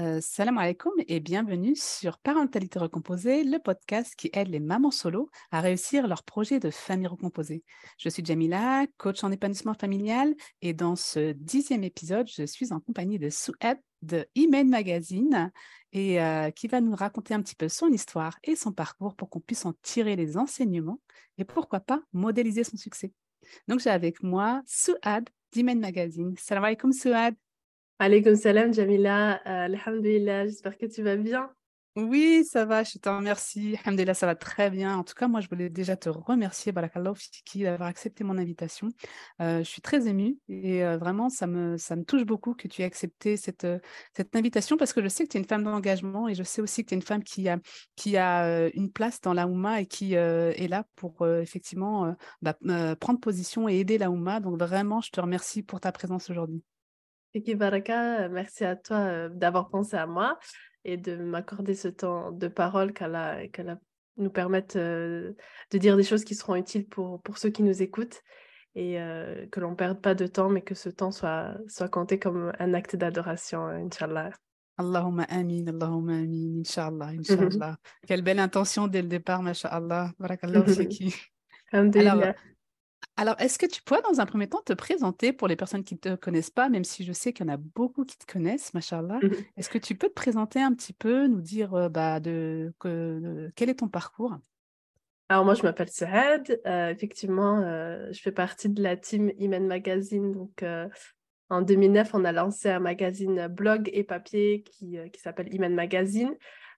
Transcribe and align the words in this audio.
Euh, 0.00 0.18
salam 0.20 0.58
alaikum 0.58 0.92
et 1.06 1.20
bienvenue 1.20 1.76
sur 1.76 2.18
Parentalité 2.18 2.80
Recomposée, 2.80 3.44
le 3.44 3.60
podcast 3.60 4.16
qui 4.16 4.28
aide 4.32 4.48
les 4.48 4.58
mamans 4.58 4.90
solo 4.90 5.30
à 5.52 5.60
réussir 5.60 6.08
leur 6.08 6.24
projet 6.24 6.58
de 6.58 6.68
famille 6.70 7.06
recomposée. 7.06 7.62
Je 7.98 8.08
suis 8.08 8.24
Jamila, 8.24 8.88
coach 8.98 9.22
en 9.22 9.30
épanouissement 9.30 9.74
familial 9.74 10.34
et 10.62 10.74
dans 10.74 10.96
ce 10.96 11.30
dixième 11.30 11.84
épisode, 11.84 12.26
je 12.28 12.44
suis 12.44 12.72
en 12.72 12.80
compagnie 12.80 13.20
de 13.20 13.30
Souad 13.30 13.78
de 14.02 14.26
Imen 14.34 14.68
Magazine 14.68 15.52
et 15.92 16.20
euh, 16.20 16.50
qui 16.50 16.66
va 16.66 16.80
nous 16.80 16.96
raconter 16.96 17.32
un 17.32 17.40
petit 17.40 17.54
peu 17.54 17.68
son 17.68 17.86
histoire 17.92 18.36
et 18.42 18.56
son 18.56 18.72
parcours 18.72 19.14
pour 19.14 19.30
qu'on 19.30 19.40
puisse 19.40 19.64
en 19.64 19.74
tirer 19.82 20.16
les 20.16 20.36
enseignements 20.36 21.00
et 21.38 21.44
pourquoi 21.44 21.78
pas 21.78 22.02
modéliser 22.12 22.64
son 22.64 22.76
succès. 22.76 23.12
Donc 23.68 23.78
j'ai 23.78 23.90
avec 23.90 24.24
moi 24.24 24.60
Souad 24.66 25.30
d'Imen 25.52 25.78
Magazine. 25.78 26.34
Salam 26.36 26.64
alaikum 26.64 26.92
Souad. 26.92 27.36
Alaykoum 28.00 28.34
salam, 28.34 28.74
Jamila. 28.74 29.40
Euh, 29.46 29.66
alhamdulillah, 29.66 30.46
j'espère 30.46 30.76
que 30.76 30.86
tu 30.86 31.02
vas 31.02 31.16
bien. 31.16 31.48
Oui, 31.96 32.44
ça 32.44 32.64
va, 32.64 32.82
je 32.82 32.98
te 32.98 33.08
remercie. 33.08 33.76
Alhamdulillah, 33.84 34.14
ça 34.14 34.26
va 34.26 34.34
très 34.34 34.68
bien. 34.68 34.98
En 34.98 35.04
tout 35.04 35.14
cas, 35.14 35.28
moi, 35.28 35.40
je 35.40 35.48
voulais 35.48 35.70
déjà 35.70 35.96
te 35.96 36.08
remercier, 36.08 36.72
Barakallah 36.72 37.12
d'avoir 37.54 37.88
accepté 37.88 38.24
mon 38.24 38.36
invitation. 38.36 38.88
Euh, 39.40 39.58
je 39.58 39.68
suis 39.68 39.80
très 39.80 40.08
émue 40.08 40.36
et 40.48 40.82
euh, 40.82 40.98
vraiment, 40.98 41.28
ça 41.28 41.46
me, 41.46 41.76
touche 42.04 42.24
beaucoup 42.24 42.54
que 42.54 42.66
tu 42.66 42.82
aies 42.82 42.84
accepté 42.84 43.36
cette, 43.36 43.64
invitation 44.34 44.76
parce 44.76 44.92
que 44.92 45.00
je 45.00 45.06
sais 45.06 45.22
que 45.22 45.28
tu 45.28 45.36
es 45.36 45.40
une 45.40 45.46
femme 45.46 45.62
d'engagement 45.62 46.28
et 46.28 46.34
je 46.34 46.42
sais 46.42 46.60
aussi 46.60 46.82
que 46.82 46.88
tu 46.88 46.94
es 46.94 46.96
une 46.96 47.02
femme 47.02 47.22
qui 47.22 47.48
a, 48.18 48.68
une 48.74 48.90
place 48.90 49.20
dans 49.20 49.34
la 49.34 49.46
Oumma 49.46 49.82
et 49.82 49.86
qui 49.86 50.14
est 50.14 50.68
là 50.68 50.84
pour 50.96 51.28
effectivement 51.28 52.16
bah, 52.42 52.56
prendre 52.98 53.20
position 53.20 53.68
et 53.68 53.78
aider 53.78 53.98
la 53.98 54.10
Oumma. 54.10 54.40
Donc, 54.40 54.58
vraiment, 54.58 55.00
je 55.00 55.10
te 55.10 55.20
remercie 55.20 55.62
pour 55.62 55.78
ta 55.78 55.92
présence 55.92 56.28
aujourd'hui. 56.28 56.64
Fiki 57.34 57.56
Baraka, 57.56 58.28
merci 58.28 58.64
à 58.64 58.76
toi 58.76 58.96
euh, 58.98 59.28
d'avoir 59.28 59.68
pensé 59.68 59.96
à 59.96 60.06
moi 60.06 60.38
et 60.84 60.96
de 60.96 61.16
m'accorder 61.16 61.74
ce 61.74 61.88
temps 61.88 62.30
de 62.30 62.46
parole 62.46 62.92
qu'elle 62.92 63.80
nous 64.18 64.30
permette 64.30 64.76
euh, 64.76 65.32
de 65.72 65.78
dire 65.78 65.96
des 65.96 66.04
choses 66.04 66.22
qui 66.22 66.36
seront 66.36 66.54
utiles 66.54 66.86
pour, 66.86 67.20
pour 67.22 67.38
ceux 67.38 67.50
qui 67.50 67.64
nous 67.64 67.82
écoutent 67.82 68.22
et 68.76 69.00
euh, 69.00 69.48
que 69.48 69.58
l'on 69.58 69.70
ne 69.70 69.74
perde 69.74 70.00
pas 70.00 70.14
de 70.14 70.28
temps, 70.28 70.48
mais 70.48 70.62
que 70.62 70.76
ce 70.76 70.88
temps 70.88 71.10
soit, 71.10 71.56
soit 71.66 71.88
compté 71.88 72.20
comme 72.20 72.52
un 72.60 72.72
acte 72.72 72.94
d'adoration, 72.94 73.66
Inch'Allah. 73.66 74.30
Allahumma 74.78 75.24
amin, 75.24 75.66
Allahumma 75.66 76.18
amin, 76.18 76.60
Inch'Allah, 76.60 77.06
Inch'Allah. 77.18 77.78
Quelle 78.06 78.22
belle 78.22 78.38
intention 78.38 78.86
dès 78.86 79.02
le 79.02 79.08
départ, 79.08 79.42
Masha'Allah. 79.42 80.12
Barakallah, 80.20 80.62
Alors, 81.72 82.34
alors, 83.16 83.36
est-ce 83.38 83.58
que 83.58 83.66
tu 83.66 83.80
pourrais, 83.82 84.02
dans 84.02 84.20
un 84.20 84.26
premier 84.26 84.48
temps, 84.48 84.62
te 84.64 84.72
présenter 84.72 85.32
pour 85.32 85.46
les 85.46 85.54
personnes 85.54 85.84
qui 85.84 85.94
ne 85.94 86.00
te 86.00 86.14
connaissent 86.16 86.50
pas, 86.50 86.68
même 86.68 86.82
si 86.82 87.04
je 87.04 87.12
sais 87.12 87.32
qu'il 87.32 87.46
y 87.46 87.50
en 87.50 87.52
a 87.52 87.56
beaucoup 87.56 88.04
qui 88.04 88.18
te 88.18 88.30
connaissent, 88.30 88.74
machallah. 88.74 89.18
Mmh 89.22 89.30
est-ce 89.56 89.68
que 89.68 89.78
tu 89.78 89.94
peux 89.94 90.08
te 90.08 90.14
présenter 90.14 90.60
un 90.60 90.72
petit 90.72 90.92
peu, 90.92 91.28
nous 91.28 91.40
dire 91.40 91.74
euh, 91.74 91.88
bah, 91.88 92.18
de, 92.18 92.72
quel 93.54 93.70
est 93.70 93.78
ton 93.78 93.88
parcours? 93.88 94.36
Alors 95.28 95.44
moi, 95.44 95.54
je 95.54 95.62
m'appelle 95.62 95.88
Saad. 95.88 96.60
Euh, 96.66 96.90
effectivement, 96.90 97.60
euh, 97.60 98.12
je 98.12 98.20
fais 98.20 98.32
partie 98.32 98.68
de 98.68 98.82
la 98.82 98.96
team 98.96 99.30
Imen 99.38 99.66
Magazine. 99.66 100.32
Donc, 100.32 100.64
en 101.50 101.62
2009, 101.62 102.14
on 102.14 102.24
a 102.24 102.32
lancé 102.32 102.68
un 102.68 102.80
magazine 102.80 103.46
blog 103.46 103.88
et 103.92 104.02
papier 104.02 104.62
qui, 104.62 104.98
qui 105.12 105.20
s'appelle 105.20 105.54
Imen 105.54 105.74
Magazine. 105.74 106.34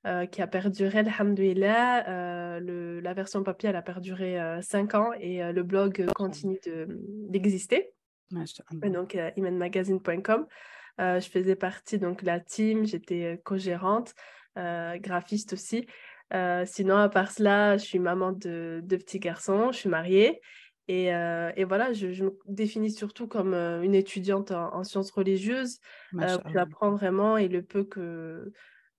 Euh, 0.06 0.24
qui 0.24 0.40
a 0.40 0.46
perduré, 0.46 1.00
alhamdoulilah. 1.00 2.08
Euh, 2.08 3.00
la 3.00 3.12
version 3.12 3.42
papier, 3.42 3.70
elle 3.70 3.76
a 3.76 3.82
perduré 3.82 4.40
euh, 4.40 4.62
cinq 4.62 4.94
ans 4.94 5.10
et 5.18 5.42
le 5.52 5.62
blog 5.64 6.06
continue 6.14 6.60
d'exister. 7.28 7.92
donc, 8.30 9.18
imanmagazine.com. 9.36 10.46
je 10.98 11.28
faisais 11.28 11.56
partie 11.56 11.98
donc 11.98 12.22
la 12.22 12.38
team, 12.38 12.86
j'étais 12.86 13.40
co-gérante, 13.44 14.14
graphiste 14.54 15.54
aussi. 15.54 15.86
sinon, 16.66 16.96
à 16.98 17.08
part 17.08 17.32
cela, 17.32 17.76
je 17.76 17.84
suis 17.84 17.98
maman 17.98 18.30
de 18.30 18.80
deux 18.84 18.98
petits 18.98 19.18
garçons, 19.18 19.72
je 19.72 19.78
suis 19.78 19.88
mariée. 19.88 20.40
Et, 20.86 21.06
et, 21.06 21.64
voilà, 21.64 21.92
je, 21.92 22.22
me 22.22 22.38
définis 22.46 22.92
surtout 22.92 23.26
comme 23.26 23.54
une 23.54 23.96
étudiante 23.96 24.52
en, 24.52 24.84
sciences 24.84 25.10
religieuses. 25.10 25.80
j'apprends 26.52 26.92
vraiment 26.92 27.36
et 27.36 27.48
le 27.48 27.62
peu 27.62 27.82
que, 27.82 28.52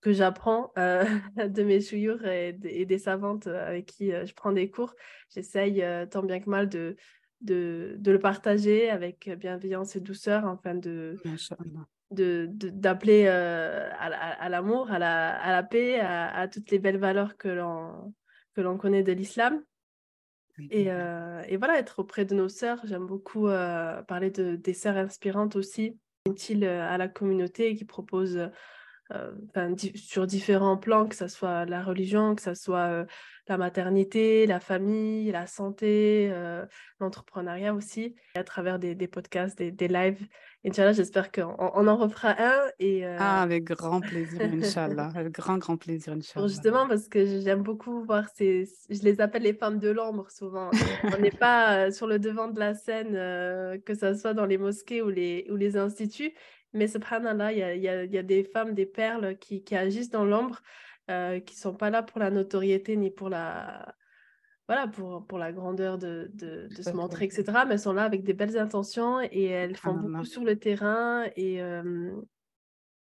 que 0.07 0.13
j'apprends 0.13 0.72
euh, 0.78 1.03
de 1.35 1.63
mes 1.63 1.81
chouillures 1.81 2.25
et, 2.25 2.53
des 2.53 2.97
savantes 2.97 3.47
euh, 3.47 3.68
avec 3.68 3.88
qui 3.88 4.13
euh, 4.13 4.25
je 4.25 4.34
prends 4.34 4.53
des 4.53 4.69
cours. 4.69 4.95
J'essaye 5.35 5.84
tant 6.09 6.23
bien 6.23 6.40
que 6.40 6.50
mal 6.50 6.69
de, 6.69 6.95
de, 7.41 8.00
le 8.06 8.18
partager 8.18 8.90
avec 8.90 9.29
bienveillance 9.38 9.97
et 9.97 10.00
douceur 10.00 10.45
afin 10.45 10.75
de 10.75 11.18
d'appeler 12.09 13.28
à, 13.28 14.47
l'amour, 14.47 14.90
à 14.91 14.97
la, 14.97 15.35
à 15.41 15.51
la 15.51 15.62
paix, 15.62 16.00
à, 16.00 16.47
toutes 16.47 16.72
les 16.72 16.79
belles 16.79 16.97
valeurs 16.97 17.35
que 17.35 17.50
l'on 17.50 18.78
connaît 18.78 19.03
de 19.03 19.12
l'islam. 19.12 19.62
Et, 20.72 20.85
et, 20.85 21.57
voilà, 21.57 21.78
être 21.78 22.00
auprès 22.00 22.24
de 22.24 22.34
nos 22.34 22.47
sœurs. 22.47 22.79
J'aime 22.85 23.06
beaucoup 23.06 23.47
parler 24.07 24.31
de, 24.31 24.56
des 24.56 24.74
sœurs 24.74 24.95
inspirantes 24.95 25.57
aussi, 25.57 26.00
utiles 26.29 26.63
à 26.63 26.97
la 26.97 27.09
communauté 27.09 27.75
qui 27.75 27.84
proposent 27.84 28.50
euh, 29.13 29.31
sur 29.95 30.28
différents 30.28 30.75
plans, 30.78 31.07
que 31.07 31.16
ce 31.16 31.28
soit 31.28 31.66
la 31.66 31.81
religion, 31.81 32.35
que 32.35 32.41
ce 32.41 32.53
soit 32.53 32.88
euh, 32.90 33.06
la 33.47 33.57
maternité, 33.57 34.45
la 34.45 34.59
famille, 34.59 35.31
la 35.31 35.47
santé, 35.47 36.29
euh, 36.31 36.66
l'entrepreneuriat 37.00 37.73
aussi, 37.73 38.16
à 38.35 38.44
travers 38.44 38.79
des, 38.79 38.95
des 38.95 39.07
podcasts, 39.07 39.57
des, 39.57 39.72
des 39.72 39.88
lives. 39.88 40.28
Inch'Allah, 40.66 40.91
j'espère 40.91 41.31
qu'on 41.31 41.56
on 41.57 41.88
en 41.88 41.95
refera 41.95 42.35
un. 42.38 42.59
Et, 42.79 43.06
Ah, 43.06 43.41
avec 43.41 43.63
grand 43.63 44.01
plaisir, 44.01 44.41
Inch'Allah. 44.53 45.12
avec 45.16 45.31
grand, 45.31 45.57
grand 45.57 45.78
plaisir, 45.78 46.12
Inch'Allah. 46.12 46.47
Justement, 46.47 46.88
parce 46.89 47.07
que 47.07 47.25
j'aime 47.41 47.62
beaucoup 47.62 48.03
voir 48.03 48.25
ces... 48.35 48.66
Je 48.89 49.01
les 49.03 49.22
appelle 49.22 49.44
les 49.44 49.53
femmes 49.53 49.79
de 49.79 49.89
l'ombre, 49.89 50.29
souvent. 50.29 50.69
on 51.03 51.18
n'est 51.22 51.31
pas 51.39 51.91
sur 51.91 52.07
le 52.07 52.19
devant 52.19 52.50
de 52.50 52.59
la 52.59 52.74
scène, 52.74 53.13
que 53.85 53.95
ce 53.95 54.13
soit 54.16 54.34
dans 54.34 54.45
les 54.45 54.57
mosquées 54.57 55.01
ou 55.01 55.09
les, 55.09 55.47
ou 55.50 55.56
les 55.56 55.78
instituts, 55.78 56.34
mais 56.73 56.88
subhanallah, 56.88 57.53
il 57.53 57.59
y 57.59 57.63
a, 57.63 57.75
y, 57.75 57.88
a, 57.88 58.03
y 58.05 58.17
a, 58.17 58.23
des 58.23 58.44
femmes, 58.44 58.73
des 58.73 58.85
perles 58.85 59.38
qui, 59.38 59.63
qui 59.63 59.75
agissent 59.75 60.09
dans 60.09 60.25
l'ombre, 60.25 60.61
euh, 61.09 61.39
qui 61.39 61.55
ne 61.55 61.59
sont 61.59 61.75
pas 61.75 61.89
là 61.89 62.03
pour 62.03 62.19
la 62.19 62.29
notoriété 62.31 62.97
ni 62.97 63.11
pour 63.11 63.29
la, 63.29 63.95
voilà, 64.67 64.88
pour, 64.88 65.25
pour 65.25 65.38
la 65.38 65.53
grandeur 65.53 65.97
de, 65.97 66.29
de, 66.33 66.67
de 66.67 66.81
se 66.81 66.89
montrer, 66.91 67.25
etc. 67.25 67.45
Mais 67.66 67.73
elles 67.73 67.79
sont 67.79 67.94
là 67.94 68.03
avec 68.03 68.23
des 68.23 68.33
belles 68.33 68.57
intentions 68.57 69.22
et 69.22 69.45
elles 69.45 69.77
font 69.77 69.94
beaucoup 69.94 70.25
sur 70.25 70.44
le 70.44 70.59
terrain. 70.59 71.25
Et, 71.38 71.61
euh, 71.61 72.11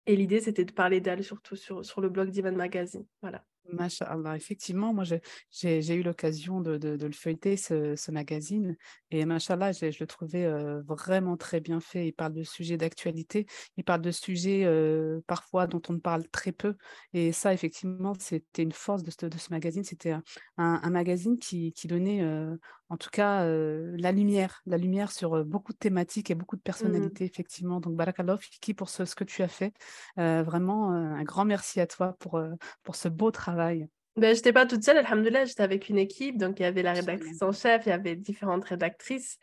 et 0.06 0.14
l'idée, 0.14 0.40
c'était 0.40 0.64
de 0.64 0.72
parler 0.72 1.00
d'elles 1.00 1.24
surtout 1.24 1.56
sur, 1.56 1.84
sur 1.84 2.00
le 2.00 2.08
blog 2.08 2.30
d'Ivan 2.30 2.52
Magazine. 2.52 3.04
Voilà. 3.20 3.44
Masha'Allah, 3.72 4.36
effectivement, 4.36 4.94
moi 4.94 5.04
j'ai 5.50 5.94
eu 5.94 6.02
l'occasion 6.02 6.60
de, 6.60 6.78
le 6.88 7.12
feuilleter, 7.12 7.56
ce, 7.56 8.10
magazine, 8.10 8.76
et 9.10 9.24
Masha'Allah, 9.24 9.72
je, 9.72 9.86
le 9.98 10.06
trouvais 10.06 10.44
euh, 10.44 10.82
vraiment 10.82 11.36
très 11.36 11.60
bien 11.60 11.80
fait. 11.80 12.08
Il 12.08 12.12
parle 12.12 12.32
de 12.32 12.42
sujets 12.42 12.76
d'actualité, 12.76 13.46
il 13.76 13.84
parle 13.84 14.02
de 14.02 14.10
sujets 14.10 14.64
euh, 14.64 15.20
parfois 15.26 15.66
dont 15.66 15.82
on 15.88 15.98
parle 15.98 16.28
très 16.28 16.52
peu, 16.52 16.76
et 17.12 17.32
ça, 17.32 17.52
effectivement, 17.52 18.14
c'était 18.18 18.62
une 18.62 18.72
force 18.72 19.02
de 19.02 19.10
ce, 19.10 19.50
magazine. 19.50 19.84
C'était 19.84 20.14
un, 20.56 20.90
magazine 20.90 21.38
qui, 21.38 21.72
qui 21.72 21.88
donnait, 21.88 22.22
euh, 22.22 22.56
en 22.88 22.96
tout 22.96 23.10
cas, 23.10 23.44
la 23.46 24.12
lumière, 24.12 24.62
la 24.66 24.76
lumière 24.76 25.10
sur 25.12 25.44
beaucoup 25.44 25.72
de 25.72 25.78
thématiques 25.78 26.30
et 26.30 26.34
beaucoup 26.34 26.56
de 26.56 26.60
mmh. 26.60 26.62
personnalités, 26.62 27.24
effectivement. 27.24 27.80
Donc, 27.80 27.96
Barakallah, 27.96 28.38
qui 28.60 28.74
pour 28.74 28.88
ce, 28.88 29.04
ce, 29.04 29.14
que 29.14 29.24
tu 29.24 29.42
as 29.42 29.48
fait. 29.48 29.72
vraiment, 30.16 30.90
un 30.90 31.24
grand 31.24 31.44
merci 31.44 31.80
à 31.80 31.86
toi 31.86 32.16
pour, 32.18 32.40
pour 32.82 32.96
ce 32.96 33.08
beau 33.08 33.30
travail 33.30 33.88
ben, 34.16 34.34
Je 34.34 34.38
n'étais 34.38 34.52
pas 34.52 34.66
toute 34.66 34.84
seule, 34.84 34.98
alhamdoulilah, 34.98 35.44
j'étais 35.44 35.62
avec 35.62 35.88
une 35.88 35.98
équipe. 35.98 36.38
Donc, 36.38 36.60
il 36.60 36.62
y 36.62 36.66
avait 36.66 36.82
la 36.82 36.92
rédactrice 36.92 37.42
en 37.42 37.52
chef, 37.52 37.86
il 37.86 37.90
y 37.90 37.92
avait 37.92 38.16
différentes 38.16 38.64
rédactrices. 38.64 39.38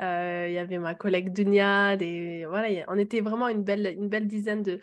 Euh, 0.00 0.46
il 0.48 0.54
y 0.54 0.58
avait 0.58 0.78
ma 0.78 0.94
collègue 0.94 1.32
Dunia. 1.32 1.96
Des... 1.96 2.44
Voilà, 2.46 2.84
on 2.88 2.98
était 2.98 3.20
vraiment 3.20 3.48
une 3.48 3.62
belle, 3.62 3.94
une 3.98 4.08
belle 4.08 4.26
dizaine 4.26 4.62
de, 4.62 4.80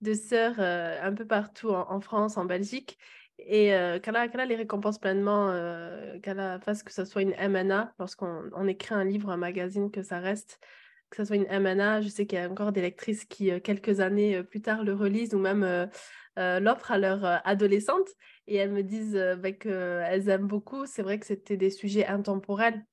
de 0.00 0.14
sœurs 0.14 0.56
euh, 0.58 0.98
un 1.02 1.12
peu 1.12 1.26
partout 1.26 1.70
en, 1.70 2.00
France, 2.00 2.36
en 2.36 2.44
Belgique. 2.44 2.98
Et 3.38 3.74
euh, 3.74 3.98
qu'Allah, 4.00 4.26
les 4.46 4.56
récompense 4.56 4.98
pleinement, 4.98 5.50
euh, 5.50 6.18
qu'Allah 6.20 6.58
fasse 6.60 6.82
que 6.82 6.92
ce 6.92 7.04
soit 7.04 7.22
une 7.22 7.34
MNA, 7.38 7.94
lorsqu'on 7.98 8.50
on 8.52 8.66
écrit 8.66 8.94
un 8.94 9.04
livre, 9.04 9.30
un 9.30 9.36
magazine, 9.36 9.90
que 9.90 10.02
ça 10.02 10.18
reste, 10.18 10.60
que 11.10 11.16
ce 11.16 11.24
soit 11.24 11.36
une 11.36 11.46
MNA. 11.46 12.00
Je 12.00 12.08
sais 12.08 12.26
qu'il 12.26 12.38
y 12.38 12.42
a 12.42 12.50
encore 12.50 12.72
des 12.72 12.82
lectrices 12.82 13.24
qui, 13.24 13.50
quelques 13.62 14.00
années 14.00 14.42
plus 14.42 14.60
tard, 14.60 14.82
le 14.84 14.92
relisent 14.92 15.34
ou 15.34 15.38
même 15.38 15.88
euh, 16.38 16.60
l'offre 16.60 16.92
à 16.92 16.98
leur 16.98 17.24
euh, 17.24 17.36
adolescente 17.44 18.08
et 18.46 18.56
elles 18.56 18.70
me 18.70 18.82
disent 18.82 19.20
bah, 19.38 19.52
qu'elles 19.52 20.28
aiment 20.28 20.46
beaucoup. 20.46 20.86
C'est 20.86 21.02
vrai 21.02 21.18
que 21.18 21.26
c'était 21.26 21.56
des 21.56 21.70
sujets 21.70 22.06
intemporels. 22.06 22.84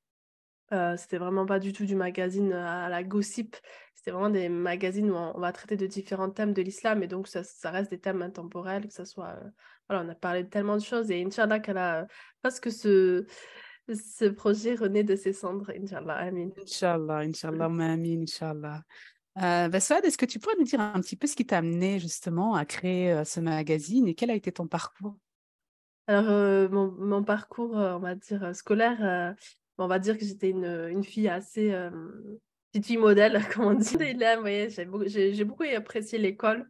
c'était 0.98 1.18
vraiment 1.18 1.46
pas 1.46 1.60
du 1.60 1.72
tout 1.72 1.86
du 1.86 1.96
magazine 1.96 2.54
à 2.54 2.90
la 2.90 3.04
gossip. 3.04 3.56
C'était 4.06 4.18
vraiment 4.18 4.30
des 4.30 4.50
magazines 4.50 5.10
où 5.10 5.16
on, 5.16 5.40
va 5.40 5.52
traiter 5.52 5.78
de 5.78 5.88
différents 5.88 6.30
thèmes 6.30 6.54
de 6.54 6.62
l'islam 6.62 7.02
et 7.02 7.08
donc 7.08 7.28
ça, 7.28 7.42
reste 7.72 7.90
des 7.90 7.98
thèmes 7.98 8.22
intemporels, 8.22 8.86
que 8.88 8.94
ça 8.94 9.04
soit. 9.04 9.40
voilà, 9.90 10.06
on 10.06 10.10
a 10.10 10.14
parlé 10.14 10.44
de 10.44 10.48
tellement 10.48 10.76
de 10.76 10.84
choses 10.84 11.10
et 11.10 11.26
Inch'Allah 11.26 11.60
qu'elle 11.60 11.80
a. 11.80 12.06
Parce 12.44 12.60
que 12.60 12.70
ce 12.70 13.26
ce 13.92 14.26
projet 14.26 14.76
renaît 14.76 15.04
de 15.04 15.16
ses 15.16 15.34
cendres, 15.34 15.72
Inch'Allah, 15.72 16.18
Amin. 16.18 16.50
Inch'Allah, 16.56 17.18
Inch'Allah, 17.22 17.66
Amin, 17.66 18.22
Inch'Allah. 18.22 18.84
Euh, 19.38 19.70
bah, 19.70 19.78
est-ce 19.80 20.18
que 20.20 20.26
tu 20.28 20.38
pourrais 20.38 20.56
nous 20.60 20.66
dire 20.66 20.82
un 20.82 21.02
petit 21.02 21.16
peu 21.16 21.26
ce 21.26 21.36
qui 21.36 21.48
t'a 21.48 21.58
amené 21.58 21.98
justement 21.98 22.54
à 22.54 22.64
créer 22.64 23.26
ce 23.26 23.40
magazine 23.40 24.08
et 24.08 24.14
quel 24.14 24.30
a 24.30 24.36
été 24.36 24.52
ton 24.52 24.68
parcours? 24.68 25.18
Alors, 26.06 26.70
mon, 26.70 26.92
mon, 26.92 27.24
parcours, 27.24 27.74
on 27.74 28.00
va 28.00 28.14
dire, 28.14 28.56
scolaire, 28.56 29.34
on 29.80 29.88
va 29.88 29.98
dire 29.98 30.16
que 30.16 30.26
j'étais 30.26 30.52
une, 30.52 30.90
une, 30.92 31.04
fille 31.04 31.28
assez 31.28 31.74
petite 32.76 32.88
fille 32.88 32.98
modèle, 32.98 33.42
comme 33.54 33.66
on 33.66 33.74
dit. 33.74 33.98
J'ai 35.08 35.44
beaucoup, 35.46 35.64
apprécié 35.64 36.20
l'école. 36.20 36.70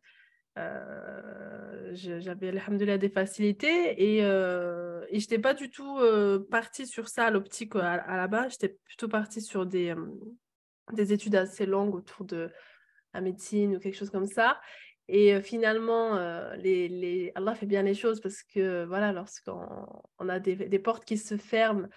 Euh, 0.57 1.91
j'avais, 1.93 2.49
alhamdoulilah, 2.49 2.97
des 2.97 3.09
facilités 3.09 4.01
et, 4.01 4.23
euh, 4.23 5.03
et 5.09 5.19
je 5.19 5.25
n'étais 5.25 5.39
pas 5.39 5.53
du 5.53 5.69
tout 5.69 5.97
euh, 5.99 6.39
partie 6.49 6.87
sur 6.87 7.09
ça 7.09 7.25
à 7.25 7.31
l'optique 7.31 7.75
à, 7.75 8.15
la 8.15 8.27
base. 8.27 8.53
J'étais 8.53 8.77
plutôt 8.85 9.07
partie 9.07 9.41
sur 9.41 9.65
des, 9.65 9.89
euh, 9.89 10.05
des 10.93 11.11
études 11.11 11.35
assez 11.35 11.65
longues 11.65 11.95
autour 11.95 12.25
de 12.25 12.49
la 13.13 13.21
médecine 13.21 13.75
ou 13.75 13.79
quelque 13.79 13.97
chose 13.97 14.11
comme 14.11 14.27
ça. 14.27 14.61
Et 15.07 15.39
finalement, 15.41 16.17
les, 16.55 16.87
les... 16.87 17.31
Allah 17.35 17.53
fait 17.53 17.67
bien 17.67 17.83
les 17.83 17.93
choses 17.93 18.19
parce 18.21 18.41
que 18.41 18.85
voilà, 18.85 19.11
lorsqu'on 19.11 19.67
on 20.17 20.29
a 20.29 20.39
des, 20.39 20.55
des 20.55 20.79
portes 20.79 21.05
qui 21.05 21.17
se 21.19 21.37
ferment 21.37 21.87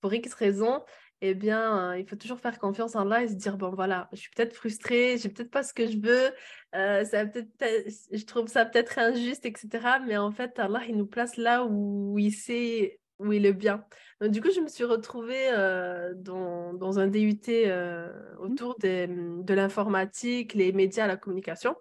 pour 0.00 0.14
X 0.14 0.32
raisons, 0.32 0.82
eh 1.30 1.34
bien, 1.34 1.92
euh, 1.92 1.98
il 1.98 2.06
faut 2.06 2.16
toujours 2.16 2.38
faire 2.38 2.58
confiance 2.58 2.96
en 2.96 3.02
Allah 3.02 3.22
et 3.22 3.28
se 3.28 3.34
dire, 3.34 3.56
bon, 3.56 3.70
voilà, 3.70 4.08
je 4.12 4.18
suis 4.18 4.30
peut-être 4.30 4.54
frustrée, 4.54 5.16
j'ai 5.16 5.28
peut-être 5.28 5.50
pas 5.50 5.62
ce 5.62 5.72
que 5.72 5.86
je 5.86 5.98
veux, 5.98 6.32
euh, 6.74 7.04
ça 7.04 7.24
peut 7.26 7.46
je 7.58 8.24
trouve 8.24 8.48
ça 8.48 8.66
peut-être 8.66 8.98
injuste, 8.98 9.46
etc. 9.46 9.68
Mais 10.06 10.16
en 10.16 10.30
fait, 10.30 10.58
Allah, 10.58 10.82
il 10.88 10.96
nous 10.96 11.06
place 11.06 11.36
là 11.36 11.64
où 11.64 12.18
il 12.18 12.32
sait 12.32 13.00
où 13.18 13.32
il 13.32 13.46
est 13.46 13.52
bien. 13.52 13.84
Donc, 14.20 14.32
du 14.32 14.42
coup, 14.42 14.50
je 14.54 14.60
me 14.60 14.68
suis 14.68 14.84
retrouvée 14.84 15.50
euh, 15.50 16.12
dans, 16.14 16.74
dans, 16.74 16.98
un 16.98 17.06
DUT 17.06 17.40
mmh. 17.48 18.40
autour 18.40 18.76
des, 18.78 19.06
de 19.06 19.54
l'informatique, 19.54 20.54
les 20.54 20.72
médias, 20.72 21.06
la 21.06 21.16
communication. 21.16 21.76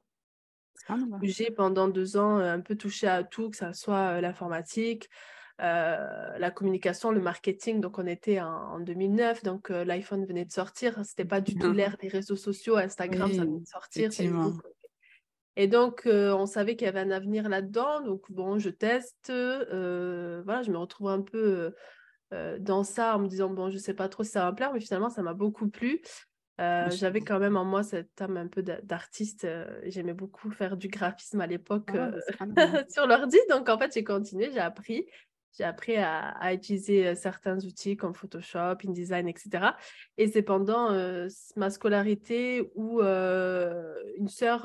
J'ai 1.21 1.49
pendant 1.49 1.87
deux 1.87 2.17
ans 2.17 2.37
un 2.37 2.59
peu 2.59 2.75
touché 2.75 3.07
à 3.07 3.23
tout, 3.23 3.49
que 3.49 3.57
ce 3.57 3.73
soit 3.73 4.21
l'informatique, 4.21 5.09
euh, 5.61 6.37
la 6.39 6.51
communication, 6.51 7.11
le 7.11 7.21
marketing. 7.21 7.79
Donc, 7.79 7.99
on 7.99 8.07
était 8.07 8.39
en, 8.39 8.79
2009, 8.79 9.43
donc 9.43 9.69
euh, 9.69 9.85
l'iPhone 9.85 10.25
venait 10.25 10.45
de 10.45 10.51
sortir. 10.51 10.99
C'était 11.05 11.25
pas 11.25 11.41
du 11.41 11.55
tout 11.55 11.69
mmh. 11.69 11.75
l'ère 11.75 11.97
des 11.97 12.07
réseaux 12.07 12.35
sociaux. 12.35 12.77
Instagram, 12.77 13.31
ça 13.31 13.45
venait 13.45 13.59
de 13.59 13.67
sortir. 13.67 14.09
Et 15.55 15.67
donc, 15.67 16.07
euh, 16.07 16.33
on 16.33 16.47
savait 16.47 16.75
qu'il 16.75 16.85
y 16.85 16.89
avait 16.89 17.01
un 17.01 17.11
avenir 17.11 17.47
là-dedans. 17.49 18.01
Donc, 18.01 18.31
bon, 18.31 18.57
je 18.57 18.69
teste. 18.69 19.27
voilà, 19.29 20.63
je 20.63 20.71
me 20.71 20.77
retrouve 20.77 21.09
un 21.09 21.21
peu 21.21 21.73
dans 22.59 22.83
ça 22.83 23.15
en 23.15 23.19
me 23.19 23.27
disant, 23.27 23.49
bon, 23.51 23.69
je 23.69 23.77
sais 23.77 23.93
pas 23.93 24.09
trop 24.09 24.23
si 24.23 24.31
ça 24.31 24.45
va 24.45 24.51
me 24.51 24.55
plaire, 24.55 24.73
mais 24.73 24.79
finalement, 24.79 25.09
ça 25.09 25.21
m'a 25.21 25.35
beaucoup 25.35 25.69
plu. 25.69 26.01
J'avais 26.57 27.21
quand 27.21 27.37
même 27.37 27.57
en 27.57 27.65
moi 27.65 27.83
cette 27.83 28.19
âme 28.19 28.37
un 28.37 28.47
peu 28.47 28.63
d'artiste. 28.63 29.47
J'aimais 29.83 30.15
beaucoup 30.15 30.49
faire 30.49 30.77
du 30.77 30.87
graphisme 30.87 31.41
à 31.41 31.45
l'époque 31.45 31.91
ah, 31.93 32.09
sur 32.89 33.05
l'ordi. 33.05 33.37
Donc, 33.51 33.69
en 33.69 33.77
fait, 33.77 33.93
j'ai 33.93 34.03
continué, 34.03 34.49
j'ai 34.51 34.59
appris. 34.59 35.05
J'ai 35.55 35.63
appris 35.63 35.97
à, 35.97 36.53
utiliser 36.53 37.07
euh, 37.07 37.15
certains 37.15 37.57
outils 37.59 37.95
comme 37.95 38.15
Photoshop, 38.15 38.77
InDesign, 38.85 39.27
etc. 39.27 39.71
Et 40.17 40.27
c'est 40.27 40.41
pendant 40.41 40.91
euh, 40.91 41.27
ma 41.55 41.69
scolarité 41.69 42.71
où 42.73 43.01
euh, 43.01 43.93
une 44.17 44.29
sœur 44.29 44.63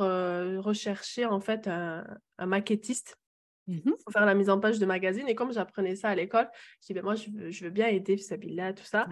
recherchait 0.64 1.26
en 1.26 1.40
fait 1.40 1.68
un, 1.68 2.04
maquettiste 2.46 3.16
mmh 3.66 3.90
pour 4.04 4.12
faire 4.12 4.24
la 4.24 4.34
mise 4.34 4.48
en 4.48 4.58
page 4.58 4.78
de 4.78 4.86
magazine. 4.86 5.28
Et 5.28 5.34
comme 5.34 5.52
j'apprenais 5.52 5.94
ça 5.94 6.08
à 6.08 6.14
l'école, 6.14 6.48
je 6.80 6.86
dis, 6.86 6.94
ben 6.94 7.04
moi, 7.04 7.16
je 7.16 7.28
veux, 7.28 7.50
je 7.50 7.64
veux 7.64 7.70
bien 7.70 7.88
aider 7.88 8.16
Sabila, 8.16 8.72
tout 8.72 8.84
ça. 8.84 9.06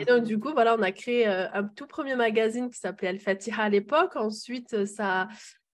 Et 0.00 0.04
donc, 0.04 0.24
du 0.24 0.38
coup, 0.38 0.52
voilà, 0.52 0.76
on 0.78 0.82
a 0.82 0.92
créé 0.92 1.26
un 1.26 1.64
tout 1.64 1.86
premier 1.86 2.14
magazine 2.14 2.68
qui 2.68 2.78
s'appelait 2.78 3.08
Al-Fatiha 3.08 3.62
à 3.62 3.68
l'époque. 3.70 4.16
Ensuite, 4.16 4.84
ça 4.84 5.28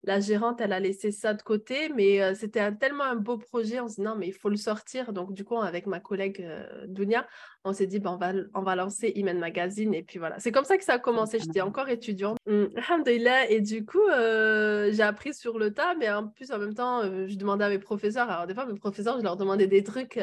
la 0.05 0.19
gérante, 0.19 0.61
elle 0.61 0.73
a 0.73 0.81
laissé 0.81 1.13
ça 1.13 1.33
de 1.33 1.43
côté, 1.43 1.89
mais 1.95 2.21
euh, 2.21 2.35
c'était 2.35 2.73
tellement 2.73 3.05
un 3.05 3.15
beau 3.15 3.39
projet. 3.39 3.79
On 3.79 3.87
s'est 3.87 3.97
dit 3.97 4.03
non, 4.03 4.17
mais 4.17 4.27
il 4.27 4.33
faut 4.33 4.49
le 4.49 4.57
sortir. 4.57 5.13
Donc, 5.13 5.33
du 5.33 5.45
coup, 5.45 5.57
avec 5.59 5.87
ma 5.87 6.01
collègue 6.01 6.41
euh, 6.41 6.87
Dunia, 6.89 7.27
on 7.65 7.73
s'est 7.73 7.87
dit 7.87 8.01
ben, 8.01 8.11
on, 8.11 8.17
va, 8.17 8.33
on 8.55 8.63
va 8.63 8.75
lancer 8.75 9.13
Imen 9.15 9.39
Magazine. 9.39 9.95
Et 9.95 10.03
puis 10.03 10.19
voilà, 10.19 10.41
c'est 10.41 10.51
comme 10.51 10.65
ça 10.65 10.77
que 10.77 10.83
ça 10.83 10.95
a 10.95 10.99
commencé. 10.99 11.39
J'étais 11.39 11.61
encore 11.61 11.89
étudiante. 11.89 12.37
Mmh, 12.47 12.65
et 13.49 13.61
du 13.61 13.85
coup, 13.85 14.03
euh, 14.09 14.91
j'ai 14.93 15.03
appris 15.03 15.35
sur 15.35 15.59
le 15.59 15.73
tas, 15.73 15.95
mais 15.95 16.11
en 16.11 16.27
plus, 16.27 16.51
en 16.51 16.59
même 16.59 16.75
temps, 16.75 17.03
je 17.03 17.37
demandais 17.37 17.65
à 17.65 17.69
mes 17.69 17.79
professeurs. 17.79 18.29
Alors, 18.29 18.49
des 18.49 18.55
fois, 18.55 18.67
mes 18.67 18.79
professeurs, 18.79 19.19
je 19.19 19.25
leur 19.25 19.37
demandais 19.37 19.69
des 19.69 19.85
trucs. 19.85 20.19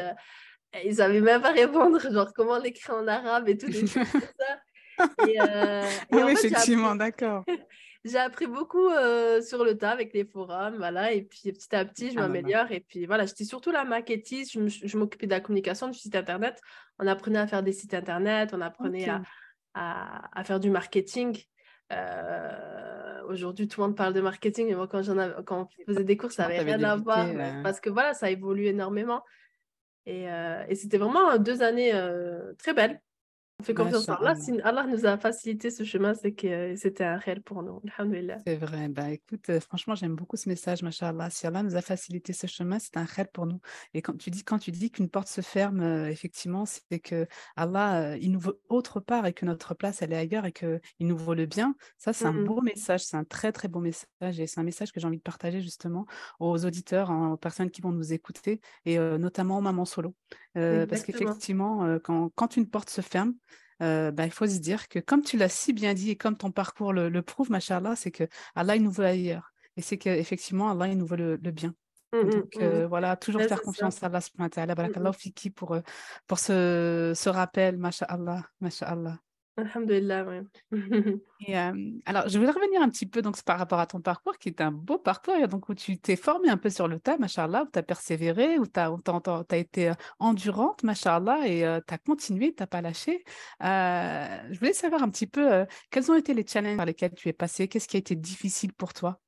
ils 0.84 0.96
savaient 0.96 1.22
même 1.22 1.40
pas 1.40 1.52
répondre, 1.52 1.98
genre 2.12 2.34
comment 2.34 2.58
l'écrire 2.58 2.96
en 2.96 3.06
arabe 3.06 3.48
et 3.48 3.56
tout, 3.56 3.68
des 3.68 3.84
trucs 3.86 4.10
comme 4.10 4.20
ça. 4.20 5.06
Et, 5.26 5.38
oui, 6.12 6.32
effectivement, 6.32 6.94
d'accord. 6.94 7.44
j'ai 8.04 8.18
appris 8.18 8.46
beaucoup 8.46 8.88
euh, 8.88 9.42
sur 9.42 9.64
le 9.64 9.76
tas 9.76 9.90
avec 9.90 10.14
les 10.14 10.24
forums, 10.24 10.76
voilà, 10.76 11.12
et 11.12 11.22
puis 11.22 11.52
petit 11.52 11.74
à 11.74 11.84
petit, 11.84 12.10
je 12.10 12.18
ah, 12.18 12.22
m'améliore. 12.22 12.70
Et 12.72 12.80
puis 12.80 13.04
voilà, 13.04 13.26
j'étais 13.26 13.44
surtout 13.44 13.70
la 13.70 13.84
maquettiste, 13.84 14.52
je 14.54 14.96
m'occupais 14.96 15.26
de 15.26 15.32
la 15.32 15.40
communication 15.40 15.88
du 15.88 15.98
site 15.98 16.14
internet. 16.14 16.60
On 16.98 17.06
apprenait 17.06 17.38
à 17.38 17.46
faire 17.46 17.62
des 17.62 17.72
sites 17.72 17.92
internet, 17.92 18.50
on 18.54 18.60
apprenait 18.62 19.08
à, 19.74 20.30
à, 20.32 20.44
faire 20.44 20.60
du 20.60 20.70
marketing. 20.70 21.42
Euh, 21.92 23.22
aujourd'hui, 23.26 23.68
tout 23.68 23.80
le 23.80 23.88
monde 23.88 23.96
parle 23.96 24.14
de 24.14 24.20
marketing, 24.20 24.68
mais 24.68 24.74
moi, 24.74 24.88
quand, 24.88 25.02
quand 25.44 25.68
on 25.78 25.84
faisait 25.84 26.04
des 26.04 26.16
cours, 26.16 26.32
ça 26.32 26.44
n'avait 26.44 26.60
rien 26.60 26.82
à 26.82 26.96
voir, 26.96 27.26
parce 27.62 27.80
que 27.80 27.90
voilà, 27.90 28.14
ça 28.14 28.30
évolue 28.30 28.66
énormément. 28.66 29.22
Et, 30.06 30.30
euh, 30.30 30.64
et 30.68 30.74
c'était 30.74 30.96
vraiment 30.96 31.36
deux 31.36 31.62
années 31.62 31.92
très 32.58 32.72
belles. 32.72 33.00
On 33.60 33.62
fait 33.62 33.74
confiance 33.74 34.08
en 34.08 34.14
Allah. 34.14 34.34
Si 34.36 34.58
Allah 34.62 34.86
nous 34.86 35.04
a 35.04 35.18
facilité 35.18 35.70
ce 35.70 35.84
chemin, 35.84 36.14
c'est 36.14 36.32
que 36.32 36.74
c'était 36.76 37.04
un 37.04 37.18
réel 37.18 37.42
pour 37.42 37.62
nous. 37.62 37.82
C'est 38.46 38.56
vrai. 38.56 38.88
Bah, 38.88 39.10
écoute, 39.10 39.50
euh, 39.50 39.60
franchement, 39.60 39.94
j'aime 39.94 40.14
beaucoup 40.14 40.38
ce 40.38 40.48
message, 40.48 40.82
Masha'Allah. 40.82 41.28
Si 41.28 41.46
Allah 41.46 41.62
nous 41.62 41.76
a 41.76 41.82
facilité 41.82 42.32
ce 42.32 42.46
chemin, 42.46 42.78
c'est 42.78 42.96
un 42.96 43.04
réel 43.04 43.28
pour 43.30 43.44
nous. 43.44 43.60
Et 43.92 44.00
quand 44.00 44.16
tu 44.16 44.30
dis, 44.30 44.44
quand 44.44 44.58
tu 44.58 44.70
dis 44.70 44.90
qu'une 44.90 45.10
porte 45.10 45.28
se 45.28 45.42
ferme, 45.42 45.80
euh, 45.80 46.08
effectivement, 46.08 46.64
c'est 46.64 47.00
que 47.00 47.26
Allah, 47.54 48.12
euh, 48.12 48.18
il 48.18 48.32
nous 48.32 48.40
veut 48.40 48.58
autre 48.70 48.98
part 48.98 49.26
et 49.26 49.34
que 49.34 49.44
notre 49.44 49.74
place, 49.74 50.00
elle 50.00 50.14
est 50.14 50.16
ailleurs 50.16 50.46
et 50.46 50.52
qu'il 50.52 50.80
nous 51.00 51.18
veut 51.18 51.34
le 51.34 51.44
bien. 51.44 51.74
Ça, 51.98 52.14
c'est 52.14 52.24
un 52.24 52.32
beau 52.32 52.62
message. 52.62 53.04
C'est 53.04 53.18
un 53.18 53.24
très, 53.24 53.52
très 53.52 53.68
beau 53.68 53.80
message. 53.80 54.40
Et 54.40 54.46
c'est 54.46 54.60
un 54.60 54.64
message 54.64 54.90
que 54.90 55.00
j'ai 55.00 55.06
envie 55.06 55.18
de 55.18 55.22
partager 55.22 55.60
justement 55.60 56.06
aux 56.38 56.64
auditeurs, 56.64 57.10
hein, 57.10 57.32
aux 57.32 57.36
personnes 57.36 57.70
qui 57.70 57.82
vont 57.82 57.92
nous 57.92 58.14
écouter 58.14 58.62
et 58.86 58.98
notamment 58.98 59.58
aux 59.58 59.62
mamans 59.62 59.84
solo. 59.84 60.14
Parce 60.54 61.02
qu'effectivement, 61.02 61.98
quand, 62.02 62.30
quand 62.34 62.56
une 62.56 62.68
porte 62.68 62.90
se 62.90 63.00
ferme, 63.00 63.34
euh, 63.82 64.10
bah, 64.10 64.26
il 64.26 64.32
faut 64.32 64.46
se 64.46 64.58
dire 64.58 64.88
que 64.88 64.98
comme 64.98 65.22
tu 65.22 65.36
l'as 65.36 65.48
si 65.48 65.72
bien 65.72 65.94
dit 65.94 66.10
et 66.10 66.16
comme 66.16 66.36
ton 66.36 66.50
parcours 66.50 66.92
le, 66.92 67.08
le 67.08 67.22
prouve, 67.22 67.50
machallah, 67.50 67.96
c'est 67.96 68.10
que 68.10 68.24
Allah 68.54 68.76
il 68.76 68.82
nous 68.82 68.90
veut 68.90 69.06
ailleurs. 69.06 69.52
Et 69.76 69.82
c'est 69.82 69.96
qu'effectivement, 69.96 70.70
Allah 70.70 70.88
il 70.88 70.98
nous 70.98 71.06
veut 71.06 71.16
le, 71.16 71.36
bien. 71.50 71.74
Mmh, 72.12 72.18
mmh, 72.18 72.30
Donc 72.30 72.56
mmh. 72.56 72.62
Euh, 72.62 72.86
voilà, 72.86 73.16
toujours 73.16 73.42
faire 73.42 73.62
confiance 73.62 74.02
à 74.02 74.06
Allah 74.06 74.20
subhanahu 74.20 74.50
wa 74.56 74.88
ta'ala. 74.88 75.12
fiki 75.12 75.50
pour, 75.50 75.78
pour 76.26 76.38
ce, 76.38 77.12
ce 77.14 77.28
rappel, 77.28 77.78
masha'Allah, 77.78 78.44
masha'Allah. 78.60 79.18
Alhamdulillah, 79.56 80.24
oui. 80.26 80.70
et, 81.46 81.56
alors, 82.06 82.28
je 82.28 82.38
voudrais 82.38 82.52
revenir 82.52 82.80
un 82.80 82.88
petit 82.88 83.06
peu 83.06 83.20
donc, 83.20 83.42
par 83.42 83.58
rapport 83.58 83.78
à 83.78 83.86
ton 83.86 84.00
parcours, 84.00 84.38
qui 84.38 84.48
est 84.48 84.60
un 84.60 84.70
beau 84.70 84.98
parcours, 84.98 85.48
donc, 85.48 85.68
où 85.68 85.74
tu 85.74 85.98
t'es 85.98 86.16
formé 86.16 86.48
un 86.48 86.56
peu 86.56 86.70
sur 86.70 86.88
le 86.88 86.98
tas, 86.98 87.18
machallah, 87.18 87.64
où 87.64 87.70
tu 87.70 87.78
as 87.78 87.82
persévéré, 87.82 88.58
où 88.58 88.66
tu 88.66 88.80
as, 88.80 88.90
as, 89.50 89.56
été 89.56 89.92
endurante, 90.18 90.82
machallah, 90.82 91.46
et 91.46 91.60
tu 91.86 91.94
as 91.94 91.98
continué, 91.98 92.54
tu 92.54 92.62
n'as 92.62 92.66
pas 92.66 92.80
lâché. 92.80 93.24
je 93.60 94.58
voulais 94.58 94.72
savoir 94.72 95.02
un 95.02 95.10
petit 95.10 95.26
peu 95.26 95.66
quels 95.90 96.10
ont 96.10 96.16
été 96.16 96.34
les 96.34 96.46
challenges 96.46 96.76
par 96.76 96.86
lesquels 96.86 97.14
tu 97.14 97.28
es 97.28 97.32
passé, 97.32 97.68
qu'est-ce 97.68 97.88
qui 97.88 97.96
a 97.96 98.00
été 98.00 98.16
difficile 98.16 98.72
pour 98.72 98.92
toi? 98.92 99.20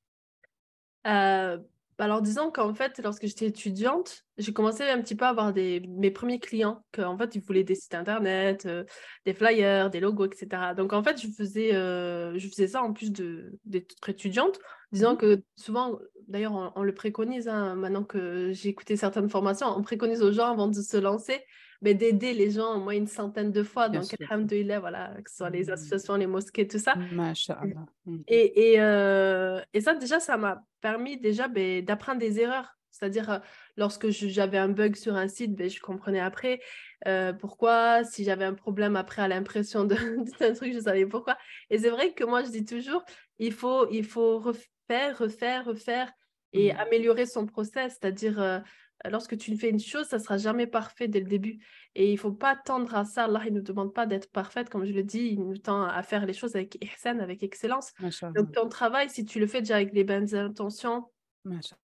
Alors, 2.02 2.21
disons 2.21 2.50
qu'en 2.50 2.75
fait, 2.75 3.00
lorsque 3.00 3.26
j'étais 3.26 3.47
étudiante, 3.47 4.25
j'ai 4.37 4.52
commencé 4.52 4.82
un 4.82 5.00
petit 5.00 5.14
peu 5.14 5.25
à 5.25 5.28
avoir 5.28 5.52
des, 5.52 5.78
mes 5.87 6.11
premiers 6.11 6.40
clients, 6.40 6.85
qu'en 6.90 7.16
fait, 7.16 7.37
ils 7.37 7.40
voulaient 7.40 7.62
des 7.62 7.76
sites 7.76 7.94
internet, 7.94 8.66
euh, 8.66 8.82
des 9.25 9.32
flyers, 9.32 9.88
des 9.88 10.00
logos, 10.00 10.26
etc. 10.26 10.75
Donc, 10.76 10.92
en 10.92 11.04
fait, 11.04 11.23
je 11.23 11.28
faisais, 11.28 11.76
euh, 11.76 12.37
je 12.37 12.49
faisais 12.49 12.66
ça 12.66 12.82
en 12.82 12.92
plus 12.92 13.12
d'être 13.12 14.09
étudiante, 14.09 14.59
disant 14.90 15.14
mmh. 15.14 15.18
que 15.18 15.42
souvent, 15.54 15.97
d'ailleurs, 16.26 16.73
on, 16.75 16.82
le 16.82 16.92
préconise, 16.92 17.47
hein, 17.47 17.76
maintenant 17.76 18.02
que 18.02 18.50
j'ai 18.50 18.71
écouté 18.71 18.97
certaines 18.97 19.28
formations, 19.28 19.68
on 19.68 19.82
préconise 19.82 20.23
aux 20.23 20.32
gens 20.32 20.50
avant 20.50 20.66
de 20.66 20.75
se 20.75 20.97
lancer 20.97 21.40
mais 21.82 21.94
d'aider 21.94 22.32
les 22.32 22.50
gens 22.52 22.76
au 22.76 22.80
moins 22.80 22.94
une 22.94 23.08
centaine 23.08 23.50
de 23.50 23.62
fois. 23.62 23.88
Bien 23.88 24.00
donc, 24.00 24.14
alhamdoulilah, 24.20 24.80
voilà, 24.80 25.14
que 25.22 25.28
ce 25.28 25.36
soit 25.38 25.50
les 25.50 25.64
mmh. 25.64 25.70
associations, 25.72 26.16
les 26.16 26.28
mosquées, 26.28 26.66
tout 26.66 26.78
ça. 26.78 26.94
Mmh. 26.94 28.18
Et, 28.28 28.72
et, 28.72 28.80
euh, 28.80 29.60
et, 29.74 29.80
ça, 29.80 29.94
déjà, 29.94 30.20
ça 30.20 30.36
m'a 30.36 30.64
permis 30.80 31.18
déjà 31.18 31.48
ben, 31.48 31.84
d'apprendre 31.84 32.20
des 32.20 32.40
erreurs. 32.40 32.76
C'est-à-dire, 32.90 33.30
euh, 33.30 33.38
lorsque 33.76 34.10
j'avais 34.10 34.58
un 34.58 34.68
bug 34.68 34.94
sur 34.94 35.16
un 35.16 35.26
site, 35.26 35.56
ben, 35.56 35.68
je 35.68 35.80
comprenais 35.80 36.20
après 36.20 36.60
euh, 37.08 37.32
pourquoi. 37.32 38.04
Si 38.04 38.22
j'avais 38.22 38.44
un 38.44 38.54
problème 38.54 38.94
après 38.94 39.22
à 39.22 39.28
l'impression 39.28 39.84
d'un 39.84 39.96
truc, 40.54 40.72
je 40.72 40.80
savais 40.80 41.06
pourquoi. 41.06 41.36
Et 41.68 41.78
c'est 41.78 41.90
vrai 41.90 42.12
que 42.12 42.22
moi, 42.22 42.44
je 42.44 42.50
dis 42.50 42.64
toujours, 42.64 43.04
il 43.38 43.52
faut, 43.52 43.90
il 43.90 44.04
faut 44.04 44.38
refaire, 44.38 45.18
refaire, 45.18 45.64
refaire 45.64 46.12
et 46.52 46.72
mmh. 46.72 46.76
améliorer 46.76 47.26
son 47.26 47.46
process. 47.46 47.98
C'est-à-dire, 48.00 48.62
lorsque 49.11 49.37
tu 49.37 49.56
fais 49.56 49.71
une 49.71 49.80
chose, 49.80 50.06
ça 50.06 50.18
sera 50.18 50.37
jamais 50.37 50.66
parfait 50.66 51.09
dès 51.09 51.21
le 51.21 51.26
début. 51.26 51.59
Et 51.94 52.12
il 52.12 52.16
faut 52.18 52.32
pas 52.32 52.56
tendre 52.56 52.94
à 52.94 53.04
ça. 53.04 53.25
Allah, 53.25 53.42
il 53.47 53.52
ne 53.52 53.59
nous 53.59 53.64
demande 53.64 53.92
pas 53.92 54.06
d'être 54.06 54.30
parfaite, 54.30 54.68
comme 54.68 54.85
je 54.85 54.92
le 54.92 55.02
dis, 55.02 55.28
il 55.32 55.44
nous 55.44 55.59
tend 55.59 55.82
à 55.82 56.02
faire 56.02 56.26
les 56.26 56.32
choses 56.32 56.54
avec 56.56 56.78
ihsan, 56.82 57.18
avec 57.18 57.42
excellence. 57.42 57.92
Donc 58.35 58.52
ton 58.52 58.68
travail, 58.68 59.11
si 59.11 59.25
tu 59.25 59.40
le 59.40 59.47
fais 59.47 59.61
déjà 59.61 59.76
avec 59.76 59.92
les 59.92 60.04
bonnes 60.04 60.35
intentions 60.35 61.04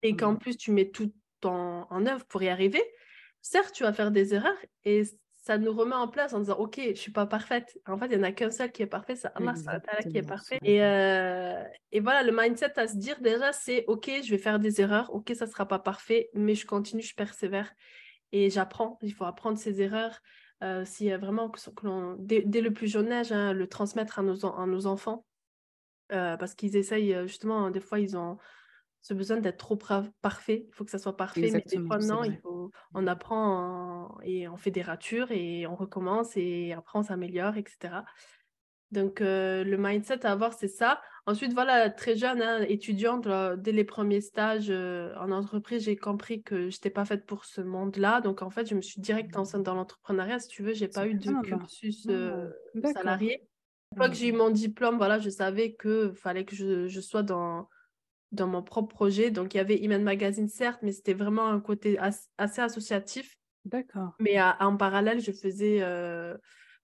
et 0.03 0.15
qu'en 0.15 0.36
plus 0.36 0.57
tu 0.57 0.72
mets 0.72 0.89
tout 0.89 1.13
en, 1.43 1.88
en 1.89 2.05
œuvre 2.05 2.25
pour 2.25 2.43
y 2.43 2.50
arriver, 2.50 2.84
certes, 3.41 3.74
tu 3.74 3.84
vas 3.84 3.93
faire 3.93 4.12
des 4.12 4.34
erreurs 4.34 4.57
et 4.84 5.03
ça 5.45 5.59
nous 5.59 5.73
remet 5.73 5.93
en 5.93 6.07
place 6.07 6.33
en 6.33 6.39
disant 6.39 6.57
ok 6.57 6.81
je 6.87 6.99
suis 6.99 7.11
pas 7.11 7.27
parfaite. 7.27 7.79
En 7.85 7.99
fait 7.99 8.07
il 8.07 8.13
y 8.13 8.15
en 8.15 8.23
a 8.23 8.31
qu'un 8.31 8.49
seul 8.49 8.71
qui 8.71 8.81
est 8.81 8.87
parfait 8.87 9.15
c'est 9.15 9.29
Allah 9.35 9.53
qui 10.01 10.17
est 10.17 10.27
parfait. 10.27 10.57
Et, 10.63 10.83
euh, 10.83 11.63
et 11.91 11.99
voilà 11.99 12.23
le 12.23 12.31
mindset 12.35 12.79
à 12.79 12.87
se 12.87 12.97
dire 12.97 13.21
déjà 13.21 13.53
c'est 13.53 13.85
ok 13.85 14.09
je 14.23 14.31
vais 14.31 14.39
faire 14.39 14.57
des 14.57 14.81
erreurs. 14.81 15.13
Ok 15.13 15.33
ça 15.35 15.45
sera 15.45 15.67
pas 15.67 15.77
parfait 15.77 16.31
mais 16.33 16.55
je 16.55 16.65
continue 16.65 17.03
je 17.03 17.13
persévère. 17.13 17.71
Et 18.31 18.49
j'apprends. 18.49 18.97
Il 19.03 19.13
faut 19.13 19.25
apprendre 19.25 19.59
ses 19.59 19.83
erreurs. 19.83 20.19
Euh, 20.63 20.83
a 20.83 21.17
vraiment 21.17 21.49
que, 21.49 21.59
que 21.69 22.15
dès, 22.17 22.41
dès, 22.41 22.61
le 22.61 22.73
plus 22.73 22.87
jeune 22.87 23.11
âge 23.11 23.31
hein, 23.31 23.53
le 23.53 23.67
transmettre 23.67 24.17
à 24.17 24.23
nos, 24.23 24.45
à 24.47 24.65
nos 24.65 24.87
enfants. 24.87 25.27
Euh, 26.11 26.37
parce 26.37 26.55
qu'ils 26.55 26.75
essayent 26.75 27.15
justement 27.27 27.69
des 27.69 27.79
fois 27.79 27.99
ils 27.99 28.17
ont 28.17 28.37
ce 29.05 29.13
besoin 29.13 29.38
d'être 29.38 29.57
trop 29.57 29.77
parfait. 30.24 30.65
Il 30.67 30.74
faut 30.74 30.83
que 30.83 30.89
ça 30.89 30.97
soit 30.97 31.15
parfait, 31.15 31.51
mais 31.53 31.62
des 31.62 31.79
fois, 31.85 32.00
non, 32.00 32.24
il 32.24 32.39
faut, 32.39 32.71
on 32.95 33.03
mmh. 33.03 33.07
apprend 33.07 34.17
et 34.24 34.47
on 34.47 34.57
fait 34.57 34.71
des 34.71 34.81
ratures 34.81 35.29
et 35.29 35.67
on 35.67 35.75
recommence 35.75 36.35
et 36.38 36.74
après 36.74 36.97
on 36.97 37.03
s'améliore, 37.03 37.55
etc. 37.55 37.97
Donc, 38.89 39.21
euh, 39.21 39.63
le 39.63 39.77
mindset 39.77 40.25
à 40.25 40.31
avoir, 40.31 40.53
c'est 40.53 40.67
ça. 40.67 41.01
Ensuite, 41.27 41.53
voilà, 41.53 41.91
très 41.91 42.15
jeune, 42.15 42.41
hein, 42.41 42.65
étudiante, 42.67 43.27
dès 43.59 43.71
les 43.71 43.83
premiers 43.83 44.21
stages 44.21 44.71
euh, 44.71 45.13
en 45.19 45.29
entreprise, 45.29 45.83
j'ai 45.83 45.97
compris 45.97 46.41
que 46.41 46.71
je 46.71 46.77
n'étais 46.77 46.89
pas 46.89 47.05
faite 47.05 47.27
pour 47.27 47.45
ce 47.45 47.62
monde-là. 47.62 48.21
Donc, 48.21 48.41
en 48.41 48.50
fait, 48.50 48.67
je 48.67 48.74
me 48.74 48.81
suis 48.81 49.01
direct 49.01 49.38
enceinte 49.38 49.62
dans 49.62 49.75
l'entrepreneuriat. 49.75 50.39
Si 50.39 50.47
tu 50.47 50.63
veux, 50.63 50.74
je 50.74 50.83
n'ai 50.83 50.89
pas 50.89 51.05
eu 51.05 51.13
de 51.13 51.41
cursus 51.43 52.07
euh, 52.09 52.50
salarié. 52.95 53.47
Une 53.91 53.97
fois 53.97 54.09
que 54.09 54.15
j'ai 54.15 54.29
eu 54.29 54.33
mon 54.33 54.50
diplôme, 54.50 54.97
voilà, 54.97 55.19
je 55.19 55.29
savais 55.29 55.75
qu'il 55.75 56.13
fallait 56.15 56.43
que 56.43 56.55
je, 56.55 56.88
je 56.88 57.01
sois 57.01 57.21
dans, 57.21 57.69
dans 58.32 58.48
mon 58.48 58.63
propre 58.63 58.94
projet. 58.94 59.32
Donc, 59.32 59.53
il 59.53 59.58
y 59.58 59.60
avait 59.60 59.77
Iman 59.77 60.03
Magazine, 60.03 60.48
certes, 60.48 60.79
mais 60.82 60.91
c'était 60.91 61.13
vraiment 61.13 61.48
un 61.48 61.60
côté 61.60 61.98
assez 62.00 62.62
associatif. 62.62 63.38
D'accord. 63.65 64.15
Mais 64.20 64.39
en 64.41 64.77
parallèle, 64.77 65.20
je 65.20 65.32
faisais... 65.32 65.79
Euh, 65.82 66.36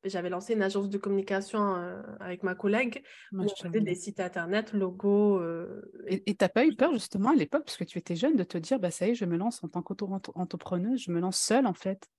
j'avais 0.04 0.30
lancé 0.30 0.54
une 0.54 0.64
agence 0.64 0.90
de 0.90 0.98
communication 0.98 1.76
euh, 1.76 2.02
avec 2.20 2.42
ma 2.42 2.56
collègue 2.56 3.04
où 3.34 3.42
on 3.42 3.48
faisait 3.48 3.82
des 3.82 3.94
sites 3.94 4.20
internet, 4.20 4.74
logos. 4.74 5.40
Euh, 5.40 5.82
et 6.08 6.24
tu 6.24 6.36
n'as 6.42 6.50
pas 6.50 6.66
eu 6.66 6.76
peur 6.76 6.92
justement 6.94 7.30
à 7.30 7.36
l'époque, 7.36 7.66
parce 7.66 7.78
que 7.78 7.84
tu 7.84 8.00
étais 8.00 8.16
jeune, 8.16 8.36
de 8.36 8.44
te 8.44 8.58
dire, 8.58 8.80
bah, 8.80 8.90
ça 8.90 9.08
y 9.08 9.12
est, 9.12 9.14
je 9.14 9.26
me 9.26 9.38
lance 9.38 9.64
en 9.64 9.68
tant 9.68 9.84
qu'auto-entrepreneuse, 9.84 11.04
je 11.04 11.12
me 11.12 11.20
lance 11.20 11.38
seule 11.38 11.68
en 11.68 11.76
fait? 11.76 12.10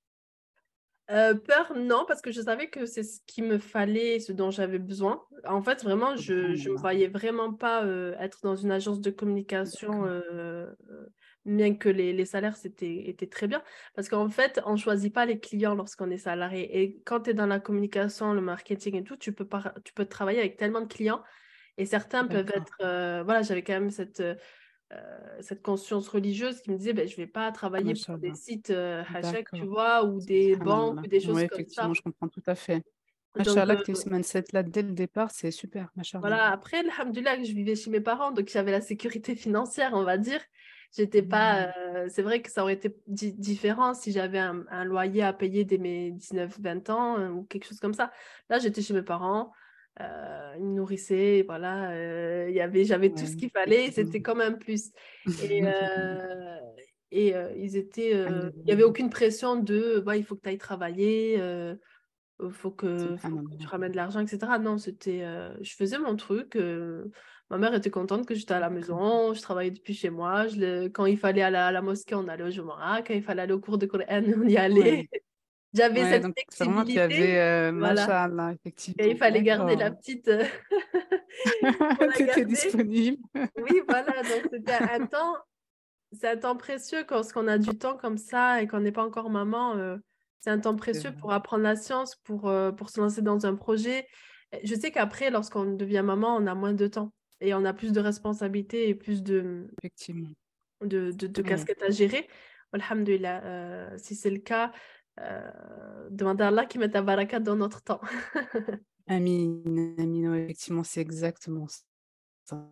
Euh, 1.11 1.35
peur, 1.35 1.73
non, 1.77 2.05
parce 2.07 2.23
que 2.23 2.31
je 2.31 2.41
savais 2.41 2.69
que 2.69 2.87
c'est 2.87 3.03
ce 3.03 3.21
qu'il 3.27 3.45
me 3.45 3.59
fallait, 3.59 4.21
ce 4.21 4.33
dont 4.33 4.51
j'avais 4.51 4.79
besoin. 4.79 5.23
En 5.45 5.63
fait, 5.63 5.83
vraiment, 5.83 6.17
je 6.17 6.35
ne 6.35 6.73
me 6.73 6.77
voyais 6.77 7.09
vraiment 7.09 7.53
pas 7.53 7.85
euh, 7.85 8.15
être 8.19 8.41
dans 8.43 8.57
une 8.57 8.71
agence 8.71 9.01
de 9.01 9.11
communication, 9.11 10.07
euh, 10.07 10.71
bien 11.45 11.75
que 11.75 11.89
les, 11.89 12.13
les 12.13 12.25
salaires 12.25 12.57
c'était, 12.57 13.09
étaient 13.09 13.27
très 13.27 13.49
bien. 13.49 13.63
Parce 13.95 14.09
qu'en 14.09 14.29
fait, 14.29 14.61
on 14.65 14.73
ne 14.73 14.77
choisit 14.77 15.13
pas 15.13 15.27
les 15.27 15.41
clients 15.41 15.75
lorsqu'on 15.75 16.11
est 16.11 16.19
salarié. 16.19 16.83
Et 16.83 17.01
quand 17.05 17.23
tu 17.23 17.31
es 17.31 17.35
dans 17.35 17.47
la 17.47 17.61
communication, 17.61 18.33
le 18.33 18.41
marketing 18.41 18.97
et 18.97 19.05
tout, 19.05 19.17
tu 19.17 19.33
peux, 19.33 19.47
pas, 19.47 19.75
tu 19.85 19.93
peux 19.93 20.07
travailler 20.07 20.39
avec 20.39 20.57
tellement 20.57 20.81
de 20.81 20.87
clients. 20.87 21.23
Et 21.79 21.87
certains 21.87 22.27
peuvent 22.27 22.53
être... 22.55 23.23
voilà, 23.25 23.43
j'avais 23.43 23.63
quand 23.63 23.73
même 23.73 23.91
cette 23.91 24.23
cette 25.41 25.63
conscience 25.63 26.09
religieuse 26.09 26.61
qui 26.61 26.71
me 26.71 26.77
disait 26.77 26.93
ben, 26.93 27.07
je 27.07 27.13
ne 27.13 27.17
vais 27.17 27.27
pas 27.27 27.51
travailler 27.53 27.95
pour 27.95 28.19
des 28.19 28.35
sites 28.35 28.71
euh, 28.71 29.03
tu 29.55 29.65
vois, 29.65 30.05
ou 30.05 30.21
des 30.21 30.57
banques, 30.57 31.01
ou 31.01 31.07
des 31.07 31.21
choses 31.21 31.35
comme 31.35 31.39
effectivement, 31.39 31.89
ça. 31.89 31.95
je 31.95 32.03
comprends 32.03 32.29
tout 32.29 32.43
à 32.47 32.55
fait. 32.55 32.83
Machallah, 33.37 33.77
que 33.77 33.85
tu 33.85 33.93
aies 33.93 34.11
mindset-là 34.11 34.63
dès 34.63 34.83
le 34.83 34.93
départ, 34.93 35.31
c'est 35.31 35.51
super. 35.51 35.91
Voilà, 36.15 36.51
après, 36.51 36.79
alhamdoulilah, 36.79 37.43
je 37.43 37.53
vivais 37.53 37.77
chez 37.77 37.91
mes 37.91 38.01
parents, 38.01 38.31
donc 38.31 38.49
j'avais 38.49 38.73
la 38.73 38.81
sécurité 38.81 39.35
financière, 39.37 39.93
on 39.95 40.05
va 40.05 40.19
dire. 40.19 40.41
J'étais 40.95 41.23
pas. 41.23 41.69
Mmh. 41.69 41.73
Euh, 41.79 42.07
c'est 42.11 42.21
vrai 42.21 42.43
que 42.43 42.51
ça 42.51 42.63
aurait 42.63 42.75
été 42.75 42.95
différent 43.07 43.95
si 43.95 44.13
j'avais 44.13 44.39
un, 44.39 44.65
un, 44.71 44.85
loyer 44.85 45.23
à 45.23 45.33
payer 45.33 45.65
dès 45.65 45.79
mes 45.79 46.13
19-20 46.13 46.91
ans 46.91 47.19
euh, 47.19 47.31
ou 47.31 47.45
quelque 47.45 47.67
chose 47.67 47.81
comme 47.81 47.95
ça. 47.95 48.13
Là, 48.51 48.59
j'étais 48.59 48.83
chez 48.83 48.93
mes 48.93 49.03
parents. 49.03 49.53
Euh, 50.01 50.55
ils 50.59 50.65
me 50.65 50.75
nourrissaient, 50.75 51.45
voilà, 51.47 51.91
euh, 51.91 52.49
y 52.51 52.61
avait, 52.61 52.85
j'avais 52.85 53.11
tout 53.11 53.27
ce 53.27 53.37
qu'il 53.37 53.51
fallait, 53.51 53.91
c'était 53.91 54.23
comme 54.23 54.41
un 54.41 54.53
plus. 54.53 54.91
Et, 55.43 55.63
euh, 55.65 56.59
et 57.11 57.35
euh, 57.35 57.53
ils 57.57 57.77
étaient, 57.77 58.15
euh, 58.15 58.51
il 58.57 58.65
n'y 58.65 58.73
avait 58.73 58.85
aucune 58.85 59.11
pression 59.11 59.57
de, 59.57 60.01
bah, 60.01 60.17
il 60.17 60.25
faut 60.25 60.35
que 60.35 60.43
tu 60.43 60.49
ailles 60.49 60.59
travailler, 60.59 61.35
il 61.35 62.51
faut, 62.51 62.71
que, 62.71 63.17
tu 63.59 63.67
ramènes 63.67 63.93
de 63.93 63.97
l'argent, 63.97 64.21
etc. 64.21 64.39
Non, 64.61 64.79
c'était, 64.79 65.25
je 65.61 65.75
faisais 65.75 65.99
mon 65.99 66.17
truc. 66.17 66.57
ma 67.51 67.59
mère 67.59 67.75
était 67.75 67.91
contente 67.91 68.27
que 68.27 68.35
j'étais 68.35 68.55
à 68.55 68.61
la 68.61 68.71
maison, 68.71 69.35
je 69.35 69.43
travaillais 69.43 69.73
depuis 69.73 69.95
chez 69.95 70.11
moi. 70.11 70.47
Je 70.47 70.89
quand 70.89 71.05
il 71.05 71.19
fallait 71.19 71.43
aller 71.43 71.59
à 71.59 71.71
la 71.71 71.83
mosquée, 71.83 72.15
on 72.15 72.29
allait 72.29 72.45
au 72.45 72.51
Jumara. 72.51 73.03
Quand 73.03 73.15
il 73.15 73.23
fallait 73.23 73.43
aller 73.43 73.53
au 73.53 73.61
cours 73.61 73.77
de 73.77 73.85
Coran, 73.85 74.05
on 74.43 74.49
y 74.49 74.57
allait. 74.57 75.09
J'avais 75.75 76.05
cette 76.05 76.33
flexibilité. 76.33 77.01
Avais, 77.01 77.41
euh, 77.41 77.73
voilà. 77.73 78.53
effectivement. 78.55 79.05
Et 79.05 79.11
il 79.13 79.17
fallait 79.17 79.43
garder 79.43 79.77
la 79.77 79.91
petite. 79.91 80.29
Euh, 80.29 80.45
tu 82.17 82.23
étais 82.25 82.45
disponible. 82.45 83.19
oui, 83.35 83.81
voilà. 83.89 84.13
Donc, 84.23 84.49
c'était 84.51 84.73
un 84.73 85.07
temps. 85.07 85.37
C'est 86.13 86.29
un 86.29 86.37
temps 86.37 86.57
précieux 86.57 87.05
quand 87.09 87.23
on 87.37 87.49
a 87.49 87.57
du 87.57 87.71
temps 87.79 87.97
comme 87.97 88.19
ça 88.19 88.61
et 88.61 88.67
qu'on 88.67 88.81
n'est 88.81 88.93
pas 88.93 89.05
encore 89.05 89.31
maman. 89.31 89.77
Euh, 89.77 89.97
c'est 90.41 90.51
un 90.51 90.59
temps 90.59 90.77
précieux 90.77 91.13
pour 91.13 91.33
apprendre 91.33 91.63
la 91.63 91.77
science, 91.77 92.17
pour, 92.17 92.49
euh, 92.49 92.73
pour 92.73 92.91
se 92.91 93.01
lancer 93.01 93.23
dans 93.23 93.47
un 93.47 93.55
projet. 93.55 94.07
Je 94.65 94.75
sais 94.75 94.91
qu'après, 94.91 95.31
lorsqu'on 95.31 95.65
devient 95.65 96.03
maman, 96.05 96.37
on 96.37 96.47
a 96.47 96.55
moins 96.55 96.75
de 96.75 96.87
temps 96.87 97.15
et 97.41 97.55
on 97.55 97.65
a 97.65 97.73
plus 97.73 97.93
de 97.93 98.01
responsabilités 98.01 98.89
et 98.89 98.95
plus 98.95 99.23
de, 99.23 99.69
Effectivement. 99.79 100.29
de, 100.83 101.13
de, 101.13 101.27
de 101.29 101.43
casquettes 101.43 101.83
à 101.83 101.91
gérer. 101.91 102.29
Alhamdulillah, 102.73 103.43
euh, 103.45 103.91
si 103.99 104.15
c'est 104.15 104.31
le 104.31 104.39
cas, 104.39 104.73
euh, 105.21 106.09
demander 106.11 106.45
à 106.45 106.49
Allah 106.49 106.67
qui 106.67 106.79
mette 106.79 106.95
la 106.95 107.03
baraka 107.03 107.41
dans 107.41 107.57
notre 107.57 107.83
temps. 107.83 108.01
Amin, 109.09 109.63
amin, 109.99 110.35
effectivement, 110.37 110.85
c'est 110.85 111.01
exactement 111.01 111.67
ça. 112.45 112.71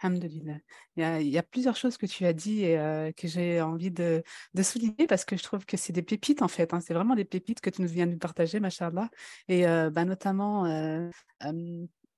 Alhamdulillah. 0.00 0.58
Il 0.96 1.28
y, 1.28 1.38
a, 1.38 1.42
plusieurs 1.42 1.76
choses 1.76 1.96
que 1.96 2.06
tu 2.06 2.24
as 2.26 2.32
dit 2.32 2.64
et 2.64 2.78
euh, 2.78 3.10
que 3.12 3.26
j'ai 3.26 3.60
envie 3.60 3.90
de, 3.90 4.22
souligner 4.62 5.06
parce 5.08 5.24
que 5.24 5.36
je 5.36 5.42
trouve 5.42 5.66
que 5.66 5.76
c'est 5.76 5.92
des 5.92 6.02
pépites 6.02 6.42
en 6.42 6.48
fait. 6.48 6.72
Hein. 6.72 6.80
C'est 6.80 6.94
vraiment 6.94 7.16
des 7.16 7.24
pépites 7.24 7.60
que 7.60 7.70
tu 7.70 7.82
nous 7.82 7.88
viens 7.88 8.06
de 8.06 8.14
partager, 8.16 8.60
machallah. 8.60 9.10
Et 9.48 9.66
euh, 9.66 9.90
bah, 9.90 10.04
notamment 10.04 10.64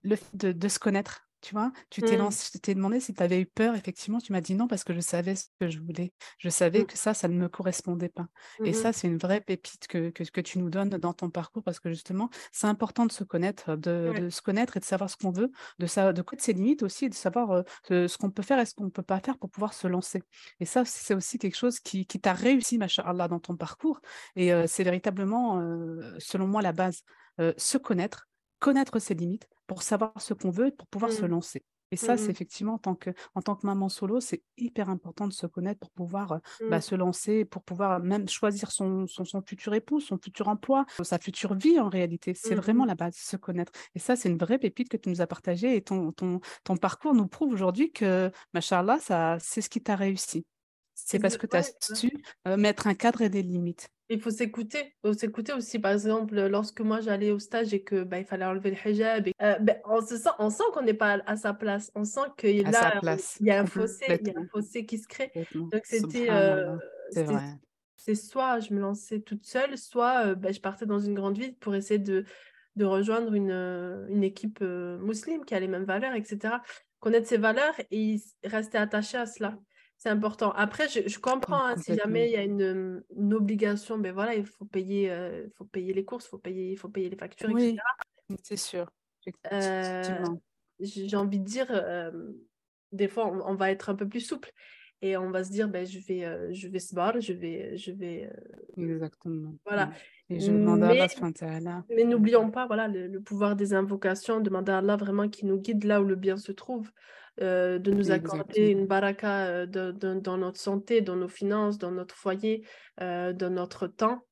le 0.07 0.17
fait 0.17 0.37
de, 0.37 0.69
se 0.69 0.79
connaître 0.79 1.26
tu 1.47 1.55
vois, 1.55 1.71
tu 1.91 2.03
t'es 2.03 2.19
mmh. 2.19 2.31
t'es 2.61 2.75
demandé 2.75 2.99
si 2.99 3.15
tu 3.15 3.23
avais 3.23 3.41
eu 3.41 3.47
peur, 3.47 3.77
effectivement, 3.77 4.19
tu 4.19 4.33
m'as 4.33 4.41
dit 4.41 4.57
non 4.57 4.67
parce 4.67 4.83
que 4.83 4.93
je 4.93 4.99
savais 4.99 5.37
ce 5.37 5.45
que 5.61 5.69
je 5.69 5.79
voulais. 5.79 6.13
Je 6.39 6.49
savais 6.49 6.81
mmh. 6.81 6.87
que 6.87 6.99
ça, 6.99 7.15
ça 7.15 7.29
ne 7.29 7.35
me 7.35 7.49
correspondait 7.49 8.09
pas. 8.09 8.27
Et 8.65 8.71
mmh 8.71 8.75
ça, 8.75 8.93
c'est 8.93 9.07
une 9.07 9.17
vraie 9.17 9.41
pépite 9.41 9.87
que, 9.87 10.11
que, 10.11 10.25
que, 10.25 10.41
tu 10.41 10.59
nous 10.59 10.71
donnes 10.71 10.89
dans 10.89 11.13
ton 11.13 11.31
parcours 11.31 11.63
parce 11.63 11.79
que 11.79 11.89
justement, 11.89 12.31
c'est 12.51 12.67
important 12.67 13.07
de 13.07 13.13
se 13.13 13.23
connaître, 13.23 13.77
de, 13.77 14.13
de, 14.19 14.29
se 14.29 14.43
connaître 14.43 14.77
et 14.77 14.81
de 14.81 14.85
savoir 14.85 15.09
ce 15.09 15.17
qu'on 15.17 15.31
veut, 15.31 15.53
de, 15.79 15.87
savoir, 15.87 16.13
de 16.13 16.21
connaître 16.21 16.45
ses 16.45 16.53
limites 16.53 16.83
aussi, 16.83 17.09
de 17.09 17.15
savoir 17.15 17.63
euh, 17.93 18.09
ce 18.09 18.19
qu'on 18.19 18.33
peut 18.33 18.43
faire 18.43 18.59
et 18.59 18.67
ce 18.67 18.75
qu'on 18.75 18.87
ne 18.87 18.91
peut 18.91 19.05
pas 19.05 19.21
faire 19.21 19.39
pour 19.39 19.49
pouvoir 19.49 19.73
se 19.73 19.87
lancer. 19.87 20.25
Et 20.59 20.65
ça, 20.65 20.85
c'est 20.85 21.15
aussi 21.15 21.39
quelque 21.39 21.57
chose 21.57 21.79
qui, 21.79 22.07
qui 22.07 22.19
t'a 22.19 22.33
réussi, 22.33 22.77
Allah, 23.05 23.29
dans 23.29 23.39
ton 23.39 23.55
parcours. 23.55 24.01
Et 24.35 24.53
euh, 24.53 24.65
c'est 24.67 24.83
véritablement, 24.83 25.61
euh, 25.61 26.17
selon 26.19 26.49
moi, 26.49 26.61
la 26.61 26.73
base. 26.73 27.05
se 27.57 27.79
connaître, 27.79 28.27
connaître 28.59 28.99
ses 28.99 29.15
limites 29.15 29.47
pour 29.67 29.83
savoir 29.83 30.13
ce 30.19 30.35
qu'on 30.35 30.51
veut, 30.51 30.71
pour 30.71 30.87
pouvoir 30.89 31.13
se 31.13 31.25
mmh. 31.25 31.29
lancer. 31.29 31.65
Et 31.93 31.97
ça, 31.97 32.17
c'est 32.17 32.29
mmh 32.29 32.31
effectivement, 32.31 32.75
en 32.75 32.79
tant, 32.79 32.95
que, 32.97 33.11
en 33.35 33.43
tant 33.43 33.55
que 33.55 33.65
maman 33.65 33.89
solo, 33.89 34.19
c'est 34.21 34.43
hyper 34.57 34.91
important 34.91 35.29
de 35.29 35.33
se 35.33 35.47
connaître 35.47 35.79
pour 35.79 35.91
pouvoir 35.91 36.41
bah, 36.69 36.79
mmh. 36.79 36.81
se 36.81 36.95
lancer, 36.97 37.45
pour 37.45 37.63
pouvoir 37.63 38.01
même 38.01 38.29
choisir 38.29 38.73
son, 38.73 39.07
son, 39.07 39.25
son, 39.25 39.41
futur 39.41 39.73
époux, 39.75 40.01
son 40.01 40.19
futur 40.19 40.49
emploi, 40.49 40.85
sa 41.03 41.19
future 41.19 41.55
vie 41.55 41.79
en 41.79 41.89
réalité. 41.89 42.35
C'est 42.35 42.57
vraiment 42.57 42.85
la 42.85 42.97
base, 42.97 43.15
se 43.15 43.37
connaître. 43.37 43.73
Et 43.95 44.01
ça, 44.01 44.17
c'est 44.17 44.29
une 44.29 44.39
vraie 44.39 44.59
pépite 44.59 44.89
que 44.89 44.97
tu 44.97 45.11
nous 45.11 45.21
as 45.21 45.29
partagée. 45.29 45.77
Et 45.77 45.83
ton, 45.83 46.11
ton, 46.11 46.41
ton 46.65 46.77
parcours 46.77 47.15
nous 47.15 47.29
prouve 47.29 47.53
aujourd'hui 47.53 47.93
que, 47.93 48.33
machallah, 48.53 48.99
c'est 49.39 49.61
ce 49.61 49.69
qui 49.69 49.81
t'a 49.81 49.95
réussi. 49.95 50.45
C'est 50.99 51.19
parce 51.19 51.37
que 51.37 51.47
tu 51.47 51.57
as 51.57 51.95
su 51.95 52.11
mettre 52.57 52.87
un 52.87 52.95
cadre 52.95 53.23
et 53.23 53.29
des 53.29 53.43
limites. 53.43 53.91
Il 54.09 54.21
faut 54.21 54.31
s'écouter. 54.31 54.95
Il 55.03 55.09
faut 55.09 55.19
s'écouter 55.19 55.53
aussi. 55.53 55.79
Par 55.79 55.93
exemple, 55.93 56.41
lorsque 56.47 56.81
moi 56.81 57.01
j'allais 57.01 57.33
au 57.33 57.39
stage 57.39 57.75
et 57.75 57.83
que 57.83 58.05
bah, 58.05 58.19
il 58.19 58.25
fallait 58.25 58.45
enlever 58.45 58.71
le 58.71 58.77
hijab, 58.89 59.29
euh, 59.43 59.59
ben, 59.59 59.79
on, 59.85 60.01
se 60.01 60.17
sent, 60.17 60.31
on 60.39 60.49
sent 60.49 60.63
qu'on 60.73 60.83
n'est 60.83 60.95
pas 60.95 61.21
à, 61.27 61.37
sa 61.37 61.53
place. 61.55 61.91
On 61.95 62.05
sent 62.05 62.21
qu'il 62.39 62.57
y 62.57 62.65
a 62.65 62.99
un 62.99 63.01
fossé, 63.01 63.37
il 63.41 63.47
y 63.47 63.51
a 63.51 63.61
un 63.61 64.47
fossé 64.47 64.87
qui 64.87 64.99
se 64.99 65.09
crée. 65.09 65.33
Donc 65.55 65.83
c'était, 65.85 66.31
euh, 66.31 66.77
c'est 67.97 68.15
soit 68.15 68.61
je 68.61 68.73
me 68.73 68.81
lançais 68.81 69.21
toute 69.21 69.45
seule, 69.45 69.77
soit 69.77 70.27
euh, 70.27 70.35
bah, 70.37 70.53
je 70.53 70.61
partais 70.61 70.87
dans 70.87 71.01
une 71.01 71.15
grande 71.15 71.37
ville 71.37 71.57
pour 71.57 71.75
essayer 71.75 71.99
de, 71.99 72.25
de 72.77 72.85
rejoindre 72.85 73.35
une, 73.35 74.07
une 74.09 74.23
équipe 74.23 74.61
musulmane 74.61 75.45
qui 75.45 75.55
a 75.55 75.61
les 75.61 75.69
mêmes 75.69 75.85
valeurs, 75.85 76.15
etc. 76.15 76.55
Connaître 77.01 77.27
ses 77.27 77.39
valeurs 77.39 77.75
et 77.91 78.21
rester 78.45 78.79
attaché 78.79 79.19
à 79.19 79.27
cela. 79.27 79.59
C'est 79.99 80.09
important. 80.09 80.53
Après, 80.53 80.89
je, 80.89 81.19
comprends 81.19 81.65
hein, 81.65 81.77
si 81.77 81.95
jamais 81.95 82.29
il 82.29 82.33
y 82.33 82.37
a 82.37 82.43
une, 82.43 83.03
obligation, 83.33 83.97
mais 83.97 84.11
ben 84.11 84.15
voilà, 84.15 84.35
il 84.35 84.47
faut 84.47 84.65
payer, 84.65 85.11
euh, 85.11 85.47
faut 85.57 85.65
payer 85.65 85.93
les 85.93 86.05
courses, 86.05 86.27
il 86.27 86.29
faut 86.29 86.39
payer, 86.39 86.73
il 86.73 86.77
faut 86.77 86.89
payer 86.89 87.09
les 87.09 87.17
factures, 87.17 87.51
oui, 87.51 87.79
c'est 88.43 88.57
sûr. 88.57 88.91
J'ai 90.81 91.17
envie 91.17 91.41
de 91.41 91.45
dire, 91.45 91.69
des 92.93 93.09
fois, 93.09 93.27
on, 93.27 93.55
va 93.55 93.71
être 93.71 93.89
un 93.89 93.95
peu 93.95 94.09
plus 94.09 94.21
souple 94.21 94.53
et 95.03 95.17
on 95.17 95.31
va 95.31 95.45
se 95.45 95.51
dire, 95.51 95.69
ben, 95.69 95.87
je 95.87 95.99
vais, 95.99 96.55
je 96.55 96.69
vais 96.69 96.79
se 96.79 96.95
barrer, 96.95 97.21
je 97.21 97.33
vais, 97.33 97.77
je 97.77 97.93
vais. 97.93 98.31
Exactement. 98.77 99.55
Voilà. 99.67 99.91
Et 100.31 100.41
je 100.41 100.51
demande 100.51 100.83
à 100.83 100.89
Allah. 100.89 101.85
Mais 101.95 102.05
n'oublions 102.05 102.51
pas, 102.51 102.67
voilà, 102.67 102.89
le, 102.89 103.21
pouvoir 103.21 103.57
des 103.57 103.75
invocations, 103.75 104.41
demander 104.41 104.73
à 104.73 104.79
Allah 104.79 104.97
vraiment 104.97 105.29
qu'il 105.29 105.49
nous 105.49 105.61
guide 105.61 105.85
là 105.85 106.01
où 106.01 106.05
le 106.05 106.17
bien 106.17 106.37
se 106.37 106.53
trouve, 106.53 106.91
de 107.39 107.91
nous 107.91 108.11
accorder 108.11 108.71
une 108.71 108.87
baraka 108.87 109.67
dans 109.67 110.37
notre 110.39 110.59
santé, 110.59 111.03
dans 111.03 111.17
nos 111.17 111.29
finances, 111.29 111.79
dans 111.79 111.93
notre 111.93 112.15
foyer, 112.15 112.65
dans 112.99 113.53
notre 113.53 113.87
temps. 113.87 114.25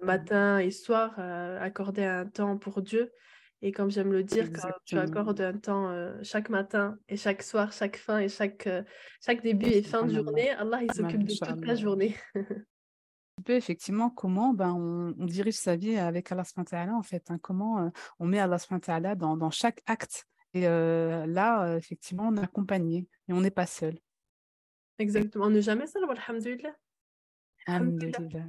matin 0.00 0.58
et 0.58 0.70
soir, 0.70 1.18
accorder 1.18 2.04
un 2.04 2.26
temps 2.26 2.56
pour 2.56 2.82
Dieu. 2.82 3.10
Et 3.60 3.72
comme 3.72 3.90
j'aime 3.90 4.12
le 4.12 4.22
dire, 4.22 4.52
quand 4.52 4.70
tu 4.84 4.96
accordes 4.98 5.40
un 5.40 5.56
temps 5.58 5.92
chaque 6.22 6.48
matin 6.48 6.98
et 7.08 7.16
chaque 7.16 7.42
soir, 7.42 7.72
chaque 7.72 7.96
fin 7.96 8.18
et 8.18 8.28
chaque, 8.28 8.68
chaque 9.20 9.42
début 9.42 9.66
et 9.66 9.82
fin 9.82 10.04
de 10.04 10.14
journée, 10.14 10.50
Allah 10.50 10.82
il 10.82 10.92
s'occupe 10.92 11.24
de 11.24 11.34
toute 11.34 11.66
la 11.66 11.74
journée. 11.74 12.16
effectivement 13.48 14.10
comment 14.10 14.52
ben, 14.52 14.72
on, 14.72 15.24
dirige 15.24 15.56
sa 15.56 15.76
vie 15.76 15.96
avec 15.96 16.30
Allah 16.30 16.44
en 16.92 17.02
fait. 17.02 17.30
Hein. 17.30 17.38
comment 17.42 17.90
on 18.20 18.26
met 18.26 18.38
Allah 18.38 18.58
dans, 19.16 19.36
dans 19.36 19.50
chaque 19.50 19.82
acte. 19.86 20.24
Et 20.54 20.62
là, 20.62 21.76
effectivement, 21.76 22.28
on 22.28 22.36
est 22.36 22.42
accompagné 22.42 23.08
et 23.28 23.32
on 23.32 23.40
n'est 23.40 23.50
pas 23.50 23.66
seul. 23.66 23.98
Exactement. 24.98 25.46
On 25.46 25.50
n'est 25.50 25.62
jamais 25.62 25.86
seul, 25.86 26.04
alhamdulillah. 26.04 26.74
Alhamdulillah. 27.66 28.46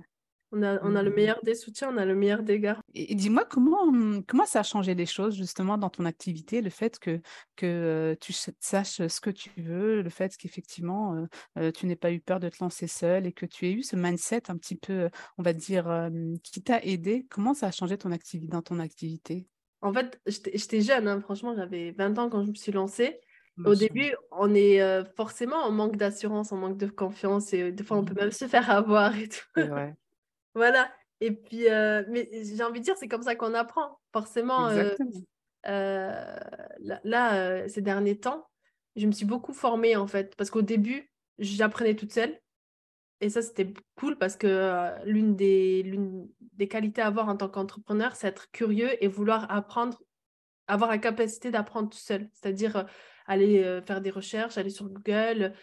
On 0.51 0.63
a, 0.63 0.84
on 0.84 0.96
a 0.96 1.03
le 1.03 1.12
mmh. 1.12 1.13
meilleur 1.13 1.44
des 1.44 1.53
soutiens, 1.53 1.91
on 1.94 1.98
a 1.98 2.06
le 2.06 2.15
meilleur 2.15 2.41
des 2.41 2.60
gars. 2.60 2.79
Et, 2.96 3.13
dis-moi, 3.13 3.46
comment, 3.46 3.91
mmh, 3.91 4.24
comment 4.27 4.46
ça 4.48 4.62
a 4.62 4.63
changé 4.63 4.96
les 4.96 5.06
choses 5.06 5.36
justement 5.36 5.77
dans 5.77 5.89
ton 5.89 6.06
activité, 6.06 6.62
le 6.62 6.72
fait 6.72 6.98
que, 6.98 7.22
que 7.56 8.18
tu 8.20 8.34
saches 8.34 9.08
ce 9.08 9.22
que 9.22 9.29
tu 9.29 9.51
veux, 9.58 10.01
le 10.01 10.10
fait 10.10 10.36
qu'effectivement 10.38 11.27
tu 11.75 11.86
n'aies 11.86 11.96
pas 11.96 12.12
eu 12.12 12.20
peur 12.20 12.39
de 12.39 12.50
te 12.50 12.58
lancer 12.62 12.88
seul 12.88 13.27
et 13.27 13.32
que 13.32 13.46
tu 13.46 13.68
aies 13.68 13.74
eu 13.74 13.84
ce 13.84 13.96
mindset 13.96 14.50
un 14.50 14.58
petit 14.58 14.75
peu, 14.75 15.10
on 15.38 15.44
va 15.44 15.53
dire, 15.53 16.10
qui 16.44 16.63
t'a 16.63 16.82
aidé. 16.84 17.27
Comment 17.29 17.53
ça 17.53 17.68
a 17.68 17.72
changé 17.72 17.98
ton 17.98 18.12
activité, 18.12 18.51
dans 18.51 18.62
ton 18.62 18.79
activité? 18.79 19.48
En 19.82 19.94
fait, 19.94 20.20
j'étais 20.25 20.82
jeune, 20.82 21.08
hein, 21.08 21.22
franchement, 21.22 21.56
j'avais 21.56 21.91
20 21.91 22.18
ans 22.18 22.29
quand 22.29 22.44
je 22.44 22.50
me 22.50 22.56
suis 22.56 22.72
lancée. 22.72 23.20
Au 23.65 23.75
début, 23.75 24.15
on 24.32 24.53
est 24.56 24.79
forcément 25.15 25.58
en 25.58 25.72
manque 25.72 25.98
d'assurance, 25.98 26.51
en 26.51 26.58
manque 26.58 26.77
de 26.77 26.88
confiance 26.88 27.53
et 27.53 27.72
des 27.72 27.84
fois, 27.84 27.98
on 27.98 28.06
peut 28.06 28.13
mmh. 28.13 28.20
même 28.20 28.32
se 28.32 28.48
faire 28.48 28.70
avoir 28.70 29.15
et 29.18 29.29
tout. 29.29 29.62
Ouais. 29.62 29.94
Voilà. 30.56 30.91
Et 31.22 31.32
puis, 31.32 31.70
euh, 31.70 32.03
mais 32.08 32.29
j'ai 32.44 32.63
envie 32.63 32.79
de 32.79 32.86
dire, 32.86 32.96
c'est 32.98 33.08
comme 33.08 33.24
ça 33.24 33.36
qu'on 33.36 33.53
apprend. 33.53 34.00
Forcément, 34.13 34.68
euh, 34.68 34.96
euh, 35.68 36.39
là, 37.03 37.68
ces 37.68 37.82
derniers 37.82 38.18
temps, 38.18 38.48
je 38.96 39.06
me 39.06 39.12
suis 39.12 39.25
beaucoup 39.25 39.53
formée 39.53 39.96
en 39.96 40.08
fait. 40.08 40.36
Parce 40.36 40.50
qu'au 40.50 40.62
début, 40.62 41.12
j'apprenais 41.38 41.96
toute 41.96 42.13
seule. 42.13 42.39
Et 43.22 43.29
ça, 43.29 43.41
c'était 43.41 43.74
cool 43.96 44.18
parce 44.18 44.38
que 44.38 44.94
l'une 45.03 45.36
des, 45.36 46.00
des 46.53 46.68
qualités 46.70 47.01
à 47.01 47.08
avoir 47.08 47.27
en 47.27 47.36
tant 47.36 47.50
qu'entrepreneur, 47.50 48.15
c'est 48.15 48.27
être 48.27 48.50
curieux 48.51 49.03
et 49.03 49.10
vouloir 49.10 49.51
apprendre, 49.51 50.01
avoir 50.68 50.89
la 50.89 51.00
capacité 51.00 51.51
d'apprendre 51.51 51.89
tout 51.89 51.98
seul. 51.98 52.29
C'est-à-dire 52.32 52.86
aller 53.25 53.82
faire 53.86 54.00
des 54.00 54.10
recherches, 54.10 54.58
aller 54.58 54.70
sur 54.70 54.88
Google, 54.88 55.53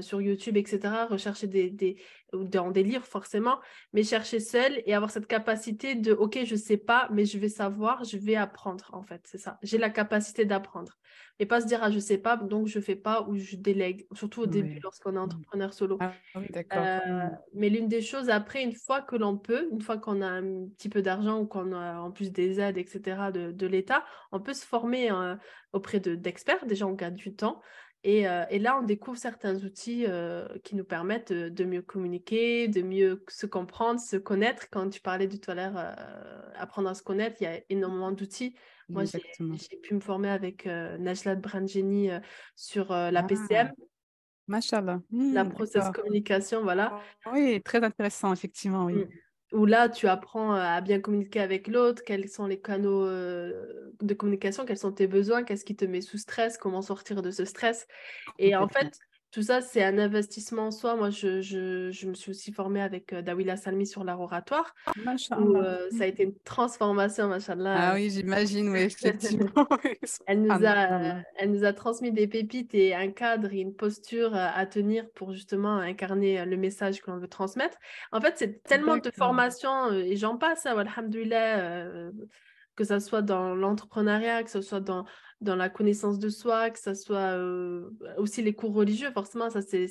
sur 0.00 0.20
YouTube, 0.20 0.56
etc., 0.56 0.80
rechercher 1.08 1.46
des, 1.46 1.70
des, 1.70 1.96
dans 2.32 2.70
des 2.70 2.82
livres 2.82 3.04
forcément, 3.04 3.60
mais 3.92 4.02
chercher 4.02 4.40
seul 4.40 4.82
et 4.86 4.94
avoir 4.94 5.10
cette 5.10 5.26
capacité 5.26 5.94
de, 5.94 6.12
OK, 6.12 6.38
je 6.44 6.54
ne 6.54 6.58
sais 6.58 6.76
pas, 6.76 7.08
mais 7.12 7.24
je 7.24 7.38
vais 7.38 7.48
savoir, 7.48 8.04
je 8.04 8.16
vais 8.16 8.36
apprendre, 8.36 8.90
en 8.92 9.02
fait, 9.02 9.22
c'est 9.24 9.38
ça. 9.38 9.58
J'ai 9.62 9.78
la 9.78 9.90
capacité 9.90 10.44
d'apprendre. 10.44 10.96
Et 11.38 11.46
pas 11.46 11.62
se 11.62 11.66
dire, 11.66 11.80
ah, 11.82 11.90
je 11.90 11.96
ne 11.96 12.00
sais 12.00 12.18
pas, 12.18 12.36
donc 12.36 12.66
je 12.66 12.78
ne 12.78 12.84
fais 12.84 12.96
pas 12.96 13.22
ou 13.22 13.36
je 13.36 13.56
délègue, 13.56 14.06
surtout 14.12 14.42
au 14.42 14.46
début 14.46 14.78
lorsqu'on 14.82 15.12
est 15.12 15.14
mmh. 15.14 15.18
entrepreneur 15.18 15.72
solo. 15.72 15.96
Ah, 15.98 16.12
oui. 16.36 16.46
Euh, 16.54 16.98
mmh. 16.98 17.38
mais 17.54 17.70
l'une 17.70 17.88
des 17.88 18.02
choses, 18.02 18.28
après, 18.28 18.62
une 18.62 18.74
fois 18.74 19.00
que 19.00 19.16
l'on 19.16 19.38
peut, 19.38 19.66
une 19.72 19.80
fois 19.80 19.96
qu'on 19.96 20.20
a 20.20 20.28
un 20.28 20.66
petit 20.76 20.90
peu 20.90 21.00
d'argent 21.00 21.40
ou 21.40 21.46
qu'on 21.46 21.72
a 21.72 21.98
en 21.98 22.10
plus 22.10 22.30
des 22.30 22.60
aides, 22.60 22.76
etc., 22.76 23.30
de, 23.32 23.52
de 23.52 23.66
l'État, 23.66 24.04
on 24.32 24.40
peut 24.40 24.52
se 24.52 24.66
former 24.66 25.10
euh, 25.10 25.34
auprès 25.72 25.98
d'experts. 25.98 26.66
Déjà, 26.66 26.86
on 26.86 26.92
gagne 26.92 27.14
du 27.14 27.34
temps. 27.34 27.62
Et, 28.02 28.26
euh, 28.26 28.44
et, 28.48 28.58
là, 28.58 28.78
on 28.78 28.82
découvre 28.82 29.18
certains 29.18 29.56
outils 29.56 30.06
euh, 30.08 30.46
qui 30.64 30.74
nous 30.74 30.84
permettent 30.84 31.32
de, 31.32 31.64
mieux 31.64 31.82
communiquer, 31.82 32.66
de 32.66 32.80
mieux 32.80 33.24
se 33.28 33.46
comprendre, 33.46 34.00
se 34.00 34.16
connaître. 34.16 34.68
Quand 34.70 34.88
tu 34.88 35.00
parlais 35.00 35.26
du 35.26 35.38
tout 35.38 35.50
à 35.50 35.54
l'heure, 35.54 35.74
euh, 35.76 35.92
apprendre 36.56 36.88
à 36.88 36.94
se 36.94 37.02
connaître, 37.02 37.36
il 37.40 37.44
y 37.44 37.46
a 37.46 37.60
énormément 37.68 38.10
d'outils. 38.10 38.54
Moi, 38.88 39.04
j'ai 39.04 39.76
pu 39.82 39.94
me 39.94 40.00
former 40.00 40.30
avec 40.30 40.66
Najlat 40.66 41.36
Brangeni 41.36 42.10
sur 42.56 42.88
la 42.90 43.22
PCM. 43.22 43.70
Ah, 43.70 43.84
Machallah. 44.48 45.00
la 45.12 45.44
mmh, 45.44 45.50
process 45.50 45.90
communication, 45.90 46.62
voilà. 46.62 47.00
Oui, 47.32 47.62
très 47.62 47.84
intéressant, 47.84 48.32
effectivement, 48.32 48.86
oui. 48.86 48.94
Mmh 48.94 49.08
où 49.52 49.66
là, 49.66 49.88
tu 49.88 50.06
apprends 50.06 50.52
à 50.52 50.80
bien 50.80 51.00
communiquer 51.00 51.40
avec 51.40 51.66
l'autre, 51.66 52.02
quels 52.04 52.28
sont 52.28 52.46
les 52.46 52.60
canaux 52.60 53.04
euh, 53.04 53.90
de 54.00 54.14
communication, 54.14 54.64
quels 54.64 54.78
sont 54.78 54.92
tes 54.92 55.06
besoins, 55.06 55.42
qu'est-ce 55.42 55.64
qui 55.64 55.76
te 55.76 55.84
met 55.84 56.00
sous 56.00 56.18
stress, 56.18 56.56
comment 56.56 56.82
sortir 56.82 57.22
de 57.22 57.30
ce 57.30 57.44
stress. 57.44 57.86
Et 58.38 58.54
en 58.54 58.68
fait, 58.68 58.98
tout 59.32 59.42
ça, 59.42 59.60
c'est 59.60 59.84
un 59.84 59.98
investissement 59.98 60.66
en 60.66 60.70
soi. 60.70 60.96
Moi, 60.96 61.10
je, 61.10 61.40
je, 61.40 61.90
je 61.90 62.06
me 62.08 62.14
suis 62.14 62.30
aussi 62.30 62.52
formée 62.52 62.82
avec 62.82 63.12
euh, 63.12 63.22
Dawila 63.22 63.56
Salmi 63.56 63.86
sur 63.86 64.02
l'art 64.02 64.20
oratoire. 64.20 64.74
Où, 64.96 65.56
euh, 65.56 65.88
ça 65.96 66.04
a 66.04 66.06
été 66.06 66.24
une 66.24 66.34
transformation, 66.44 67.28
machallah. 67.28 67.74
Ah 67.76 67.94
oui, 67.94 68.10
j'imagine, 68.10 68.68
oui, 68.70 68.80
effectivement. 68.80 69.68
elle, 70.26 70.42
nous 70.42 70.66
a, 70.66 71.22
elle 71.36 71.52
nous 71.52 71.64
a 71.64 71.72
transmis 71.72 72.10
des 72.10 72.26
pépites 72.26 72.74
et 72.74 72.94
un 72.94 73.10
cadre 73.12 73.52
et 73.52 73.60
une 73.60 73.74
posture 73.74 74.34
à 74.34 74.66
tenir 74.66 75.08
pour 75.10 75.32
justement 75.32 75.76
incarner 75.76 76.44
le 76.44 76.56
message 76.56 77.00
que 77.00 77.10
l'on 77.10 77.18
veut 77.18 77.28
transmettre. 77.28 77.78
En 78.10 78.20
fait, 78.20 78.34
c'est 78.36 78.62
tellement 78.64 78.96
de 78.96 79.10
formations, 79.10 79.92
et 79.92 80.16
j'en 80.16 80.36
passe, 80.36 80.66
hein, 80.66 80.76
alhamdoulilah, 80.76 82.10
que 82.80 82.86
ce 82.86 82.98
soit 82.98 83.20
dans 83.20 83.54
l'entrepreneuriat, 83.54 84.42
que 84.42 84.48
ce 84.48 84.62
soit 84.62 84.80
dans 84.80 85.04
dans 85.42 85.54
la 85.54 85.68
connaissance 85.68 86.18
de 86.18 86.30
soi, 86.30 86.70
que 86.70 86.78
ce 86.78 86.94
soit 86.94 87.36
euh, 87.36 87.90
aussi 88.16 88.40
les 88.40 88.54
cours 88.54 88.72
religieux, 88.72 89.10
forcément, 89.12 89.50
ça 89.50 89.60
c'est 89.60 89.86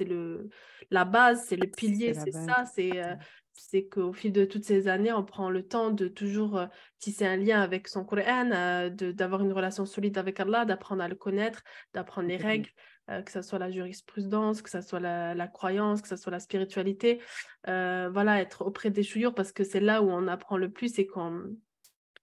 le 0.00 0.48
la 0.90 1.04
base, 1.04 1.44
c'est 1.46 1.54
le 1.54 1.68
pilier, 1.68 2.14
c'est 2.14 2.32
ça, 2.32 2.64
c'est 2.64 3.00
euh, 3.00 3.14
c'est 3.52 3.84
qu'au 3.84 4.12
fil 4.12 4.32
de 4.32 4.44
toutes 4.44 4.64
ces 4.64 4.88
années, 4.88 5.12
on 5.12 5.22
prend 5.22 5.50
le 5.50 5.62
temps 5.64 5.92
de 5.92 6.08
toujours 6.08 6.58
euh, 6.58 6.66
tisser 6.98 7.26
un 7.26 7.36
lien 7.36 7.60
avec 7.62 7.86
son 7.86 8.04
Coran, 8.04 8.90
d'avoir 8.90 9.42
une 9.42 9.52
relation 9.52 9.86
solide 9.86 10.18
avec 10.18 10.40
Allah, 10.40 10.64
d'apprendre 10.64 11.04
à 11.04 11.08
le 11.08 11.14
connaître, 11.14 11.62
d'apprendre 11.94 12.26
les 12.26 12.38
règles, 12.38 12.70
que 13.06 13.30
ce 13.30 13.42
soit 13.42 13.60
la 13.60 13.70
jurisprudence, 13.70 14.62
que 14.62 14.70
ce 14.70 14.80
soit 14.80 14.98
la, 14.98 15.36
la, 15.36 15.46
croyance, 15.46 16.02
que 16.02 16.08
ce 16.08 16.16
soit 16.16 16.32
la 16.32 16.40
spiritualité. 16.40 17.20
voilà, 17.66 18.40
être 18.40 18.62
auprès 18.62 18.90
des 18.90 19.04
chouyours 19.04 19.34
parce 19.34 19.52
que 19.52 19.62
c'est 19.62 19.80
là 19.80 20.02
où 20.02 20.10
on 20.10 20.26
apprend 20.26 20.56
le 20.56 20.70
plus 20.70 20.98
et 20.98 21.06
qu'on 21.06 21.44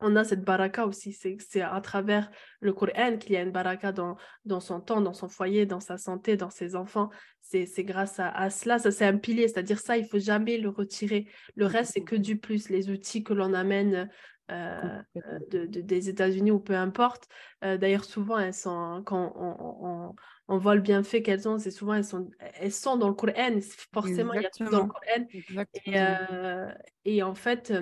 on 0.02 0.16
a 0.16 0.24
cette 0.24 0.44
baraka 0.44 0.86
aussi. 0.86 1.14
C'est 1.14 1.62
à 1.62 1.82
travers 1.82 2.32
le 2.62 2.74
Coran 2.74 3.18
qu'il 3.18 3.34
y 3.34 3.38
a 3.38 3.42
une 3.42 3.52
baraka 3.52 3.92
dans, 3.92 4.16
dans 4.46 4.60
son 4.60 4.80
temps, 4.80 5.02
dans 5.02 5.14
son 5.14 5.28
foyer, 5.28 5.66
dans 5.66 5.80
sa 5.80 5.98
santé, 5.98 6.38
dans 6.38 6.50
ses 6.50 6.76
enfants. 6.76 7.10
C'est 7.42 7.84
grâce 7.84 8.20
à, 8.20 8.50
cela. 8.50 8.80
Ça, 8.80 8.92
c'est 8.92 9.06
un 9.06 9.18
pilier. 9.18 9.48
C'est-à-dire 9.48 9.80
ça, 9.80 9.98
il 9.98 10.06
faut 10.06 10.20
jamais 10.20 10.58
le 10.58 10.70
retirer. 10.70 11.28
Le 11.56 11.66
reste, 11.66 11.94
c'est 11.94 12.04
que 12.04 12.16
du 12.16 12.38
plus. 12.38 12.70
Les 12.70 12.90
outils 12.90 13.24
que 13.24 13.34
l'on 13.34 13.54
amène 13.54 14.10
euh, 14.52 15.02
de, 15.52 15.66
des 15.66 16.10
États-Unis 16.10 16.52
ou 16.52 16.60
peu 16.60 16.76
importe. 16.76 17.28
Euh, 17.64 17.78
d'ailleurs, 17.78 18.06
souvent, 18.06 18.38
elles 18.38 18.54
sont, 18.54 19.02
quand 19.06 19.34
on, 19.36 20.16
on, 20.48 20.58
voit 20.58 20.76
le 20.76 20.82
bienfait 20.82 21.22
qu'elles 21.22 21.48
ont, 21.48 21.58
c'est 21.58 21.72
souvent 21.72 21.96
elles 21.96 22.06
sont, 22.06 22.30
elles 22.56 22.72
sont 22.72 22.98
dans 22.98 23.10
le 23.10 23.16
Coran. 23.16 23.60
Forcément, 23.94 24.34
il 24.34 24.44
y 24.44 24.46
a 24.46 24.50
tout 24.50 24.66
dans 24.66 24.84
le 24.84 24.88
Coran. 24.88 25.26
Et, 25.86 26.00
euh, 26.00 26.72
et, 27.06 27.24
en 27.24 27.36
fait, 27.36 27.74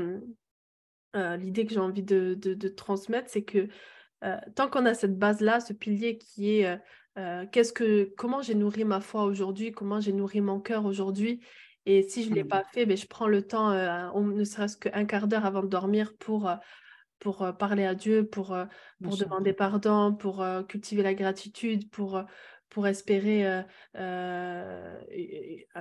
euh, 1.15 1.37
l'idée 1.37 1.65
que 1.65 1.73
j'ai 1.73 1.79
envie 1.79 2.03
de, 2.03 2.67
transmettre, 2.69 3.29
c'est 3.29 3.43
que 3.43 3.67
euh, 4.23 4.37
tant 4.55 4.69
qu'on 4.69 4.85
a 4.85 4.93
cette 4.93 5.17
base-là, 5.17 5.59
ce 5.59 5.73
pilier 5.73 6.17
qui 6.17 6.59
est 6.59 6.79
euh, 7.17 7.45
qu'est-ce 7.51 7.73
que, 7.73 8.13
comment 8.17 8.41
j'ai 8.41 8.55
nourri 8.55 8.83
ma 8.83 8.99
foi 8.99 9.23
aujourd'hui, 9.23 9.71
comment 9.71 9.99
j'ai 9.99 10.11
nourri 10.11 10.41
mon 10.41 10.59
cœur 10.59 10.85
aujourd'hui, 10.85 11.39
et 11.85 12.03
si 12.03 12.23
je 12.23 12.29
ne 12.29 12.35
l'ai 12.35 12.43
mmh. 12.43 12.49
pas 12.49 12.63
fait, 12.65 12.85
ben, 12.85 12.97
je 12.97 13.07
prends 13.07 13.27
le 13.27 13.41
temps, 13.41 13.71
ne 13.71 14.43
serait-ce 14.43 14.77
qu'un 14.77 15.05
quart 15.05 15.27
d'heure 15.27 15.45
avant 15.45 15.63
de 15.63 15.67
dormir 15.67 16.13
pour, 16.17 16.51
pour 17.19 17.47
parler 17.57 17.85
à 17.85 17.95
Dieu, 17.95 18.27
pour, 18.27 18.57
pour 19.01 19.17
demander 19.17 19.53
pardon, 19.53 20.13
pour 20.13 20.45
cultiver 20.67 21.01
la 21.01 21.13
gratitude, 21.13 21.89
pour, 21.89 22.21
pour 22.69 22.87
espérer 22.87 23.63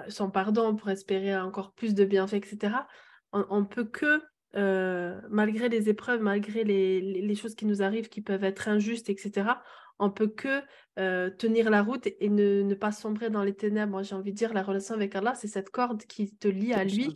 son 0.08 0.30
pardon, 0.30 0.76
pour 0.76 0.90
espérer 0.90 1.36
encore 1.36 1.72
plus 1.72 1.94
de 1.94 2.04
bienfaits, 2.04 2.34
etc. 2.34 2.86
On, 3.32 3.62
ne 3.62 3.66
peut 3.66 3.84
que 3.84 4.22
euh, 4.56 5.20
malgré 5.28 5.68
les 5.68 5.90
épreuves, 5.90 6.22
malgré 6.22 6.64
les, 6.64 7.34
choses 7.34 7.54
qui 7.54 7.66
nous 7.66 7.82
arrivent 7.82 8.08
qui 8.08 8.22
peuvent 8.22 8.44
être 8.44 8.68
injustes, 8.68 9.10
etc., 9.10 9.50
on 9.98 10.10
peut 10.10 10.28
que 10.28 10.62
euh, 10.98 11.30
tenir 11.30 11.68
la 11.70 11.82
route 11.82 12.06
et 12.06 12.28
ne, 12.28 12.74
pas 12.74 12.92
sombrer 12.92 13.28
dans 13.28 13.42
les 13.42 13.54
ténèbres. 13.54 13.92
Moi, 13.92 14.02
j'ai 14.02 14.14
envie 14.14 14.32
de 14.32 14.36
dire, 14.36 14.54
la 14.54 14.62
relation 14.62 14.94
avec 14.94 15.14
Allah, 15.14 15.34
c'est 15.34 15.48
cette 15.48 15.70
corde 15.70 16.04
qui 16.04 16.34
te 16.34 16.48
lie 16.48 16.72
à 16.72 16.84
lui 16.84 17.14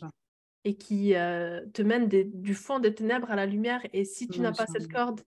et 0.65 0.77
qui 0.77 1.15
euh, 1.15 1.65
te 1.73 1.81
mène 1.81 2.09
du 2.09 2.55
fond 2.55 2.79
des 2.79 2.95
ténèbres 2.95 3.31
à 3.31 3.37
la 3.37 3.47
lumière. 3.47 3.81
Et 3.95 4.05
si 4.05 4.29
tu 4.29 4.41
n'as 4.41 4.53
pas 4.53 4.67
cette 4.67 4.91
corde 4.93 5.23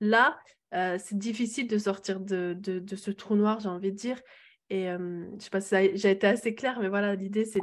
là, 0.00 0.38
c'est 0.72 1.16
difficile 1.16 1.68
de 1.68 1.78
sortir 1.78 2.20
de, 2.20 2.54
de, 2.58 2.96
ce 2.96 3.10
trou 3.10 3.36
noir, 3.36 3.60
j'ai 3.60 3.68
envie 3.68 3.92
de 3.92 3.96
dire. 3.96 4.20
Et 4.68 4.86
je 4.86 5.42
sais 5.42 5.50
pas 5.50 5.60
si 5.62 5.74
j'ai 5.94 6.10
été 6.10 6.26
assez 6.26 6.54
claire, 6.54 6.78
mais 6.80 6.88
voilà, 6.88 7.14
l'idée, 7.14 7.46
c'est 7.46 7.60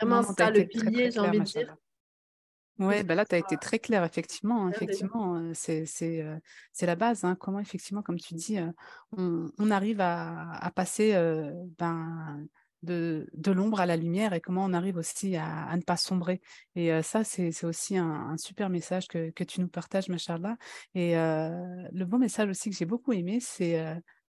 vraiment 0.00 0.22
ça, 0.22 0.50
le 0.50 0.64
pilier, 0.64 1.10
j'ai 1.10 1.20
envie 1.20 1.40
de 1.40 1.44
dire. 1.44 1.76
Oui, 2.78 3.04
bah 3.04 3.14
là, 3.14 3.24
tu 3.24 3.34
as 3.34 3.38
été 3.38 3.56
très 3.56 3.78
clair, 3.78 4.04
effectivement. 4.04 4.68
effectivement, 4.68 5.52
c'est 5.54 5.86
la 6.82 6.96
base. 6.96 7.24
Hein. 7.24 7.36
comment, 7.38 7.60
effectivement, 7.60 8.02
comme 8.02 8.18
tu 8.18 8.34
dis, 8.34 8.58
on, 9.16 9.46
on, 9.58 9.70
arrive 9.70 10.00
à, 10.00 10.50
à 10.52 10.70
passer 10.70 11.14
ben, 11.78 12.46
de, 12.82 13.28
de 13.32 13.52
l'ombre 13.52 13.80
à 13.80 13.86
la 13.86 13.96
lumière 13.96 14.32
et 14.32 14.40
comment 14.40 14.64
on 14.64 14.72
arrive 14.72 14.96
aussi 14.96 15.36
à, 15.36 15.66
à 15.66 15.76
ne 15.76 15.82
pas 15.82 15.96
sombrer. 15.96 16.40
Et 16.74 17.02
ça, 17.02 17.22
c'est 17.22 17.64
aussi 17.64 17.96
un, 17.96 18.10
un, 18.10 18.36
super 18.36 18.70
message 18.70 19.06
que, 19.06 19.30
que 19.30 19.44
tu 19.44 19.60
nous 19.60 19.68
partages, 19.68 20.08
Machallah. 20.08 20.56
Et 20.94 21.14
le 21.14 22.04
bon 22.04 22.18
message 22.18 22.50
aussi 22.50 22.70
que 22.70 22.76
j'ai 22.76 22.86
beaucoup 22.86 23.12
aimé, 23.12 23.38
c'est 23.40 23.80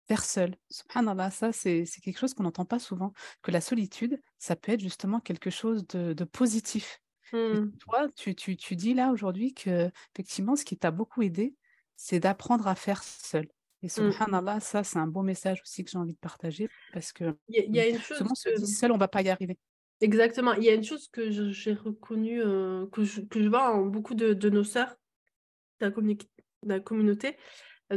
faire 0.07 0.23
seul. 0.23 0.55
Subhanallah, 0.69 1.31
ça, 1.31 1.51
c'est 1.51 1.85
quelque 2.03 2.19
chose 2.19 2.33
qu'on 2.33 2.43
n'entend 2.43 2.65
pas 2.65 2.79
souvent, 2.79 3.13
que 3.41 3.51
la 3.51 3.61
solitude, 3.61 4.19
ça 4.37 4.55
peut 4.55 4.73
être 4.73 4.81
justement 4.81 5.19
quelque 5.19 5.49
chose 5.49 5.87
de, 5.87 6.13
de 6.13 6.23
positif. 6.23 6.99
Mmh. 7.33 7.71
toi, 7.79 8.07
tu, 8.15 8.35
tu, 8.35 8.55
tu, 8.55 8.75
dis 8.75 8.93
là 8.93 9.11
aujourd'hui 9.11 9.53
que 9.55 9.89
effectivement, 10.13 10.55
ce 10.55 10.63
qui 10.63 10.77
t'a 10.77 10.91
beaucoup 10.91 11.23
aidé, 11.23 11.55
c'est 11.95 12.19
d'apprendre 12.19 12.67
à 12.67 12.75
faire 12.75 13.03
seul. 13.03 13.47
Et 13.81 13.87
mmh. 13.87 13.89
subhanallah, 13.89 14.59
ça, 14.59 14.83
c'est 14.83 14.99
un 14.99 15.07
beau 15.07 15.23
message 15.23 15.59
aussi 15.63 15.83
que 15.83 15.89
j'ai 15.89 15.97
envie 15.97 16.13
de 16.13 16.19
partager 16.19 16.69
parce 16.93 17.11
que 17.11 17.35
il 17.49 17.75
y, 17.75 17.79
a 17.79 17.87
une 17.87 17.99
chose 17.99 18.19
se 18.35 18.55
dit 18.55 18.71
seul, 18.71 18.91
on 18.91 18.97
va 18.97 19.07
pas 19.07 19.23
y 19.23 19.29
arriver. 19.29 19.57
Exactement. 19.99 20.53
Il 20.53 20.63
y 20.63 20.69
a 20.69 20.73
une 20.73 20.83
chose 20.83 21.07
que 21.07 21.29
j'ai 21.31 21.73
reconnue, 21.73 22.41
euh, 22.41 22.85
que, 22.87 23.03
je, 23.03 23.21
que 23.21 23.41
je 23.41 23.49
vois 23.49 23.73
en 23.73 23.85
beaucoup 23.85 24.15
de, 24.15 24.33
de 24.33 24.49
nos 24.49 24.63
sœurs 24.63 24.95
de 25.79 25.91
la, 26.65 26.79
communauté, 26.79 27.35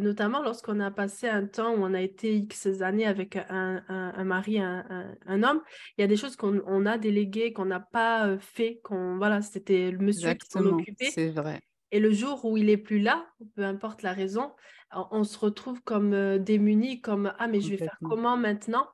notamment 0.00 0.42
lorsqu'on 0.42 0.80
a 0.80 0.90
passé 0.90 1.28
un 1.28 1.46
temps 1.46 1.74
où 1.74 1.84
on 1.84 1.94
a 1.94 2.00
été 2.00 2.34
X 2.34 2.66
années 2.82 3.06
avec 3.06 3.36
un, 3.36 3.82
un, 3.88 4.24
mari, 4.24 4.58
un, 4.58 5.16
un, 5.26 5.42
homme, 5.42 5.62
il 5.96 6.02
y 6.02 6.04
a 6.04 6.06
des 6.06 6.16
choses 6.16 6.36
qu'on 6.36 6.86
a 6.86 6.98
déléguées, 6.98 7.52
qu'on 7.52 7.66
n'a 7.66 7.80
pas 7.80 8.26
euh, 8.26 8.38
fait, 8.38 8.80
qu'on 8.82 9.16
voilà, 9.16 9.42
c'était 9.42 9.90
le 9.90 9.98
monsieur 9.98 10.34
qui 10.34 10.48
s'en 10.48 10.64
occupait. 10.64 11.10
C'est 11.10 11.30
vrai. 11.30 11.60
Et 11.92 12.00
le 12.00 12.10
jour 12.10 12.44
où 12.44 12.56
il 12.56 12.68
est 12.68 12.76
plus 12.76 12.98
là, 12.98 13.26
peu 13.54 13.64
importe 13.64 14.02
la 14.02 14.12
raison, 14.12 14.52
on, 14.92 15.24
se 15.24 15.38
retrouve 15.38 15.82
comme 15.82 16.12
euh, 16.14 16.38
démunis, 16.38 17.00
comme 17.00 17.32
ah 17.38 17.46
mais 17.48 17.60
je 17.60 17.70
vais 17.70 17.78
faire 17.78 17.98
comment 18.02 18.36
maintenant? 18.36 18.88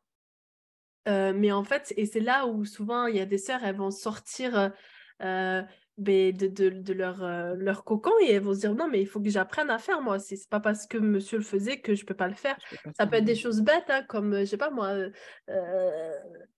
Mais 1.06 1.50
en 1.50 1.64
fait, 1.64 1.92
et 1.96 2.06
c'est 2.06 2.20
là 2.20 2.46
où 2.46 2.64
souvent 2.64 3.06
il 3.06 3.16
y 3.16 3.20
a 3.20 3.26
des 3.26 3.38
sœurs, 3.38 3.64
elles 3.64 3.76
vont 3.76 3.90
sortir 3.90 4.70
de, 5.98 6.30
de, 6.46 6.70
de 6.70 6.92
leur, 6.92 7.22
euh, 7.22 7.54
leur 7.56 7.84
cocon 7.84 8.10
et 8.22 8.32
elles 8.32 8.42
vont 8.42 8.54
se 8.54 8.60
dire 8.60 8.74
non 8.74 8.88
mais 8.88 9.00
il 9.00 9.06
faut 9.06 9.20
que 9.20 9.28
j'apprenne 9.28 9.70
à 9.70 9.78
faire 9.78 10.00
moi. 10.00 10.18
C'est 10.18 10.48
pas 10.48 10.60
parce 10.60 10.86
que 10.86 10.98
monsieur 10.98 11.38
le 11.38 11.44
faisait 11.44 11.80
que 11.80 11.94
je 11.94 12.04
peux 12.04 12.14
pas 12.14 12.28
le 12.28 12.34
faire. 12.34 12.56
Ça 12.96 13.06
peut 13.06 13.16
être 13.16 13.24
des 13.24 13.34
choses 13.34 13.60
bêtes 13.60 13.88
hein, 13.88 14.02
comme 14.08 14.40
je 14.40 14.44
sais 14.44 14.56
pas 14.56 14.70
moi 14.70 14.88
euh, 14.88 15.10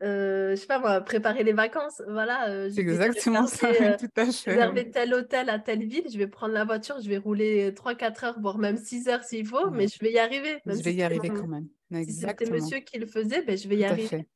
euh, 0.02 0.50
je 0.50 0.54
sais 0.54 0.66
pas 0.66 0.78
moi 0.78 1.00
préparer 1.00 1.42
les 1.42 1.52
vacances. 1.52 2.00
Voilà 2.08 2.70
c'est 2.70 2.80
exactement 2.80 3.46
ça 3.46 3.68
tout 3.96 4.06
à 4.16 4.26
fait 4.26 4.50
réserver 4.50 4.90
tel 4.90 5.12
hôtel 5.14 5.50
à 5.50 5.58
telle 5.58 5.84
ville 5.84 6.04
je 6.12 6.18
vais 6.18 6.28
prendre 6.28 6.54
la 6.54 6.64
voiture 6.64 7.00
je 7.02 7.08
vais 7.08 7.18
rouler 7.18 7.72
3-4 7.72 8.24
heures 8.24 8.40
voire 8.40 8.58
même 8.58 8.76
6 8.76 9.08
heures 9.08 9.24
s'il 9.24 9.46
faut 9.46 9.70
mais 9.70 9.88
je 9.88 9.98
vais 10.00 10.12
y 10.12 10.18
arriver 10.18 10.60
je 10.66 10.82
vais 10.82 10.94
y 10.94 11.02
arriver 11.02 11.28
quand 11.28 11.48
même. 11.48 11.68
si 12.04 12.12
c'était 12.12 12.50
monsieur 12.50 12.78
qui 12.78 12.98
le 12.98 13.06
faisait 13.06 13.42
ben, 13.42 13.56
je 13.56 13.68
vais 13.68 13.76
y 13.76 13.84
arriver 13.84 14.26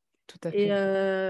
et 0.52 0.68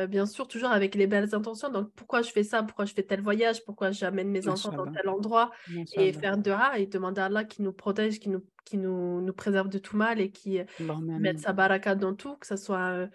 bien 0.08 0.26
sûr, 0.26 0.48
toujours 0.48 0.70
avec 0.70 0.94
les 0.94 1.06
belles 1.06 1.34
intentions. 1.34 1.70
Donc, 1.70 1.92
pourquoi 1.94 2.22
je 2.22 2.30
fais 2.30 2.42
ça? 2.42 2.62
Pourquoi 2.62 2.84
je 2.84 2.94
fais 2.94 3.02
tel 3.02 3.20
voyage? 3.20 3.64
Pourquoi 3.64 3.90
j'amène 3.90 4.30
mes 4.30 4.48
enfants 4.48 4.72
dans 4.72 4.90
tel 4.90 5.08
endroit? 5.08 5.50
Et 5.94 6.12
faire 6.12 6.38
de 6.38 6.52
et 6.78 6.86
demander 6.86 7.20
à 7.20 7.26
Allah 7.26 7.44
qui 7.44 7.62
nous 7.62 7.72
protège, 7.72 8.18
qui 8.18 8.28
nous, 8.28 8.44
qui 8.64 8.78
nous, 8.78 9.20
nous 9.20 9.32
préserve 9.32 9.68
de 9.68 9.78
tout 9.78 9.96
mal 9.96 10.20
et 10.20 10.30
qui 10.30 10.60
mette 10.80 11.40
sa 11.40 11.52
baraka 11.52 11.94
dans 11.94 12.14
tout, 12.14 12.36
que 12.36 12.46
ce 12.46 12.56
soit 12.56 13.08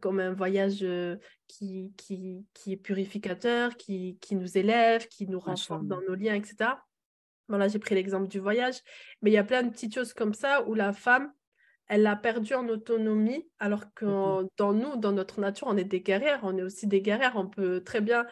comme 0.00 0.20
un 0.20 0.32
voyage 0.32 0.84
qui, 1.48 1.92
qui, 1.96 2.46
qui, 2.54 2.72
est 2.72 2.76
purificateur, 2.76 3.76
qui, 3.76 4.18
qui 4.20 4.36
nous 4.36 4.56
élève, 4.56 5.06
qui 5.08 5.26
nous 5.26 5.40
renforce 5.40 5.84
dans 5.84 6.00
nos 6.00 6.14
liens, 6.14 6.34
etc. 6.34 6.70
Bon, 7.48 7.58
là, 7.58 7.68
j'ai 7.68 7.78
pris 7.78 7.94
l'exemple 7.94 8.28
du 8.28 8.38
voyage, 8.38 8.80
mais 9.20 9.30
il 9.30 9.34
y 9.34 9.38
a 9.38 9.44
plein 9.44 9.62
de 9.62 9.70
petites 9.70 9.94
choses 9.94 10.14
comme 10.14 10.32
ça 10.32 10.66
où 10.66 10.74
la 10.74 10.92
femme, 10.92 11.32
elle 11.92 12.06
a 12.06 12.16
perdu 12.16 12.54
en 12.54 12.66
autonomie, 12.68 13.46
alors 13.58 13.92
que 13.92 14.06
mmh 14.06 14.48
dans 14.56 14.72
nous, 14.72 14.96
dans 14.96 15.12
notre 15.12 15.40
nature, 15.40 15.66
on 15.66 15.76
est 15.76 15.84
des 15.84 16.00
guerrières, 16.00 16.40
on 16.42 16.56
est 16.56 16.62
aussi 16.62 16.86
des 16.86 17.02
guerrières. 17.02 17.34
On 17.36 17.46
peut 17.46 17.82
très 17.84 18.00
bien, 18.00 18.24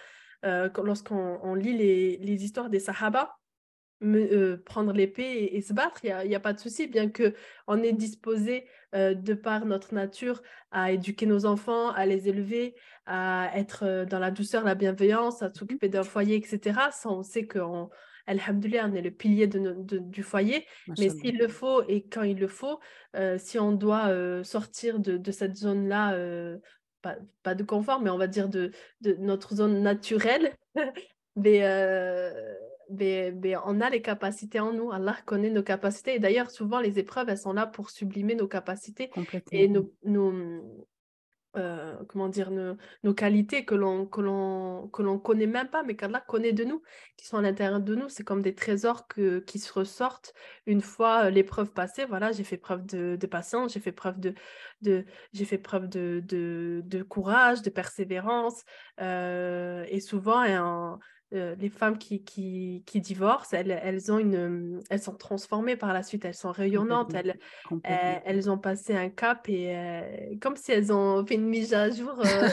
euh, 0.46 0.70
lorsqu'on 0.82 1.54
lit 1.54 1.76
les, 1.76 2.42
histoires 2.42 2.70
des 2.70 2.80
Sahaba, 2.80 3.36
euh, 4.02 4.56
prendre 4.64 4.94
l'épée 4.94 5.50
et, 5.52 5.60
se 5.60 5.74
battre, 5.74 6.00
il 6.04 6.28
n'y 6.28 6.34
a, 6.34 6.40
pas 6.40 6.54
de 6.54 6.58
souci, 6.58 6.86
bien 6.86 7.10
qu'on 7.10 7.82
est 7.82 7.92
disposé, 7.92 8.66
euh, 8.94 9.12
de 9.12 9.34
par 9.34 9.66
notre 9.66 9.92
nature, 9.92 10.40
à 10.70 10.92
éduquer 10.92 11.26
nos 11.26 11.44
enfants, 11.44 11.90
à 11.90 12.06
les 12.06 12.30
élever, 12.30 12.74
à 13.04 13.50
être 13.54 14.06
dans 14.08 14.18
la 14.18 14.30
douceur, 14.30 14.64
la 14.64 14.74
bienveillance, 14.74 15.42
à 15.42 15.50
mmh 15.50 15.54
s'occuper 15.54 15.90
d'un 15.90 16.02
foyer, 16.02 16.36
etc. 16.36 16.80
Ça, 16.92 17.10
on 17.10 17.22
sait 17.22 17.46
qu'on 17.46 17.90
Alhamdulillah, 18.26 18.88
on 18.90 18.94
est 18.94 19.02
le 19.02 19.10
pilier 19.10 19.46
de, 19.46 19.98
du 19.98 20.22
foyer, 20.22 20.66
mais 20.98 21.08
s'il 21.08 21.38
le 21.38 21.48
faut 21.48 21.82
et 21.88 22.02
quand 22.02 22.22
il 22.22 22.38
le 22.38 22.48
faut, 22.48 22.78
euh, 23.16 23.38
si 23.38 23.58
on 23.58 23.72
doit 23.72 24.08
euh, 24.08 24.42
sortir 24.44 24.98
de, 25.00 25.30
cette 25.30 25.56
zone-là, 25.56 26.14
euh, 26.14 26.58
pas, 27.42 27.54
de 27.54 27.62
confort, 27.62 28.00
mais 28.00 28.10
on 28.10 28.18
va 28.18 28.26
dire 28.26 28.48
de, 28.48 28.72
notre 29.18 29.54
zone 29.54 29.82
naturelle, 29.82 30.54
mais, 31.36 31.60
mais, 32.90 33.54
on 33.64 33.80
a 33.80 33.90
les 33.90 34.02
capacités 34.02 34.60
en 34.60 34.72
nous. 34.72 34.92
Allah 34.92 35.16
connaît 35.24 35.50
nos 35.50 35.62
capacités. 35.62 36.14
Et 36.14 36.18
d'ailleurs, 36.18 36.50
souvent, 36.50 36.80
les 36.80 36.98
épreuves, 36.98 37.28
elles 37.28 37.38
sont 37.38 37.52
là 37.52 37.66
pour 37.66 37.90
sublimer 37.90 38.34
nos 38.34 38.48
capacités 38.48 39.10
et 39.52 39.68
nos, 39.68 39.90
euh, 41.56 41.96
comment 42.08 42.28
dire, 42.28 42.50
nos, 42.50 43.14
qualités 43.14 43.64
que 43.64 43.74
l'on 43.74 44.06
que 44.06 44.20
l'on 44.20 45.18
connaît 45.18 45.46
même 45.46 45.68
pas, 45.68 45.82
mais 45.82 45.96
qu'Allah 45.96 46.20
connaît 46.20 46.52
de 46.52 46.64
nous, 46.64 46.80
qui 47.16 47.26
sont 47.26 47.38
à 47.38 47.42
l'intérieur 47.42 47.80
de 47.80 47.94
nous. 47.96 48.08
C'est 48.08 48.22
comme 48.22 48.42
des 48.42 48.54
trésors 48.54 49.08
qui 49.08 49.58
se 49.58 49.72
ressortent 49.72 50.32
une 50.66 50.80
fois 50.80 51.24
euh, 51.24 51.30
l'épreuve 51.30 51.72
passée. 51.72 52.04
Voilà, 52.04 52.30
j'ai 52.30 52.44
fait 52.44 52.56
preuve 52.56 52.86
de, 52.86 53.26
patience, 53.26 53.72
j'ai 53.72 53.80
fait 53.80 53.92
preuve 53.92 54.20
de, 54.20 54.34
j'ai 55.32 55.44
fait 55.44 55.58
preuve 55.58 55.88
de, 55.88 57.02
courage, 57.08 57.62
de 57.62 57.70
persévérance, 57.70 58.62
euh, 59.00 59.84
et 59.88 60.00
souvent, 60.00 60.42
euh, 61.32 61.54
les 61.60 61.68
femmes 61.68 61.96
qui, 61.96 62.22
qui, 62.24 62.82
qui 62.86 63.00
divorcent, 63.00 63.54
elles, 63.54 63.70
elles, 63.82 64.10
ont 64.10 64.18
une, 64.18 64.80
elles 64.90 65.02
sont 65.02 65.14
transformées 65.14 65.76
par 65.76 65.92
la 65.92 66.02
suite, 66.02 66.24
elles 66.24 66.34
sont 66.34 66.50
rayonnantes, 66.50 67.14
elles, 67.14 67.38
elles, 68.24 68.50
ont 68.50 68.58
passé 68.58 68.96
un 68.96 69.10
cap 69.10 69.48
et 69.48 69.76
euh, 69.76 70.34
comme 70.40 70.56
si 70.56 70.72
elles 70.72 70.92
ont 70.92 71.24
fait 71.24 71.34
une 71.34 71.46
mise 71.46 71.72
à 71.72 71.88
jour. 71.90 72.20
Euh. 72.24 72.48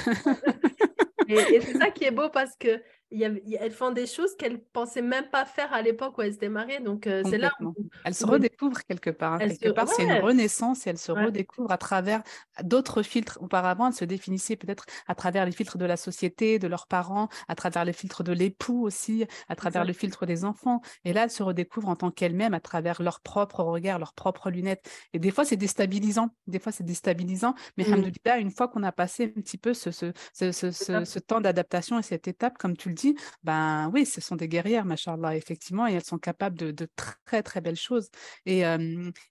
et 1.28 1.60
c'est 1.62 1.78
ça 1.78 1.90
qui 1.90 2.04
est 2.04 2.12
beau 2.12 2.30
parce 2.30 2.56
que 2.56 2.80
elles 3.12 3.72
font 3.72 3.92
des 3.92 4.06
choses 4.06 4.36
qu'elles 4.36 4.62
pensaient 4.62 5.02
même 5.02 5.30
pas 5.30 5.46
faire 5.46 5.72
à 5.74 5.82
l'époque 5.82 6.18
où 6.18 6.22
elles 6.22 6.34
étaient 6.34 6.50
mariées. 6.50 6.80
Donc, 6.80 7.08
euh, 7.08 7.24
c'est 7.30 7.38
là 7.38 7.52
où... 7.62 7.74
Elles 8.04 8.14
se 8.14 8.26
redécouvrent 8.26 8.84
quelque 8.86 9.10
part. 9.10 9.34
Hein. 9.34 9.40
Quelque 9.40 9.70
part, 9.70 9.88
c'est 9.88 10.04
une 10.04 10.22
renaissance 10.22 10.86
et 10.86 10.90
elles 10.90 10.98
se 10.98 11.12
redécouvrent 11.12 11.72
à 11.72 11.78
travers 11.78 12.22
d'autres 12.64 13.04
filtres. 13.04 13.38
Auparavant, 13.42 13.88
elles 13.88 13.94
se 13.94 14.06
définissaient 14.06 14.58
peut-être 14.58 14.86
à 15.08 15.16
travers 15.16 15.46
les 15.46 15.52
filtres 15.52 15.78
de 15.78 15.86
la 15.86 15.96
société, 15.96 16.60
de 16.60 16.68
leurs 16.68 16.88
parents, 16.88 17.30
à 17.48 17.56
travers 17.56 17.86
les 17.86 17.94
filtres 17.94 18.24
de 18.24 18.34
l'époux 18.34 18.84
aussi, 18.84 19.26
à 19.48 19.56
travers 19.56 19.86
le 19.86 19.94
filtre 19.94 20.26
des 20.26 20.44
enfants. 20.44 20.82
Et 21.06 21.14
là, 21.14 21.24
elles 21.24 21.32
se 21.32 21.44
redécouvrent 21.44 21.90
en 21.90 21.96
tant 21.96 22.12
qu'elles-mêmes 22.12 22.54
à 22.54 22.60
travers 22.60 23.02
leur 23.02 23.22
propre 23.22 23.62
regard, 23.64 24.00
leurs 24.00 24.14
propres 24.14 24.50
lunettes. 24.50 24.86
Et 25.14 25.20
des 25.20 25.32
fois, 25.32 25.46
c'est 25.46 25.56
déstabilisant. 25.56 26.30
Des 26.48 26.60
fois, 26.60 26.72
c'est 26.74 26.84
déstabilisant. 26.84 27.56
Mais 27.78 27.86
mmh. 27.86 28.40
une 28.40 28.52
fois 28.52 28.68
qu'on 28.68 28.84
a 28.84 28.92
passé 28.92 29.34
un 29.38 29.42
petit 29.42 29.58
peu 29.58 29.74
ce, 29.74 29.92
ce, 29.92 30.12
ce, 30.34 30.52
ce 30.72 31.20
temps 31.20 31.40
d'adaptation 31.40 32.00
et 32.00 32.04
cette 32.04 32.28
étape, 32.28 32.58
comme 32.58 32.76
tu 32.76 32.90
le 32.90 32.97
dit, 32.98 33.16
ben 33.44 33.90
oui, 33.94 34.06
ce 34.06 34.22
sont 34.22 34.36
des 34.36 34.48
guerrières, 34.48 34.86
machallah, 34.86 35.36
effectivement, 35.36 35.88
et 35.88 35.94
elles 35.94 36.04
sont 36.04 36.18
capables 36.18 36.58
de, 36.58 36.90
très, 37.26 37.44
très 37.44 37.62
belles 37.62 37.76
choses. 37.78 38.10
Et, 38.46 38.64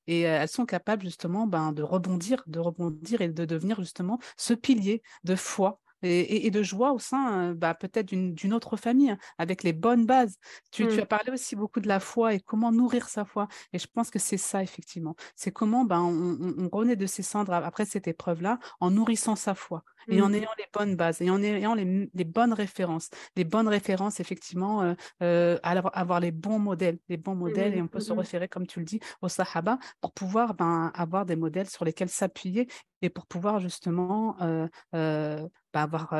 et 0.07 0.20
elles 0.20 0.48
sont 0.48 0.66
capables, 0.66 1.02
justement, 1.02 1.46
ben, 1.46 1.72
de 1.72 1.83
rebondir, 1.83 2.42
de 2.46 2.61
rebondir 2.61 3.20
et 3.20 3.29
de 3.29 3.44
devenir, 3.44 3.81
justement, 3.81 4.18
ce 4.37 4.55
pilier 4.55 5.02
de 5.24 5.37
foi 5.37 5.81
et, 6.02 6.50
de 6.50 6.62
joie 6.62 6.92
au 6.92 6.98
sein 6.98 7.55
bah, 7.55 7.74
peut-être 7.74 8.07
d'une 8.07 8.52
autre 8.52 8.76
famille, 8.76 9.11
hein, 9.11 9.18
avec 9.38 9.62
les 9.62 9.72
bonnes 9.72 10.07
bases. 10.07 10.37
Tu, 10.70 10.87
tu, 10.88 10.96
mmh. 10.96 11.00
as 11.00 11.07
parlé 11.07 11.33
aussi 11.33 11.57
beaucoup 11.57 11.81
de 11.81 11.88
la 11.88 12.00
foi 12.00 12.35
et 12.35 12.40
comment 12.40 12.72
nourrir 12.72 13.09
sa 13.09 13.24
foi. 13.24 13.48
Et 13.72 13.79
je 13.79 13.87
pense 13.87 14.11
que 14.11 14.18
c'est 14.18 14.37
ça, 14.37 14.62
effectivement. 14.62 15.16
C'est 15.35 15.52
comment 15.52 15.85
ben, 15.85 16.00
on, 16.00 16.38
on, 16.59 16.68
renaît 16.68 16.96
de 16.96 17.07
ses 17.07 17.22
cendres 17.22 17.52
après 17.52 17.87
cette 17.87 18.09
épreuve-là 18.09 18.59
en 18.81 18.90
nourrissant 18.90 19.37
sa 19.37 19.55
foi 19.55 19.85
et 20.08 20.20
en 20.22 20.28
mmh. 20.28 20.34
ayant 20.34 20.50
les 20.58 20.64
bonnes 20.72 20.96
bases 20.96 21.20
et 21.20 21.30
en 21.30 21.42
ayant 21.42 21.74
les, 21.74 22.10
les 22.12 22.24
bonnes 22.24 22.52
références. 22.52 23.10
Les 23.36 23.44
bonnes 23.44 23.68
références, 23.68 24.20
effectivement, 24.20 24.82
euh, 24.82 24.94
euh 25.22 25.58
avoir 25.62 26.20
les 26.20 26.30
bons 26.30 26.58
modèles, 26.58 26.98
les 27.08 27.16
bons 27.16 27.34
modèles, 27.34 27.74
et 27.74 27.82
on 27.82 27.88
peut 27.88 28.00
se 28.00 28.12
référer, 28.12 28.48
comme 28.48 28.66
tu 28.66 28.78
le 28.78 28.84
dis, 28.84 29.00
aux 29.22 29.28
Sahaba 29.28 29.78
pour 30.00 30.12
pouvoir 30.12 30.54
ben, 30.54 30.90
avoir 30.94 31.26
des 31.26 31.36
modèles 31.36 31.68
sur 31.68 31.84
lesquels 31.84 32.08
s'appuyer 32.08 32.68
et 33.02 33.10
pour 33.10 33.26
pouvoir 33.26 33.60
justement 33.60 34.36
euh, 34.40 34.66
euh, 34.94 35.46
ben, 35.72 35.80
avoir 35.80 36.14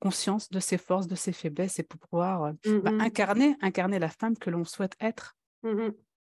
conscience 0.00 0.50
de 0.50 0.60
ses 0.60 0.78
forces, 0.78 1.06
de 1.06 1.14
ses 1.14 1.32
faiblesses 1.32 1.78
et 1.78 1.82
pour 1.82 2.00
pouvoir 2.00 2.52
ben, 2.64 3.00
incarner, 3.00 3.56
incarner 3.60 3.98
la 3.98 4.08
femme 4.08 4.36
que 4.36 4.50
l'on 4.50 4.64
souhaite 4.64 4.96
être. 5.00 5.36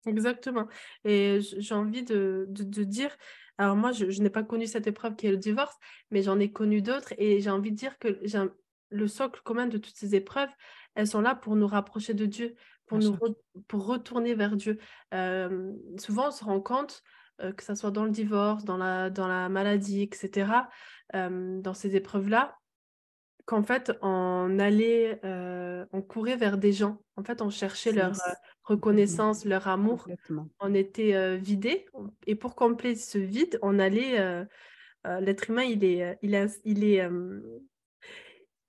Exactement. 0.07 0.67
Et 1.05 1.41
j'ai 1.41 1.75
envie 1.75 2.03
de, 2.03 2.47
de, 2.49 2.85
dire, 2.85 3.17
alors 3.59 3.77
moi, 3.77 3.93
je, 3.93 4.23
n'ai 4.23 4.31
pas 4.31 4.45
connu 4.45 4.67
cette 4.67 4.87
épreuve 4.87 5.17
qui 5.17 5.27
est 5.27 5.33
le 5.33 5.37
divorce, 5.37 5.77
mais 6.11 6.23
j'en 6.23 6.39
ai 6.39 6.53
connu 6.53 6.81
d'autres 6.81 7.13
et 7.19 7.41
j'ai 7.41 7.51
envie 7.51 7.73
de 7.73 7.77
dire 7.77 7.99
que 7.99 8.21
le 8.91 9.09
socle 9.09 9.43
commun 9.43 9.67
de 9.67 9.79
toutes 9.79 9.97
ces 9.97 10.15
épreuves, 10.15 10.49
elles 10.95 11.09
sont 11.09 11.21
là 11.21 11.35
pour 11.35 11.57
nous 11.57 11.67
rapprocher 11.67 12.15
de 12.15 12.25
Dieu, 12.25 12.55
pour, 12.87 12.99
nous 12.99 13.19
pour 13.67 13.87
retourner 13.87 14.35
vers 14.35 14.57
Dieu. 14.57 14.79
souvent, 15.99 16.29
on 16.29 16.31
se 16.31 16.45
rend 16.45 16.61
compte, 16.61 17.03
que 17.39 17.63
ce 17.63 17.75
soit 17.75 17.91
dans 17.91 18.05
le 18.05 18.11
divorce, 18.11 18.65
dans 18.65 18.77
la, 18.77 19.11
dans 19.11 19.27
la 19.27 19.49
maladie, 19.49 20.03
etc., 20.03 20.53
dans 21.13 21.75
ces 21.75 21.97
épreuves-là, 21.97 22.57
qu'en 23.49 23.63
fait, 23.63 23.93
on 24.03 24.59
allait, 24.59 25.19
on 25.25 26.03
courait 26.03 26.37
vers 26.37 26.59
des 26.59 26.73
gens. 26.73 27.01
En 27.17 27.25
fait, 27.25 27.41
on 27.41 27.49
cherchait 27.49 27.93
leur 27.93 28.13
reconnaissance, 28.63 29.47
leur 29.47 29.69
amour. 29.69 30.07
On 30.61 30.75
était 30.75 31.39
vidé. 31.39 31.87
Et 32.27 32.35
pour 32.35 32.55
combler 32.55 32.95
ce 32.95 33.17
vide, 33.17 33.59
on 33.63 33.79
allait. 33.79 34.45
L'être 35.21 35.49
humain, 35.49 35.63
il 35.63 35.83
est, 35.83 36.19
il 36.21 36.35
est, 36.35 36.61
il 36.65 36.85
est 36.85 37.09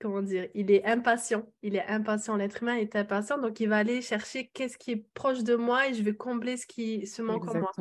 comment 0.00 0.22
dire, 0.22 0.48
il 0.54 0.70
est 0.70 0.84
impatient. 0.84 1.46
Il 1.62 1.76
est 1.76 1.86
impatient. 1.86 2.36
L'être 2.36 2.62
humain 2.62 2.76
est 2.76 2.96
impatient, 2.96 3.38
donc 3.38 3.60
il 3.60 3.68
va 3.68 3.78
aller 3.78 4.00
chercher 4.02 4.48
qu'est-ce 4.54 4.78
qui 4.78 4.92
est 4.92 5.04
proche 5.14 5.44
de 5.44 5.54
moi 5.54 5.88
et 5.88 5.94
je 5.94 6.02
vais 6.02 6.14
combler 6.14 6.56
ce 6.56 6.66
qui 6.66 7.06
se 7.06 7.22
manque 7.22 7.48
en 7.48 7.58
moi. 7.58 7.72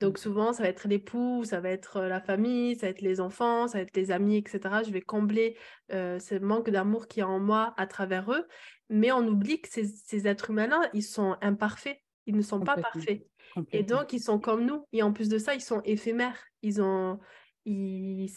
Donc 0.00 0.18
souvent, 0.18 0.52
ça 0.52 0.62
va 0.62 0.68
être 0.68 0.88
l'époux, 0.88 1.44
ça 1.44 1.60
va 1.60 1.70
être 1.70 2.02
la 2.02 2.20
famille, 2.20 2.76
ça 2.76 2.86
va 2.86 2.90
être 2.90 3.00
les 3.00 3.20
enfants, 3.20 3.66
ça 3.66 3.78
va 3.78 3.82
être 3.82 3.96
les 3.96 4.10
amis, 4.10 4.36
etc. 4.36 4.60
Je 4.86 4.90
vais 4.92 5.00
combler 5.00 5.56
ce 5.90 6.38
manque 6.38 6.70
d'amour 6.70 7.08
qui 7.08 7.20
est 7.20 7.24
en 7.24 7.40
moi 7.40 7.74
à 7.76 7.86
travers 7.86 8.30
eux. 8.30 8.46
Mais 8.88 9.10
on 9.10 9.26
oublie 9.26 9.60
que 9.60 9.68
ces, 9.68 10.28
êtres 10.28 10.50
humains-là, 10.50 10.88
ils 10.92 11.02
sont 11.02 11.36
imparfaits. 11.40 11.98
Ils 12.26 12.36
ne 12.36 12.42
sont 12.42 12.60
pas 12.60 12.76
parfaits. 12.76 13.26
Et 13.72 13.82
donc, 13.82 14.12
ils 14.12 14.20
sont 14.20 14.38
comme 14.38 14.64
nous. 14.64 14.86
Et 14.92 15.02
en 15.02 15.12
plus 15.12 15.28
de 15.28 15.38
ça, 15.38 15.54
ils 15.54 15.60
sont 15.60 15.80
éphémères. 15.84 16.38
Ils 16.62 16.80
ont... 16.82 17.18
Ils... 17.64 18.30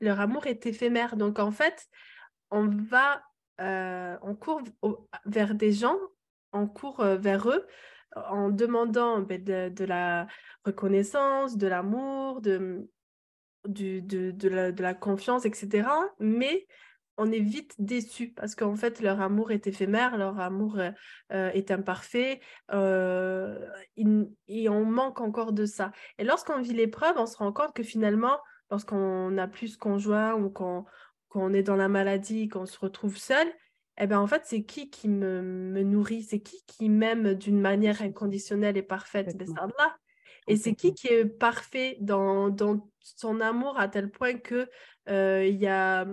Leur 0.00 0.20
amour 0.20 0.46
est 0.46 0.66
éphémère. 0.66 1.16
Donc, 1.16 1.38
en 1.38 1.50
fait, 1.50 1.86
on 2.52 2.68
va... 2.68 3.22
on 3.58 4.36
court 4.36 4.62
vers 5.26 5.54
des 5.56 5.72
gens, 5.72 5.98
on 6.52 6.68
court 6.68 7.02
vers 7.02 7.48
eux 7.48 7.66
en 8.14 8.50
demandant 8.50 9.20
ben, 9.20 9.42
de, 9.42 9.84
la 9.84 10.26
reconnaissance, 10.64 11.56
de 11.56 11.66
l'amour, 11.66 12.40
de, 12.40 12.88
de, 13.64 14.82
la, 14.82 14.94
confiance, 14.94 15.44
etc. 15.44 15.88
Mais 16.18 16.66
on 17.18 17.30
est 17.30 17.40
vite 17.40 17.74
déçu 17.78 18.32
parce 18.32 18.54
qu'en 18.54 18.74
fait, 18.74 19.00
leur 19.00 19.20
amour 19.20 19.52
est 19.52 19.66
éphémère, 19.66 20.16
leur 20.16 20.40
amour 20.40 20.78
euh, 20.78 20.90
euh, 21.32 21.50
est 21.50 21.70
imparfait 21.70 22.40
euh, 22.72 23.58
et 24.48 24.68
on 24.68 24.84
manque 24.84 25.20
encore 25.20 25.52
de 25.52 25.66
ça. 25.66 25.92
Et 26.18 26.24
lorsqu'on 26.24 26.60
vit 26.60 26.72
l'épreuve, 26.72 27.14
on 27.18 27.26
se 27.26 27.36
rend 27.36 27.52
compte 27.52 27.74
que 27.74 27.82
finalement, 27.82 28.38
lorsqu'on 28.70 29.30
n'a 29.30 29.46
plus 29.46 29.68
ce 29.68 29.78
conjoint 29.78 30.34
ou 30.34 30.50
qu'on 30.50 30.86
est 31.52 31.62
dans 31.62 31.76
la 31.76 31.88
maladie, 31.88 32.48
qu'on 32.48 32.66
se 32.66 32.78
retrouve 32.78 33.16
seul, 33.16 33.46
eh 33.98 34.06
ben 34.06 34.18
en 34.18 34.26
fait, 34.26 34.42
c'est 34.44 34.62
qui 34.62 34.90
qui 34.90 35.08
me, 35.08 35.42
me 35.42 35.82
nourrit? 35.82 36.22
C'est 36.22 36.40
qui 36.40 36.62
qui 36.66 36.88
m'aime 36.88 37.34
d'une 37.34 37.60
manière 37.60 38.02
inconditionnelle 38.02 38.76
et 38.76 38.82
parfaite? 38.82 39.36
Ben, 39.36 39.54
là. 39.78 39.96
Et 40.48 40.56
c'est 40.56 40.74
qui 40.74 40.94
qui 40.94 41.08
est 41.08 41.26
parfait 41.26 41.98
dans, 42.00 42.48
dans, 42.48 42.88
son 43.00 43.40
amour 43.40 43.78
à 43.78 43.88
tel 43.88 44.10
point 44.10 44.34
que 44.34 44.68
euh, 45.08 45.46
y 45.46 45.66
a 45.66 46.06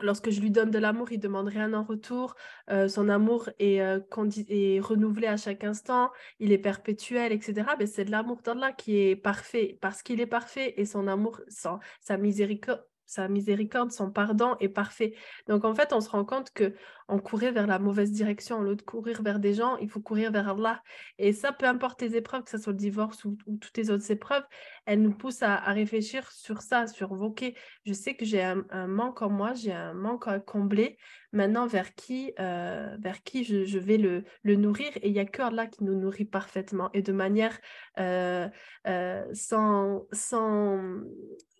lorsque 0.00 0.30
je 0.30 0.40
lui 0.40 0.50
donne 0.50 0.70
de 0.70 0.78
l'amour, 0.78 1.10
il 1.12 1.18
demande 1.18 1.48
rien 1.48 1.72
en 1.74 1.82
retour. 1.82 2.34
Euh, 2.70 2.88
son 2.88 3.08
amour 3.08 3.50
est, 3.58 3.80
euh, 3.80 4.00
est, 4.48 4.80
renouvelé 4.80 5.26
à 5.26 5.36
chaque 5.36 5.64
instant, 5.64 6.10
il 6.38 6.52
est 6.52 6.58
perpétuel, 6.58 7.32
etc. 7.32 7.54
Mais 7.70 7.84
ben, 7.84 7.86
c'est 7.86 8.04
de 8.04 8.10
l'amour 8.10 8.40
d'Allah 8.42 8.72
qui 8.72 8.98
est 8.98 9.16
parfait 9.16 9.78
parce 9.80 10.02
qu'il 10.02 10.20
est 10.20 10.26
parfait 10.26 10.74
et 10.76 10.84
son 10.84 11.08
amour, 11.08 11.40
sa 11.48 12.16
miséricorde, 12.16 12.84
sa 13.08 13.26
miséricorde, 13.26 13.90
son 13.90 14.10
pardon 14.12 14.56
est 14.60 14.68
parfait. 14.68 15.14
Donc 15.48 15.64
en 15.64 15.74
fait, 15.74 15.92
on 15.92 16.00
se 16.00 16.10
rend 16.10 16.24
compte 16.24 16.50
que 16.52 16.74
on 17.08 17.18
courait 17.18 17.52
vers 17.52 17.66
la 17.66 17.78
mauvaise 17.78 18.12
direction. 18.12 18.58
Au 18.58 18.62
lieu 18.62 18.76
de 18.76 18.82
courir 18.82 19.22
vers 19.22 19.38
des 19.38 19.54
gens, 19.54 19.76
il 19.78 19.88
faut 19.88 20.00
courir 20.00 20.30
vers 20.30 20.48
Allah. 20.48 20.82
Et 21.18 21.32
ça, 21.32 21.52
peu 21.52 21.66
importe 21.66 22.02
les 22.02 22.16
épreuves, 22.16 22.44
que 22.44 22.50
ce 22.50 22.58
soit 22.58 22.72
le 22.72 22.78
divorce 22.78 23.24
ou, 23.24 23.36
toutes 23.60 23.76
les 23.76 23.90
autres 23.90 24.10
épreuves, 24.10 24.44
elles 24.84 25.00
nous 25.00 25.12
poussent 25.12 25.42
à, 25.42 25.56
réfléchir 25.72 26.30
sur 26.30 26.60
ça, 26.60 26.86
sur 26.86 27.12
OK, 27.12 27.44
je 27.86 27.92
sais 27.92 28.14
que 28.14 28.24
j'ai 28.24 28.42
un, 28.42 28.64
manque 28.86 29.22
en 29.22 29.30
moi, 29.30 29.54
j'ai 29.54 29.72
un 29.72 29.94
manque 29.94 30.28
à 30.28 30.38
combler. 30.38 30.98
Maintenant, 31.32 31.66
vers 31.66 31.94
qui, 31.94 32.32
euh, 32.40 32.96
vers 33.00 33.22
qui 33.22 33.44
je, 33.44 33.78
vais 33.78 33.98
le, 33.98 34.24
le, 34.42 34.56
nourrir? 34.56 34.90
Et 35.02 35.08
il 35.08 35.12
n'y 35.12 35.18
a 35.18 35.26
que 35.26 35.42
Allah 35.42 35.66
qui 35.66 35.84
nous 35.84 35.94
nourrit 35.94 36.24
parfaitement 36.24 36.88
et 36.94 37.02
de 37.02 37.12
manière 37.12 37.58
euh, 37.98 38.48
euh, 38.86 39.26
sans, 39.34 40.06
sans, 40.10 40.80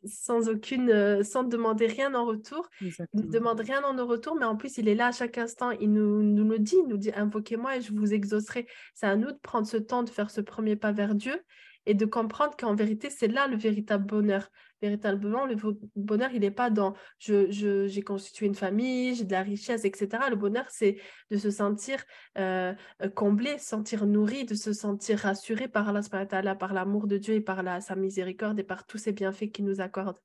sans 0.04 0.48
aucune, 0.48 1.22
sans 1.22 1.44
demander 1.44 1.86
rien 1.86 2.14
en 2.14 2.24
retour. 2.24 2.70
Il 2.80 2.92
ne 3.14 3.30
demande 3.30 3.60
rien 3.60 3.82
en 3.84 4.06
retour, 4.06 4.36
mais 4.36 4.46
en 4.46 4.56
plus, 4.56 4.78
il 4.78 4.88
est 4.88 4.94
là 4.94 5.08
à 5.08 5.12
chaque 5.12 5.37
instant. 5.38 5.70
Il 5.70 5.92
nous, 5.92 6.22
nous 6.22 6.48
le 6.48 6.58
dit, 6.58 6.76
il 6.82 6.88
nous 6.88 6.96
dit 6.96 7.12
invoquez-moi 7.14 7.76
et 7.76 7.80
je 7.80 7.92
vous 7.92 8.12
exaucerai. 8.12 8.66
C'est 8.94 9.06
à 9.06 9.16
nous 9.16 9.32
de 9.32 9.38
prendre 9.38 9.66
ce 9.66 9.76
temps 9.76 10.02
de 10.02 10.10
faire 10.10 10.30
ce 10.30 10.40
premier 10.40 10.76
pas 10.76 10.92
vers 10.92 11.14
Dieu 11.14 11.40
et 11.88 11.94
de 11.94 12.04
comprendre 12.04 12.54
qu'en 12.54 12.74
vérité, 12.74 13.08
c'est 13.08 13.28
là 13.28 13.46
le 13.46 13.56
véritable 13.56 14.04
bonheur. 14.04 14.50
Véritablement, 14.82 15.46
le 15.46 15.56
bonheur, 15.96 16.30
il 16.34 16.40
n'est 16.40 16.50
pas 16.50 16.68
dans 16.68 16.94
j'ai 17.18 17.50
je, 17.50 18.00
constitué 18.02 18.44
une 18.44 18.54
famille, 18.54 19.14
j'ai 19.14 19.24
de 19.24 19.32
la 19.32 19.42
richesse, 19.42 19.86
etc. 19.86 20.24
Le 20.28 20.36
bonheur, 20.36 20.66
c'est 20.68 20.98
de 21.30 21.38
se 21.38 21.50
sentir 21.50 22.04
euh, 22.36 22.74
comblé, 23.14 23.56
sentir 23.58 24.06
nourri, 24.06 24.44
de 24.44 24.54
se 24.54 24.74
sentir 24.74 25.20
rassuré 25.20 25.66
par 25.66 25.88
Allah, 25.88 26.54
par 26.54 26.74
l'amour 26.74 27.06
de 27.06 27.16
Dieu 27.16 27.34
et 27.34 27.40
par 27.40 27.62
la, 27.62 27.80
sa 27.80 27.96
miséricorde 27.96 28.58
et 28.60 28.64
par 28.64 28.86
tous 28.86 28.98
ses 28.98 29.12
bienfaits 29.12 29.50
qu'il 29.50 29.64
nous 29.64 29.80
accorde. 29.80 30.18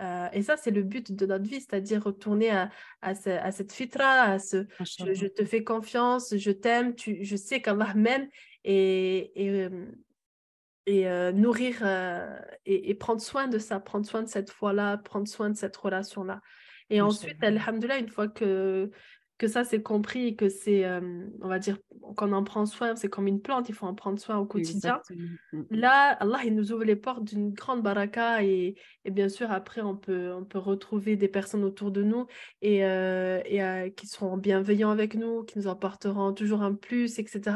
Euh, 0.00 0.28
et 0.32 0.42
ça, 0.42 0.56
c'est 0.56 0.70
le 0.70 0.82
but 0.82 1.12
de 1.12 1.26
notre 1.26 1.44
vie, 1.44 1.60
c'est-à-dire 1.60 2.02
retourner 2.02 2.50
à, 2.50 2.70
à, 3.02 3.14
cette 3.14 3.72
fitra, 3.72 4.22
à 4.22 4.38
ce 4.38 4.66
je, 4.80 5.26
te 5.26 5.44
fais 5.44 5.62
confiance, 5.62 6.34
je 6.36 6.50
t'aime, 6.50 6.94
je 6.96 7.36
sais 7.36 7.60
qu'Allah 7.60 7.92
m'aime 7.94 8.28
et, 8.64 9.30
et, 9.34 9.50
euh, 9.50 9.86
et 10.86 11.06
euh, 11.06 11.32
nourrir 11.32 11.78
euh, 11.82 12.38
et, 12.64 12.94
prendre 12.94 13.20
soin 13.20 13.46
de 13.46 13.58
ça, 13.58 13.78
prendre 13.78 14.06
soin 14.06 14.22
de 14.22 14.28
cette 14.28 14.50
foi-là, 14.50 14.96
prendre 14.96 15.28
soin 15.28 15.50
de 15.50 15.56
cette 15.56 15.76
relation-là. 15.76 16.40
Et 16.88 17.00
ensuite, 17.00 17.42
alhamdoulilah, 17.44 17.98
une 17.98 18.08
fois 18.08 18.26
que, 18.26 18.90
que 19.38 19.48
ça 19.48 19.64
c'est 19.64 19.82
compris 19.82 20.28
et 20.28 20.34
que 20.34 20.48
c'est, 20.48 20.84
on 20.88 21.48
va 21.48 21.58
dire, 21.58 21.78
qu'on 22.14 22.32
en 22.32 22.44
prend 22.44 22.66
soin, 22.66 22.96
c'est 22.96 23.08
comme 23.08 23.26
une 23.26 23.40
plante, 23.40 23.68
il 23.68 23.74
faut 23.74 23.86
en 23.86 23.94
prendre 23.94 24.18
soin 24.18 24.38
au 24.38 24.46
quotidien. 24.46 25.00
Mm, 25.10 25.58
mm. 25.58 25.66
Là, 25.70 26.16
Allah, 26.20 26.40
il 26.44 26.54
nous 26.54 26.72
ouvre 26.72 26.84
les 26.84 26.96
portes 26.96 27.24
d'une 27.24 27.52
grande 27.52 27.82
baraka 27.82 28.42
et, 28.42 28.74
et, 29.04 29.10
bien 29.10 29.28
sûr, 29.28 29.50
après, 29.50 29.80
on 29.80 29.96
peut, 29.96 30.32
on 30.32 30.44
peut 30.44 30.58
retrouver 30.58 31.16
des 31.16 31.28
personnes 31.28 31.64
autour 31.64 31.90
de 31.90 32.02
nous 32.02 32.26
et, 32.62 32.78
et 32.80 33.94
qui 33.96 34.06
seront 34.06 34.36
bienveillants 34.36 34.90
avec 34.90 35.14
nous, 35.14 35.44
qui 35.44 35.58
nous 35.58 35.68
apporteront 35.68 36.32
toujours 36.32 36.62
un 36.62 36.74
plus, 36.74 37.18
etc 37.18 37.52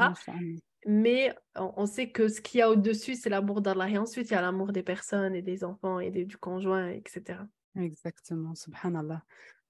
mais 0.86 1.34
on, 1.54 1.86
sait 1.86 2.10
que 2.10 2.28
ce 2.28 2.40
qu'il 2.40 2.58
y 2.58 2.62
a 2.62 2.70
au-dessus, 2.70 3.14
c'est 3.14 3.30
l'amour 3.30 3.60
d'Allah. 3.60 3.88
Et 3.88 3.98
ensuite, 3.98 4.30
il 4.30 4.34
y 4.34 4.36
a 4.36 4.42
l'amour 4.42 4.72
des 4.72 4.82
personnes 4.82 5.34
et 5.34 5.42
des 5.42 5.64
enfants 5.64 5.98
et 5.98 6.10
du 6.10 6.36
conjoint, 6.36 6.88
etc. 6.88 7.38
Exactement, 7.76 8.54
subhanallah. 8.54 9.22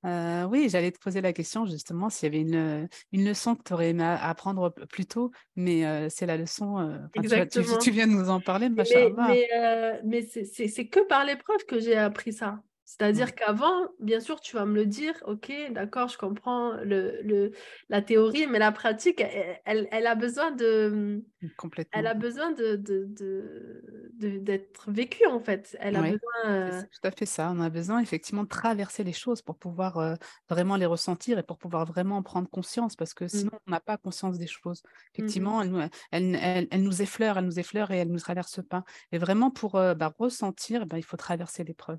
Euh, 0.04 0.44
oui, 0.44 0.68
j'allais 0.68 0.92
te 0.92 0.98
poser 0.98 1.20
la 1.20 1.32
question 1.32 1.64
justement 1.64 2.10
s'il 2.10 2.32
y 2.32 2.36
avait 2.36 2.42
une, 2.42 2.88
une 3.12 3.24
leçon 3.24 3.54
que 3.54 3.62
tu 3.62 3.72
aurais 3.72 3.90
aimé 3.90 4.04
apprendre 4.04 4.74
plus 4.90 5.06
tôt, 5.06 5.30
mais 5.56 5.86
euh, 5.86 6.08
c'est 6.10 6.26
la 6.26 6.36
leçon, 6.36 6.78
euh, 6.78 6.98
Exactement. 7.14 7.78
Tu, 7.78 7.84
tu, 7.84 7.90
viens 7.90 8.06
de 8.06 8.12
nous 8.12 8.28
en 8.28 8.40
parler, 8.40 8.68
mais, 8.68 8.84
mais, 9.16 10.00
mais 10.04 10.22
c'est 10.22 10.86
que 10.88 11.00
par 11.06 11.24
l'épreuve 11.24 11.64
que 11.66 11.80
j'ai 11.80 11.96
appris 11.96 12.32
ça. 12.32 12.60
C'est-à-dire 12.96 13.34
qu'avant, 13.34 13.88
bien 13.98 14.20
sûr, 14.20 14.40
tu 14.40 14.54
vas 14.54 14.66
me 14.66 14.76
le 14.76 14.86
dire, 14.86 15.14
ok, 15.26 15.52
d'accord, 15.72 16.08
je 16.08 16.16
comprends 16.16 16.74
le, 16.74 17.20
le, 17.22 17.50
la 17.88 18.02
théorie, 18.02 18.46
mais 18.46 18.60
la 18.60 18.70
pratique, 18.70 19.20
elle, 19.64 19.88
elle, 19.90 20.06
a 20.06 20.14
besoin 20.14 20.52
de... 20.52 21.24
Complètement. 21.56 21.98
Elle 21.98 22.06
a 22.06 22.14
besoin 22.14 22.52
de, 22.52 22.76
de, 22.76 23.08
de, 23.10 24.38
d'être 24.38 24.92
vécue, 24.92 25.26
en 25.26 25.40
fait. 25.40 25.76
Elle 25.80 25.96
a 25.96 26.02
besoin... 26.02 26.20
C'est 26.44 26.48
euh 26.48 26.82
tout 26.82 27.08
à 27.08 27.10
fait 27.10 27.26
ça. 27.26 27.50
On 27.52 27.58
a 27.58 27.68
besoin, 27.68 27.98
effectivement, 27.98 28.44
de 28.44 28.48
traverser 28.48 29.02
les 29.02 29.12
choses 29.12 29.42
pour 29.42 29.56
pouvoir 29.56 29.98
euh, 29.98 30.14
vraiment 30.48 30.76
les 30.76 30.86
ressentir 30.86 31.36
et 31.40 31.42
pour 31.42 31.58
pouvoir 31.58 31.86
vraiment 31.86 32.18
en 32.18 32.22
prendre 32.22 32.48
conscience, 32.48 32.94
parce 32.94 33.12
que 33.12 33.24
mmh. 33.24 33.28
sinon, 33.28 33.58
on 33.66 33.72
n'a 33.72 33.80
pas 33.80 33.96
conscience 33.96 34.38
des 34.38 34.46
choses. 34.46 34.84
Mmh 34.84 34.88
effectivement, 35.14 35.62
elle, 35.62 35.90
elle, 36.12 36.68
elle, 36.70 36.82
nous 36.84 37.02
effleure, 37.02 37.38
elle 37.38 37.46
nous 37.46 37.58
effleure 37.58 37.90
et 37.90 37.98
elle 37.98 38.08
ne 38.08 38.12
nous 38.12 38.20
traverse 38.20 38.60
pas. 38.62 38.84
Et 39.10 39.18
vraiment, 39.18 39.50
pour 39.50 39.74
euh, 39.74 39.94
bah, 39.94 40.14
ressentir, 40.16 40.86
bah, 40.86 40.96
il 40.96 41.04
faut 41.04 41.16
traverser 41.16 41.64
l'épreuve. 41.64 41.98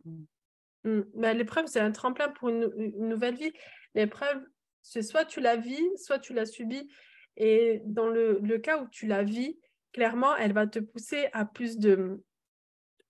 Mmh. 0.86 1.02
Bah, 1.16 1.34
l'épreuve, 1.34 1.66
c'est 1.68 1.80
un 1.80 1.92
tremplin 1.92 2.30
pour 2.30 2.50
une, 2.50 2.72
nouvelle 2.98 3.36
vie. 3.36 3.52
L'épreuve, 3.96 4.42
c'est 4.82 5.02
soit 5.02 5.26
tu 5.26 5.42
la 5.42 5.58
vis, 5.58 5.84
soit 5.98 6.20
tu 6.20 6.34
la 6.34 6.46
subis. 6.46 6.88
Et 7.38 7.82
dans 7.86 8.08
le, 8.08 8.58
cas 8.60 8.82
où 8.82 8.88
tu 8.90 9.08
la 9.08 9.24
vis, 9.24 9.58
clairement, 9.92 10.36
elle 10.38 10.54
va 10.54 10.68
te 10.68 10.80
pousser 10.80 11.28
à 11.34 11.44
plus 11.44 11.78
de, 11.78 12.24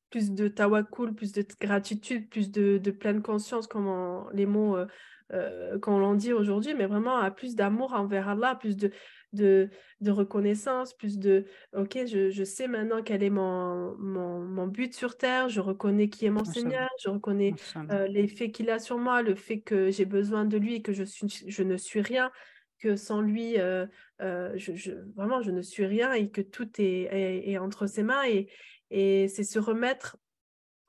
plus 0.10 0.32
de 0.32 0.48
tawakul, 0.48 1.14
plus 1.14 1.34
de 1.34 1.46
gratitude, 1.60 2.30
plus 2.30 2.50
de, 2.50 2.80
pleine 2.92 3.22
conscience, 3.22 3.68
comme 3.68 4.30
les 4.34 4.46
mots 4.46 4.78
euh, 4.78 4.88
euh, 5.34 5.80
qu'on 5.80 5.98
l'en 5.98 6.14
dit 6.14 6.34
aujourd'hui, 6.34 6.74
mais 6.76 6.86
vraiment 6.86 7.18
à 7.18 7.32
plus 7.32 7.56
d'amour 7.56 7.94
envers 7.94 8.30
Allah, 8.30 8.56
plus 8.56 8.78
de, 8.78 8.92
de, 9.34 10.12
reconnaissance, 10.12 10.94
plus 10.94 11.18
de 11.18 11.46
OK, 11.74 11.98
je, 12.06 12.44
sais 12.44 12.68
maintenant 12.68 13.02
quel 13.02 13.24
est 13.24 13.30
mon, 13.30 13.96
mon, 13.98 14.68
but 14.68 14.94
sur 14.94 15.18
terre, 15.18 15.50
je 15.50 15.62
reconnais 15.62 16.10
qui 16.10 16.26
est 16.26 16.30
mon 16.30 16.46
Seigneur, 16.46 16.90
je 17.04 17.10
reconnais 17.10 17.54
euh, 17.92 18.08
l'effet 18.08 18.52
qu'il 18.52 18.70
a 18.70 18.80
sur 18.80 18.98
moi, 18.98 19.22
le 19.22 19.36
fait 19.36 19.62
que 19.62 19.92
j'ai 19.92 20.06
besoin 20.06 20.46
de 20.46 20.58
lui 20.58 20.76
et 20.76 20.82
que 20.82 20.94
je, 20.94 21.04
suis, 21.04 21.28
je 21.48 21.64
ne 21.64 21.78
suis 21.78 22.02
rien, 22.02 22.32
que 22.80 22.96
sans 22.96 23.22
lui, 23.22 23.60
euh, 23.60 23.86
euh, 24.22 24.52
je, 24.56 24.94
vraiment, 25.16 25.42
je 25.42 25.52
ne 25.52 25.62
suis 25.62 25.86
rien 25.86 26.14
et 26.14 26.30
que 26.30 26.42
tout 26.42 26.70
est, 26.78 27.50
est, 27.50 27.58
entre 27.58 27.88
ses 27.88 28.04
mains. 28.04 28.26
Et, 28.28 28.48
et 28.92 29.28
c'est 29.28 29.44
se 29.44 29.60
remettre 29.60 30.18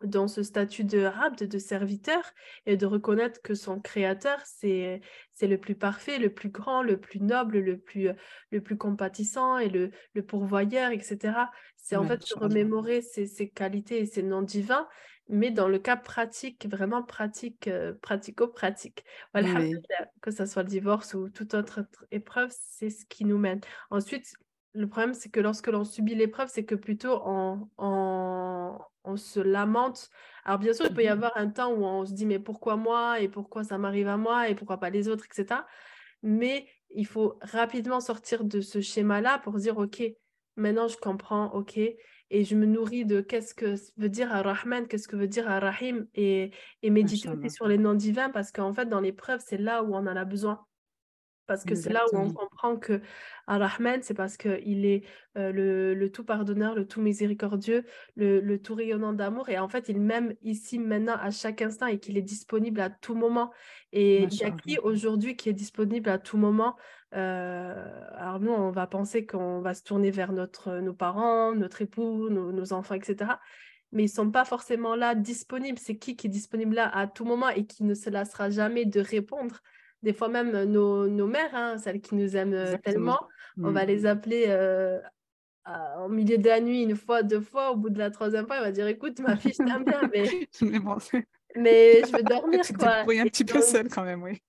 dans 0.02 0.28
ce 0.28 0.42
statut 0.42 0.84
de 0.84 1.04
abd, 1.04 1.48
de 1.48 1.58
serviteur, 1.58 2.32
et 2.66 2.76
de 2.76 2.86
reconnaître 2.86 3.40
que 3.42 3.54
son 3.54 3.80
créateur, 3.80 4.38
c'est 4.44 5.00
le 5.40 5.56
plus 5.56 5.74
parfait, 5.74 6.18
le 6.18 6.30
plus 6.30 6.50
grand, 6.50 6.82
le 6.82 6.98
plus 6.98 7.20
noble, 7.20 7.58
le 7.58 7.78
plus, 7.78 8.10
le 8.50 8.60
plus 8.60 8.76
compatissant 8.76 9.58
et 9.58 9.68
le, 9.68 9.90
le 10.14 10.22
pourvoyeur, 10.22 10.90
etc. 10.90 11.34
C'est 11.76 11.96
en 11.96 12.04
fait 12.04 12.22
se 12.22 12.38
remémorer 12.38 13.00
ses, 13.00 13.48
qualités 13.48 14.00
et 14.00 14.06
ses 14.06 14.22
noms 14.22 14.42
divins, 14.42 14.88
mais 15.28 15.50
dans 15.50 15.68
le 15.68 15.78
cas 15.78 15.96
pratique, 15.96 16.66
vraiment 16.68 17.02
pratique, 17.02 17.68
euh, 17.68 17.94
pratico-pratique. 18.02 19.04
Voilà, 19.32 19.60
que 20.20 20.30
ce 20.30 20.46
soit 20.46 20.62
le 20.62 20.68
divorce 20.68 21.14
ou 21.14 21.28
toute 21.28 21.54
autre 21.54 21.86
épreuve, 22.10 22.52
c'est 22.52 22.90
ce 22.90 23.04
qui 23.06 23.24
nous 23.24 23.38
mène. 23.38 23.60
Ensuite, 23.90 24.34
le 24.76 24.86
problème, 24.88 25.14
c'est 25.14 25.30
que 25.30 25.40
lorsque 25.40 25.68
l'on 25.68 25.84
subit 25.84 26.14
l'épreuve, 26.14 26.48
c'est 26.52 26.64
que 26.64 26.74
plutôt 26.74 27.20
on, 27.24 27.68
on, 27.78 29.16
se 29.16 29.40
lamente. 29.40 30.10
Alors 30.44 30.58
bien 30.58 30.72
sûr, 30.72 30.86
il 30.86 30.94
peut 30.94 31.02
y 31.02 31.06
mmh 31.06 31.12
avoir 31.12 31.32
un 31.36 31.48
temps 31.48 31.72
où 31.72 31.84
on 31.84 32.04
se 32.04 32.12
dit 32.12 32.26
mais 32.26 32.40
pourquoi 32.40 32.76
moi 32.76 33.20
et 33.20 33.28
pourquoi 33.28 33.64
ça 33.64 33.78
m'arrive 33.78 34.08
à 34.08 34.16
moi 34.16 34.48
et 34.48 34.54
pourquoi 34.54 34.78
pas 34.78 34.90
les 34.90 35.08
autres, 35.08 35.24
etc. 35.24 35.60
Mais 36.22 36.66
il 36.90 37.06
faut 37.06 37.38
rapidement 37.40 38.00
sortir 38.00 38.44
de 38.44 38.60
ce 38.60 38.80
schéma-là 38.80 39.38
pour 39.38 39.54
dire 39.54 39.78
ok, 39.78 40.02
maintenant 40.56 40.88
je 40.88 40.96
comprends, 40.98 41.46
ok, 41.54 41.78
et 41.78 42.44
je 42.44 42.56
me 42.56 42.66
nourris 42.66 43.04
de 43.04 43.20
qu'est-ce 43.20 43.54
que 43.54 43.74
veut 43.96 44.08
dire 44.08 44.32
Ar-Rahman, 44.32 44.88
qu'est-ce 44.88 45.08
que 45.08 45.16
veut 45.16 45.28
dire 45.28 45.48
Ar-Rahim 45.48 46.06
et, 46.14 46.50
et 46.82 46.90
méditer 46.90 47.48
sur 47.48 47.68
les 47.68 47.78
noms 47.78 47.94
divins 47.94 48.30
parce 48.30 48.50
qu'en 48.50 48.72
fait, 48.72 48.86
dans 48.86 49.00
l'épreuve, 49.00 49.40
c'est 49.44 49.58
là 49.58 49.82
où 49.84 49.94
on 49.94 49.98
en 49.98 50.16
a 50.16 50.24
besoin. 50.24 50.66
Parce 51.46 51.64
que 51.64 51.74
c'est 51.74 51.92
là 51.92 52.04
où 52.12 52.16
on 52.16 52.32
comprend 52.32 52.76
que 52.76 53.00
Ar-Rahman, 53.46 54.02
c'est 54.02 54.14
parce 54.14 54.36
qu'il 54.36 54.84
est 54.84 55.04
euh, 55.36 55.52
le, 55.94 56.10
tout 56.10 56.24
pardonneur, 56.24 56.74
le 56.74 56.86
tout 56.86 57.00
miséricordieux, 57.00 57.84
le, 58.16 58.56
tout 58.56 58.74
rayonnant 58.74 59.12
d'amour. 59.12 59.48
Et 59.48 59.58
en 59.58 59.68
fait, 59.68 59.88
il 59.88 60.00
m'aime 60.00 60.34
ici, 60.42 60.78
maintenant, 60.78 61.16
à 61.20 61.30
chaque 61.30 61.62
instant 61.62 61.86
et 61.86 61.98
qu'il 61.98 62.18
est 62.18 62.22
disponible 62.22 62.80
à 62.80 62.90
tout 62.90 63.14
moment. 63.14 63.52
Et 63.92 64.24
il 64.24 64.34
y 64.34 64.44
a 64.44 64.50
qui 64.50 64.78
aujourd'hui 64.78 65.36
qui 65.36 65.48
est 65.48 65.54
disponible 65.54 66.10
à 66.10 66.18
tout 66.18 66.36
moment? 66.36 66.76
Euh, 67.14 68.00
Alors 68.16 68.40
nous, 68.40 68.50
on 68.50 68.72
va 68.72 68.86
penser 68.88 69.24
qu'on 69.24 69.60
va 69.60 69.74
se 69.74 69.84
tourner 69.84 70.10
vers 70.10 70.32
notre, 70.32 70.78
nos 70.80 70.94
parents, 70.94 71.54
notre 71.54 71.82
époux, 71.82 72.28
nos, 72.28 72.50
nos 72.50 72.72
enfants, 72.72 72.94
etc 72.94 73.34
mais 73.92 74.04
ils 74.04 74.08
sont 74.08 74.30
pas 74.30 74.44
forcément 74.44 74.94
là 74.94 75.14
disponibles. 75.14 75.78
C'est 75.78 75.96
qui 75.96 76.16
qui 76.16 76.26
est 76.26 76.30
disponible 76.30 76.74
là 76.74 76.88
à 76.94 77.06
tout 77.06 77.24
moment 77.24 77.48
et 77.48 77.66
qui 77.66 77.84
ne 77.84 77.94
se 77.94 78.10
lassera 78.10 78.50
jamais 78.50 78.84
de 78.84 79.00
répondre? 79.00 79.62
Des 80.02 80.12
fois 80.12 80.28
même 80.28 80.64
nos, 80.64 81.06
nos 81.06 81.26
mères, 81.26 81.54
hein, 81.54 81.78
celles 81.78 82.00
qui 82.00 82.14
nous 82.14 82.36
aiment 82.36 82.78
tellement, 82.82 83.20
on 83.62 83.70
va 83.70 83.84
mmh. 83.84 83.88
les 83.88 84.06
appeler 84.06 84.44
euh, 84.48 85.00
en 85.64 86.08
milieu 86.08 86.38
de 86.38 86.46
la 86.46 86.60
nuit 86.60 86.82
une 86.82 86.96
fois, 86.96 87.22
deux 87.22 87.40
fois, 87.40 87.72
au 87.72 87.76
bout 87.76 87.90
de 87.90 87.98
la 87.98 88.10
troisième 88.10 88.46
fois, 88.46 88.56
on 88.58 88.62
va 88.62 88.72
dire 88.72 88.86
écoute, 88.86 89.18
ma 89.20 89.36
fille, 89.36 89.52
je 89.52 89.64
t'aime 89.64 89.84
bien, 89.84 90.00
mais... 90.12 90.48
mais 91.56 92.02
je 92.04 92.16
veux 92.16 92.22
dormir. 92.22 92.60
Tu 92.62 92.72
te 92.72 92.84
un 92.84 93.24
petit 93.24 93.44
peu 93.44 93.60
seule 93.60 93.88
quand 93.88 94.04
même, 94.04 94.22
oui. 94.22 94.40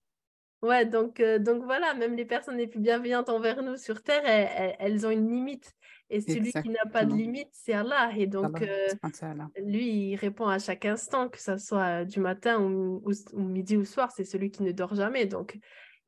Ouais, 0.63 0.85
donc, 0.85 1.21
donc 1.21 1.63
voilà, 1.63 1.93
même 1.93 2.15
les 2.15 2.25
personnes 2.25 2.57
les 2.57 2.67
plus 2.67 2.79
bienveillantes 2.79 3.29
envers 3.29 3.61
nous 3.61 3.77
sur 3.77 4.01
Terre, 4.01 4.23
elles 4.79 5.05
ont 5.05 5.11
une 5.11 5.29
limite. 5.29 5.76
Et 6.09 6.21
celui 6.21 6.51
qui 6.51 6.69
n'a 6.69 6.85
pas 6.91 7.05
de 7.05 7.13
limite, 7.13 7.49
c'est 7.51 7.73
Allah. 7.73 8.11
Et 8.15 8.27
donc, 8.27 8.61
euh, 8.61 8.87
lui, 9.61 10.11
il 10.11 10.15
répond 10.15 10.47
à 10.47 10.57
chaque 10.57 10.85
instant, 10.85 11.27
que 11.27 11.41
ce 11.41 11.57
soit 11.57 12.05
du 12.05 12.19
matin 12.19 12.61
ou, 12.61 13.03
midi 13.33 13.75
ou 13.75 13.83
soir, 13.83 14.11
c'est 14.11 14.23
celui 14.23 14.49
qui 14.49 14.63
ne 14.63 14.71
dort 14.71 14.95
jamais. 14.95 15.25
Donc, 15.25 15.59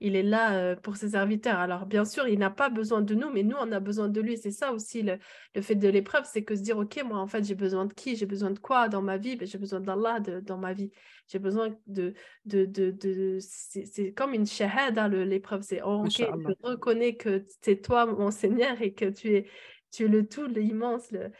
il 0.01 0.15
est 0.15 0.23
là 0.23 0.53
euh, 0.53 0.75
pour 0.77 0.95
ses 0.95 1.09
serviteurs. 1.09 1.59
Alors, 1.59 1.85
bien 1.85 2.05
sûr, 2.05 2.27
il 2.27 2.39
n'a 2.39 2.49
pas 2.49 2.69
besoin 2.69 3.01
de 3.01 3.13
nous, 3.13 3.29
mais 3.29 3.43
nous, 3.43 3.57
on 3.59 3.69
a 3.73 3.81
besoin 3.81 4.07
de 4.07 4.21
lui. 4.21 4.37
C'est 4.37 4.51
ça 4.51 4.71
aussi 4.71 5.01
le, 5.01 5.17
fait 5.61 5.75
de 5.75 5.89
l'épreuve, 5.89 6.23
c'est 6.23 6.43
que 6.43 6.55
se 6.55 6.61
dire, 6.61 6.77
OK, 6.77 7.03
moi, 7.03 7.17
en 7.17 7.27
fait, 7.27 7.43
j'ai 7.43 7.55
besoin 7.55 7.85
de 7.85 7.93
qui? 7.93 8.15
J'ai 8.15 8.25
besoin 8.25 8.51
de 8.51 8.59
quoi 8.59 8.87
dans 8.87 9.01
ma 9.01 9.17
vie? 9.17 9.35
Ben, 9.35 9.45
J'ai 9.45 9.57
besoin 9.57 9.81
d'Allah 9.81 10.21
dans 10.21 10.57
ma 10.57 10.71
vie. 10.71 10.91
J'ai 11.27 11.39
besoin 11.39 11.75
de... 11.87 12.13
de, 12.45 12.65
de, 12.65 13.37
c'est 13.41 14.13
comme 14.13 14.33
une 14.33 14.47
shahada, 14.47 15.09
l'épreuve. 15.09 15.63
C'est, 15.63 15.81
oh, 15.83 16.05
OK, 16.05 16.11
je 16.17 16.53
reconnais 16.63 17.15
que 17.15 17.45
c'est 17.61 17.81
toi, 17.81 18.05
mon 18.05 18.31
Seigneur, 18.31 18.81
et 18.81 18.93
que 18.93 19.05
tu 19.05 19.35
es 19.35 19.47
tu 19.91 20.05
es 20.05 20.07
le 20.07 20.27
tout, 20.27 20.47
l'immense, 20.47 21.11
le... 21.11 21.31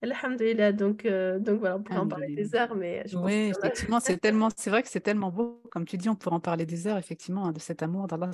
Alhamdulillah, 0.00 0.70
donc, 0.70 1.04
euh, 1.06 1.40
donc 1.40 1.58
voilà, 1.58 1.76
on 1.76 1.82
pourrait 1.82 1.98
en 1.98 2.06
parler 2.06 2.32
des 2.32 2.54
heures, 2.54 2.76
mais 2.76 3.02
je 3.06 3.18
Oui, 3.18 3.52
effectivement, 3.56 3.98
c'est 3.98 4.16
tellement, 4.18 4.48
c'est 4.56 4.70
vrai 4.70 4.84
que 4.84 4.88
c'est 4.88 5.00
tellement 5.00 5.32
beau, 5.32 5.60
comme 5.72 5.84
tu 5.86 5.96
dis, 5.96 6.08
on 6.08 6.14
pourrait 6.14 6.36
en 6.36 6.40
parler 6.40 6.66
des 6.66 6.86
heures, 6.86 6.98
effectivement, 6.98 7.46
hein, 7.46 7.52
de 7.52 7.58
cet 7.58 7.82
amour 7.82 8.06
d'Allah 8.06 8.30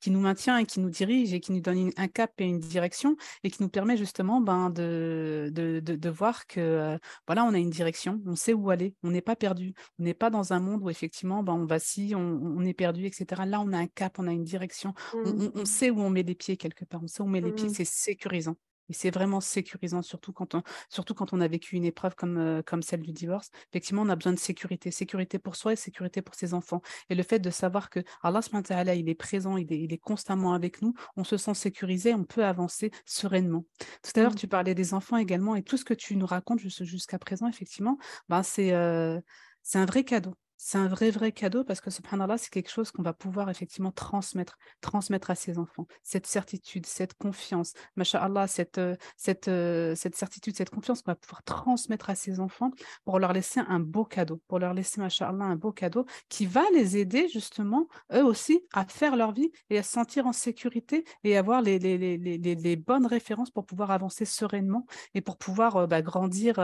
qui 0.00 0.10
nous 0.10 0.20
maintient 0.20 0.58
et 0.58 0.66
qui 0.66 0.80
nous 0.80 0.90
dirige 0.90 1.32
et 1.32 1.40
qui 1.40 1.52
nous 1.52 1.60
donne 1.60 1.90
un 1.96 2.08
cap 2.08 2.32
et 2.38 2.44
une 2.44 2.58
direction 2.58 3.16
et 3.44 3.50
qui 3.50 3.62
nous 3.62 3.70
permet 3.70 3.96
justement 3.96 4.42
ben, 4.42 4.68
de, 4.68 5.50
de, 5.52 5.80
de, 5.80 6.10
voir 6.10 6.46
que 6.46 6.60
euh, 6.60 6.98
voilà, 7.26 7.44
on 7.44 7.54
a 7.54 7.58
une 7.58 7.70
direction, 7.70 8.20
on 8.26 8.36
sait 8.36 8.52
où 8.52 8.68
aller, 8.68 8.94
on 9.02 9.10
n'est 9.10 9.22
pas 9.22 9.36
perdu, 9.36 9.72
on 9.98 10.02
n'est 10.02 10.12
pas 10.12 10.28
dans 10.28 10.52
un 10.52 10.60
monde 10.60 10.82
où 10.82 10.90
effectivement 10.90 11.42
ben, 11.42 11.54
on 11.54 11.64
vacille, 11.64 12.14
on, 12.14 12.20
on 12.20 12.62
est 12.62 12.74
perdu, 12.74 13.06
etc. 13.06 13.42
Là, 13.46 13.60
on 13.60 13.72
a 13.72 13.78
un 13.78 13.86
cap, 13.86 14.18
on 14.18 14.26
a 14.26 14.32
une 14.32 14.44
direction, 14.44 14.92
on, 15.14 15.32
mmh. 15.32 15.52
on, 15.54 15.64
sait 15.64 15.88
où 15.88 16.00
on 16.00 16.10
met 16.10 16.22
les 16.22 16.34
pieds 16.34 16.58
quelque 16.58 16.84
part, 16.84 17.02
on 17.02 17.06
sait 17.06 17.22
où 17.22 17.26
on 17.26 17.30
met 17.30 17.40
les 17.40 17.52
pieds, 17.52 17.68
mmh. 17.68 17.74
c'est 17.74 17.86
sécurisant. 17.86 18.56
Et 18.88 18.92
c'est 18.92 19.10
vraiment 19.10 19.40
sécurisant, 19.40 20.02
surtout 20.02 20.32
quand 20.32 20.54
on, 20.54 20.62
surtout 20.88 21.14
quand 21.14 21.32
on 21.32 21.40
a 21.40 21.48
vécu 21.48 21.76
une 21.76 21.84
épreuve 21.84 22.14
comme, 22.14 22.38
euh, 22.38 22.62
comme 22.62 22.82
celle 22.82 23.02
du 23.02 23.12
divorce. 23.12 23.50
Effectivement, 23.70 24.02
on 24.02 24.08
a 24.08 24.16
besoin 24.16 24.32
de 24.32 24.38
sécurité, 24.38 24.90
sécurité 24.90 25.38
pour 25.38 25.56
soi 25.56 25.72
et 25.72 25.76
sécurité 25.76 26.22
pour 26.22 26.34
ses 26.34 26.54
enfants. 26.54 26.82
Et 27.10 27.14
le 27.14 27.22
fait 27.22 27.38
de 27.38 27.50
savoir 27.50 27.90
que 27.90 28.00
Allah, 28.22 28.94
il 28.94 29.08
est 29.08 29.14
présent, 29.14 29.56
il 29.56 29.72
est, 29.72 29.80
il 29.80 29.92
est 29.92 29.98
constamment 29.98 30.54
avec 30.54 30.82
nous, 30.82 30.94
on 31.16 31.24
se 31.24 31.36
sent 31.36 31.54
sécurisé, 31.54 32.14
on 32.14 32.24
peut 32.24 32.44
avancer 32.44 32.90
sereinement. 33.04 33.64
Tout 34.02 34.12
à 34.16 34.22
l'heure, 34.22 34.32
mmh. 34.32 34.36
tu 34.36 34.48
parlais 34.48 34.74
des 34.74 34.94
enfants 34.94 35.16
également, 35.16 35.56
et 35.56 35.62
tout 35.62 35.76
ce 35.76 35.84
que 35.84 35.94
tu 35.94 36.16
nous 36.16 36.26
racontes 36.26 36.60
jusqu'à 36.60 37.18
présent, 37.18 37.48
effectivement, 37.48 37.98
ben 38.28 38.42
c'est 38.42 38.72
euh, 38.72 39.20
c'est 39.62 39.78
un 39.78 39.86
vrai 39.86 40.04
cadeau 40.04 40.34
c'est 40.56 40.78
un 40.78 40.88
vrai, 40.88 41.10
vrai 41.10 41.32
cadeau 41.32 41.64
parce 41.64 41.80
que 41.80 41.90
subhanallah, 41.90 42.38
c'est 42.38 42.50
quelque 42.50 42.70
chose 42.70 42.90
qu'on 42.90 43.02
va 43.02 43.12
pouvoir 43.12 43.50
effectivement 43.50 43.90
transmettre, 43.90 44.56
transmettre 44.80 45.30
à 45.30 45.34
ses 45.34 45.58
enfants. 45.58 45.86
Cette 46.02 46.26
certitude, 46.26 46.86
cette 46.86 47.14
confiance, 47.14 47.72
masha'Allah, 47.96 48.46
cette, 48.46 48.78
euh, 48.78 48.96
cette, 49.16 49.48
euh, 49.48 49.94
cette 49.94 50.16
certitude, 50.16 50.56
cette 50.56 50.70
confiance 50.70 51.02
qu'on 51.02 51.10
va 51.12 51.16
pouvoir 51.16 51.42
transmettre 51.42 52.10
à 52.10 52.14
ses 52.14 52.40
enfants 52.40 52.70
pour 53.04 53.18
leur 53.18 53.32
laisser 53.32 53.60
un 53.60 53.80
beau 53.80 54.04
cadeau, 54.04 54.40
pour 54.48 54.58
leur 54.58 54.74
laisser, 54.74 55.00
masha'Allah, 55.00 55.44
un 55.44 55.56
beau 55.56 55.72
cadeau 55.72 56.06
qui 56.28 56.46
va 56.46 56.62
les 56.72 56.96
aider 56.96 57.28
justement, 57.28 57.88
eux 58.12 58.24
aussi, 58.24 58.60
à 58.72 58.86
faire 58.86 59.16
leur 59.16 59.32
vie 59.32 59.50
et 59.70 59.78
à 59.78 59.82
se 59.82 59.92
sentir 59.92 60.26
en 60.26 60.32
sécurité 60.32 61.04
et 61.24 61.36
avoir 61.36 61.62
les, 61.62 61.78
les, 61.78 61.98
les, 61.98 62.38
les 62.38 62.76
bonnes 62.76 63.06
références 63.06 63.50
pour 63.50 63.66
pouvoir 63.66 63.90
avancer 63.90 64.24
sereinement 64.24 64.86
et 65.14 65.20
pour 65.20 65.36
pouvoir 65.36 65.76
euh, 65.76 65.86
bah, 65.86 66.02
grandir 66.02 66.54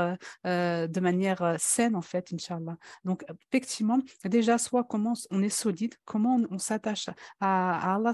de 0.45 1.01
manière 1.01 1.57
saine, 1.59 1.97
en 1.97 2.03
fait, 2.03 2.33
Inch'Allah. 2.33 2.77
Donc, 3.05 3.25
effectivement, 3.51 3.90
déjà, 4.25 4.59
soit 4.59 4.85
comment 4.85 5.15
on 5.31 5.43
est 5.43 5.49
solide, 5.49 5.95
comment 6.05 6.41
on, 6.51 6.59
s'attache 6.59 7.09
à, 7.41 7.95
Allah 7.95 8.13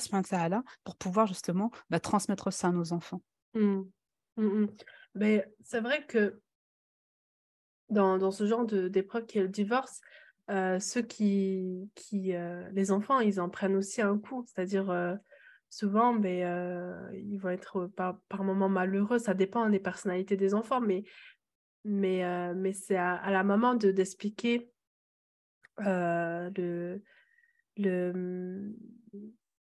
pour 0.85 0.97
pouvoir 0.97 1.27
justement 1.27 1.71
bah, 1.91 2.01
transmettre 2.01 2.53
ça 2.53 2.69
à 2.69 2.73
nos 2.73 2.93
enfants. 2.93 3.23
Mmh. 3.55 3.83
Mmh, 4.37 4.45
mmh. 4.45 4.69
Mais 5.15 5.51
c'est 5.63 5.81
vrai 5.81 6.05
que 6.07 6.41
dans, 7.89 8.19
dans, 8.19 8.31
ce 8.31 8.47
genre 8.47 8.67
d'épreuve 8.67 9.27
qui 9.27 9.39
est 9.39 9.43
le 9.43 9.49
divorce, 9.49 10.01
ceux 10.49 11.03
qui, 11.03 11.91
qui 11.95 12.33
les 12.73 12.91
enfants, 12.91 13.21
ils 13.21 13.41
en 13.41 13.49
prennent 13.49 13.77
aussi 13.77 14.03
un 14.03 14.19
coup. 14.19 14.45
C'est-à-dire, 14.47 15.19
souvent, 15.71 16.15
ben, 16.15 17.11
ils 17.15 17.39
vont 17.39 17.49
être 17.49 17.87
par, 17.87 18.21
par 18.29 18.45
moments 18.45 18.69
malheureux. 18.69 19.19
Ça 19.19 19.35
dépend 19.35 19.69
des 19.69 19.81
personnalités 19.81 20.37
des 20.37 20.55
enfants, 20.55 20.81
mais, 20.81 21.05
mais, 21.85 22.55
mais 22.55 22.73
c'est 22.73 22.97
à, 22.97 23.31
la 23.31 23.43
maman 23.43 23.75
de, 23.75 23.93
d'expliquer 25.79 26.57
le, 26.57 27.03
le, 27.77 28.75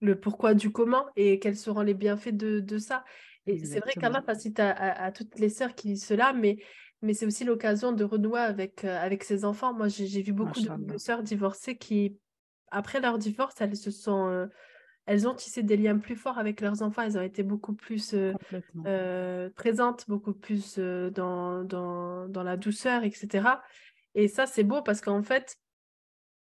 le 0.00 0.20
pourquoi 0.20 0.54
du 0.54 0.70
comment 0.70 1.06
et 1.16 1.38
quels 1.38 1.56
seront 1.56 1.82
les 1.82 1.94
bienfaits 1.94 2.36
de, 2.36 2.60
de 2.60 2.78
ça. 2.78 3.04
Et 3.46 3.64
c'est 3.64 3.80
vrai 3.80 3.92
qu'Allah 3.92 4.22
facilite 4.22 4.58
à, 4.58 4.70
à, 4.70 5.12
toutes 5.12 5.38
les 5.38 5.48
sœurs 5.48 5.74
qui 5.74 5.88
disent 5.88 6.04
cela, 6.04 6.32
mais, 6.32 6.56
mais 7.02 7.14
c'est 7.14 7.26
aussi 7.26 7.44
l'occasion 7.44 7.92
de 7.92 8.02
renouer 8.04 8.40
avec, 8.40 8.84
euh, 8.84 8.98
avec 8.98 9.22
ses 9.22 9.44
enfants. 9.44 9.72
Moi, 9.72 9.88
j'ai 9.88 10.22
vu 10.22 10.32
beaucoup 10.32 10.60
de, 10.60 10.98
sœurs 10.98 11.22
divorcées 11.22 11.76
qui, 11.76 12.18
après 12.70 13.00
leur 13.00 13.18
divorce, 13.18 13.54
elles 13.60 13.76
se 13.76 13.90
sont... 13.90 14.28
Euh, 14.28 14.46
elles 15.08 15.28
ont 15.28 15.36
tissé 15.36 15.62
des 15.62 15.76
liens 15.76 15.98
plus 15.98 16.16
forts 16.16 16.36
avec 16.36 16.60
leurs 16.60 16.82
enfants, 16.82 17.02
elles 17.02 17.16
ont 17.16 17.22
été 17.22 17.44
beaucoup 17.44 17.74
plus 17.74 18.12
euh, 18.12 19.48
présentes, 19.54 20.04
beaucoup 20.08 20.32
plus 20.34 20.80
dans, 20.80 21.62
dans, 21.62 22.26
dans 22.26 22.42
la 22.42 22.56
douceur, 22.56 23.04
etc. 23.04 23.48
Et 24.16 24.26
ça, 24.26 24.46
c'est 24.46 24.64
beau 24.64 24.82
parce 24.82 25.00
qu'en 25.00 25.22
fait, 25.22 25.58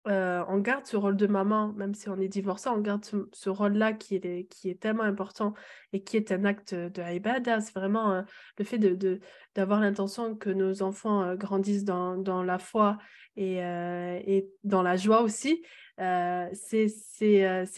on 0.04 0.58
garde 0.58 0.86
ce 0.86 0.96
rôle 0.96 1.16
de 1.16 1.26
maman, 1.26 1.72
même 1.74 1.94
si 1.94 2.08
on 2.08 2.18
est 2.18 2.28
divorcé, 2.28 2.68
on 2.68 2.78
garde 2.78 3.04
ce, 3.04 3.48
rôle-là 3.48 3.92
qui 3.92 4.16
est, 4.16 4.48
qui 4.48 4.70
est 4.70 4.80
tellement 4.80 5.04
important 5.04 5.54
et 5.92 6.02
qui 6.02 6.16
est 6.16 6.32
un 6.32 6.44
acte 6.44 6.74
de 6.74 7.02
ibadah. 7.02 7.60
C'est 7.60 7.74
vraiment 7.74 8.24
le 8.58 8.64
fait 8.64 8.78
de, 8.78 9.20
d'avoir 9.54 9.80
l'intention 9.80 10.34
que 10.34 10.50
nos 10.50 10.82
enfants 10.82 11.34
grandissent 11.36 11.84
dans, 11.84 12.16
dans, 12.16 12.42
la 12.42 12.58
foi 12.58 12.98
et, 13.36 13.58
et, 13.58 14.48
dans 14.64 14.82
la 14.82 14.96
joie 14.96 15.22
aussi. 15.22 15.62
c'est, 15.98 16.86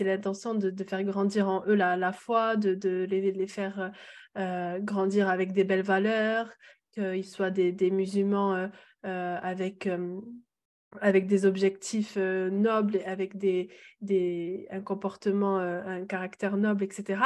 l'intention 0.00 0.54
de, 0.54 0.70
de, 0.70 0.84
faire 0.84 1.04
grandir 1.04 1.48
en 1.48 1.64
eux 1.66 1.74
la, 1.74 1.96
la 1.96 2.12
foi, 2.12 2.56
de, 2.56 2.74
de 2.74 3.06
les, 3.08 3.32
les, 3.32 3.46
faire 3.46 3.92
grandir 4.80 5.28
avec 5.28 5.52
des 5.52 5.64
belles 5.64 5.82
valeurs, 5.82 6.50
qu'ils 6.92 7.26
soient 7.26 7.50
des, 7.50 7.72
des 7.72 7.90
musulmans 7.90 8.70
avec 9.02 9.88
avec 11.00 11.26
des 11.26 11.46
objectifs 11.46 12.14
euh, 12.16 12.50
nobles, 12.50 13.00
avec 13.06 13.36
des, 13.36 13.68
des, 14.00 14.66
un 14.70 14.80
comportement, 14.80 15.58
euh, 15.60 15.82
un 15.84 16.04
caractère 16.06 16.56
noble, 16.56 16.84
etc. 16.84 17.20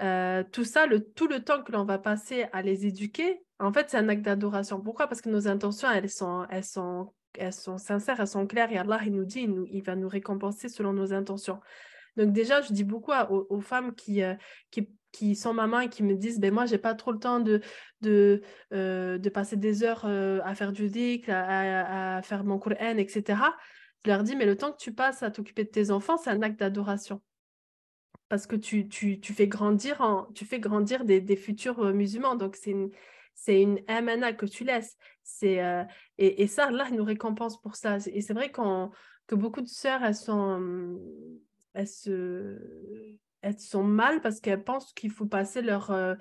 Euh, 0.00 0.44
tout 0.52 0.64
ça, 0.64 0.86
le, 0.86 1.00
tout 1.00 1.26
le 1.26 1.42
temps 1.42 1.62
que 1.62 1.72
l'on 1.72 1.84
va 1.84 1.98
passer 1.98 2.46
à 2.52 2.62
les 2.62 2.86
éduquer, 2.86 3.40
en 3.58 3.72
fait, 3.72 3.90
c'est 3.90 3.98
un 3.98 4.08
acte 4.08 4.22
d'adoration. 4.22 4.80
Pourquoi? 4.80 5.06
Parce 5.06 5.20
que 5.20 5.28
nos 5.28 5.48
intentions, 5.48 5.90
elles 5.90 6.10
sont, 6.10 6.46
elles 6.50 6.64
sont, 6.64 7.12
elles 7.38 7.52
sont 7.52 7.76
sincères, 7.76 8.20
elles 8.20 8.26
sont 8.26 8.46
claires, 8.46 8.72
et 8.72 8.78
Allah, 8.78 9.00
il 9.04 9.14
nous 9.14 9.24
dit, 9.24 9.46
il, 9.70 9.82
va 9.82 9.96
nous 9.96 10.08
récompenser 10.08 10.68
selon 10.68 10.92
nos 10.92 11.12
intentions. 11.12 11.60
Donc 12.16 12.32
déjà, 12.32 12.60
je 12.60 12.72
dis 12.72 12.84
beaucoup 12.84 13.12
aux, 13.30 13.60
femmes 13.60 13.94
qui, 13.94 14.22
qui 14.70 14.88
qui 15.12 15.34
sont 15.34 15.52
mamans 15.52 15.80
et 15.80 15.88
qui 15.88 16.02
me 16.02 16.14
disent 16.14 16.40
ben 16.40 16.52
moi 16.52 16.66
j'ai 16.66 16.78
pas 16.78 16.94
trop 16.94 17.12
le 17.12 17.18
temps 17.18 17.40
de 17.40 17.60
de, 18.00 18.42
euh, 18.72 19.18
de 19.18 19.28
passer 19.28 19.56
des 19.56 19.82
heures 19.82 20.04
euh, 20.04 20.40
à 20.44 20.54
faire 20.54 20.72
du 20.72 20.88
dhikr, 20.88 21.30
à, 21.30 22.20
faire 22.22 22.44
mon 22.44 22.58
Coran, 22.58 22.96
etc. 22.96 23.42
Je 24.04 24.10
leur 24.10 24.22
dis 24.22 24.36
mais 24.36 24.46
le 24.46 24.56
temps 24.56 24.72
que 24.72 24.78
tu 24.78 24.94
passes 24.94 25.22
à 25.22 25.30
t'occuper 25.30 25.64
de 25.64 25.70
tes 25.70 25.90
enfants, 25.90 26.16
c'est 26.16 26.30
un 26.30 26.42
acte 26.42 26.58
d'adoration. 26.60 27.20
Parce 28.28 28.46
que 28.46 28.56
tu, 28.56 28.88
tu, 28.88 29.18
tu, 29.20 29.34
fais 29.34 29.48
grandir 29.48 30.26
tu 30.34 30.44
fais 30.44 30.60
grandir 30.60 31.04
des, 31.04 31.20
des 31.20 31.36
futurs 31.36 31.80
euh, 31.80 31.92
musulmans. 31.92 32.36
Donc 32.36 32.56
c'est 32.56 32.70
une 32.70 32.90
c'est 33.34 33.60
une 33.62 33.80
amana 33.88 34.32
que 34.32 34.46
tu 34.46 34.64
laisses. 34.64 34.96
C'est 35.22 35.60
et, 36.18 36.42
et, 36.42 36.46
ça 36.46 36.70
là 36.70 36.90
nous 36.90 37.04
récompense 37.04 37.60
pour 37.60 37.76
ça. 37.76 37.96
Et 38.12 38.20
c'est 38.20 38.34
vrai 38.34 38.50
que 38.50 39.34
beaucoup 39.34 39.62
de 39.62 39.68
sœurs 39.68 40.02
elles 40.02 40.14
sont 40.14 40.98
elles 41.74 41.88
se 41.88 43.18
elles 43.42 43.58
sont 43.58 43.82
mal 43.82 44.20
parce 44.20 44.40
qu'elles 44.40 44.62
pensent 44.62 44.92
qu'il 44.92 45.10
faut 45.10 45.26
passer 45.26 45.62
leur, 45.62 45.90
euh, 45.90 46.14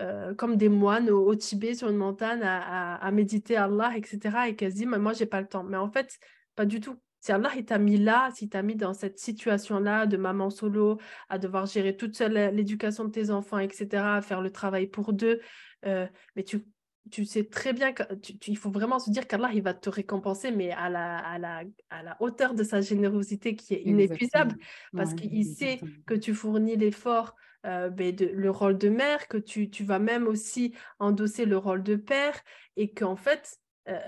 euh, 0.00 0.34
comme 0.34 0.56
des 0.56 0.68
moines 0.68 1.10
au, 1.10 1.34
Tibet 1.34 1.74
sur 1.74 1.88
une 1.88 1.96
montagne 1.96 2.42
à, 2.42 2.96
à, 2.96 3.10
méditer 3.10 3.56
Allah, 3.56 3.92
etc. 3.96 4.48
Et 4.48 4.54
qu'elles 4.54 4.72
se 4.72 4.76
disent, 4.76 4.86
mais 4.86 4.98
moi, 4.98 5.12
j'ai 5.12 5.26
pas 5.26 5.40
le 5.40 5.48
temps. 5.48 5.64
Mais 5.64 5.76
en 5.76 5.90
fait, 5.90 6.18
pas 6.54 6.66
du 6.66 6.80
tout. 6.80 6.96
Si 7.20 7.32
Allah 7.32 7.50
t'a 7.66 7.78
mis 7.78 7.96
là, 7.96 8.30
si 8.32 8.48
t'a 8.48 8.62
mis 8.62 8.76
dans 8.76 8.94
cette 8.94 9.18
situation-là 9.18 10.06
de 10.06 10.16
maman 10.16 10.50
solo, 10.50 10.98
à 11.28 11.38
devoir 11.38 11.66
gérer 11.66 11.96
toute 11.96 12.14
seule 12.14 12.54
l'éducation 12.54 13.04
de 13.04 13.10
tes 13.10 13.30
enfants, 13.30 13.58
etc., 13.58 13.88
à 14.16 14.22
faire 14.22 14.40
le 14.40 14.50
travail 14.50 14.86
pour 14.86 15.12
deux, 15.12 15.40
euh, 15.84 16.06
mais 16.36 16.44
tu 16.44 16.64
tu 17.10 17.24
sais 17.24 17.44
très 17.44 17.72
bien 17.72 17.92
qu'il 17.92 18.56
faut 18.56 18.70
vraiment 18.70 18.98
se 18.98 19.10
dire 19.10 19.26
qu'Allah, 19.26 19.50
il 19.52 19.62
va 19.62 19.74
te 19.74 19.88
récompenser, 19.88 20.50
mais 20.50 20.70
à 20.72 20.88
la, 20.88 21.18
à 21.18 21.38
la, 21.38 21.62
à 21.90 22.02
la 22.02 22.16
hauteur 22.20 22.54
de 22.54 22.62
sa 22.62 22.80
générosité 22.80 23.54
qui 23.54 23.74
est 23.74 23.82
inépuisable, 23.82 24.56
parce 24.94 25.14
qu'il 25.14 25.46
sait 25.46 25.80
que 26.06 26.14
tu 26.14 26.34
fournis 26.34 26.76
l'effort, 26.76 27.34
euh, 27.66 27.90
ben, 27.90 28.14
de, 28.14 28.26
le 28.26 28.50
rôle 28.50 28.78
de 28.78 28.88
mère, 28.88 29.28
que 29.28 29.38
tu, 29.38 29.70
tu, 29.70 29.84
vas 29.84 29.98
même 29.98 30.26
aussi 30.26 30.74
endosser 30.98 31.44
le 31.44 31.56
rôle 31.56 31.82
de 31.82 31.96
père, 31.96 32.40
et 32.76 32.92
qu'en 32.92 33.16
fait, 33.16 33.58
euh, 33.88 33.98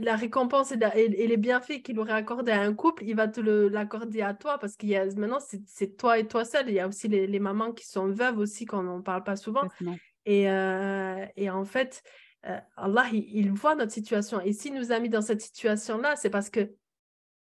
la 0.00 0.16
récompense 0.16 0.72
et, 0.72 1.08
les 1.08 1.36
bienfaits 1.36 1.82
qu'il 1.82 1.98
aurait 1.98 2.12
accordé 2.12 2.52
à 2.52 2.62
un 2.62 2.74
couple, 2.74 3.04
il 3.04 3.16
va 3.16 3.28
te 3.28 3.40
l'accorder 3.40 4.22
à 4.22 4.34
toi, 4.34 4.58
parce 4.58 4.76
qu'il 4.76 4.90
y 4.90 4.96
a 4.96 5.04
maintenant, 5.16 5.40
c'est 5.66 5.96
toi 5.96 6.18
et 6.18 6.26
toi 6.26 6.44
seul. 6.44 6.68
Il 6.68 6.74
y 6.74 6.80
a 6.80 6.86
aussi 6.86 7.08
les, 7.08 7.26
les 7.26 7.40
mamans 7.40 7.72
qui 7.72 7.86
sont 7.86 8.08
veuves 8.08 8.38
aussi, 8.38 8.66
qu'on 8.66 8.82
n'en 8.82 9.02
parle 9.02 9.24
pas 9.24 9.36
souvent. 9.36 9.68
Et, 10.28 10.50
euh, 10.50 11.24
et 11.36 11.48
en 11.48 11.64
fait, 11.64 12.02
euh, 12.46 12.58
Allah, 12.76 13.06
il, 13.12 13.50
voit 13.50 13.74
notre 13.74 13.92
situation. 13.92 14.42
Et 14.42 14.52
s'il 14.52 14.74
nous 14.74 14.92
a 14.92 15.00
mis 15.00 15.08
dans 15.08 15.22
cette 15.22 15.40
situation-là, 15.40 16.16
c'est 16.16 16.28
parce 16.28 16.50
que 16.50 16.70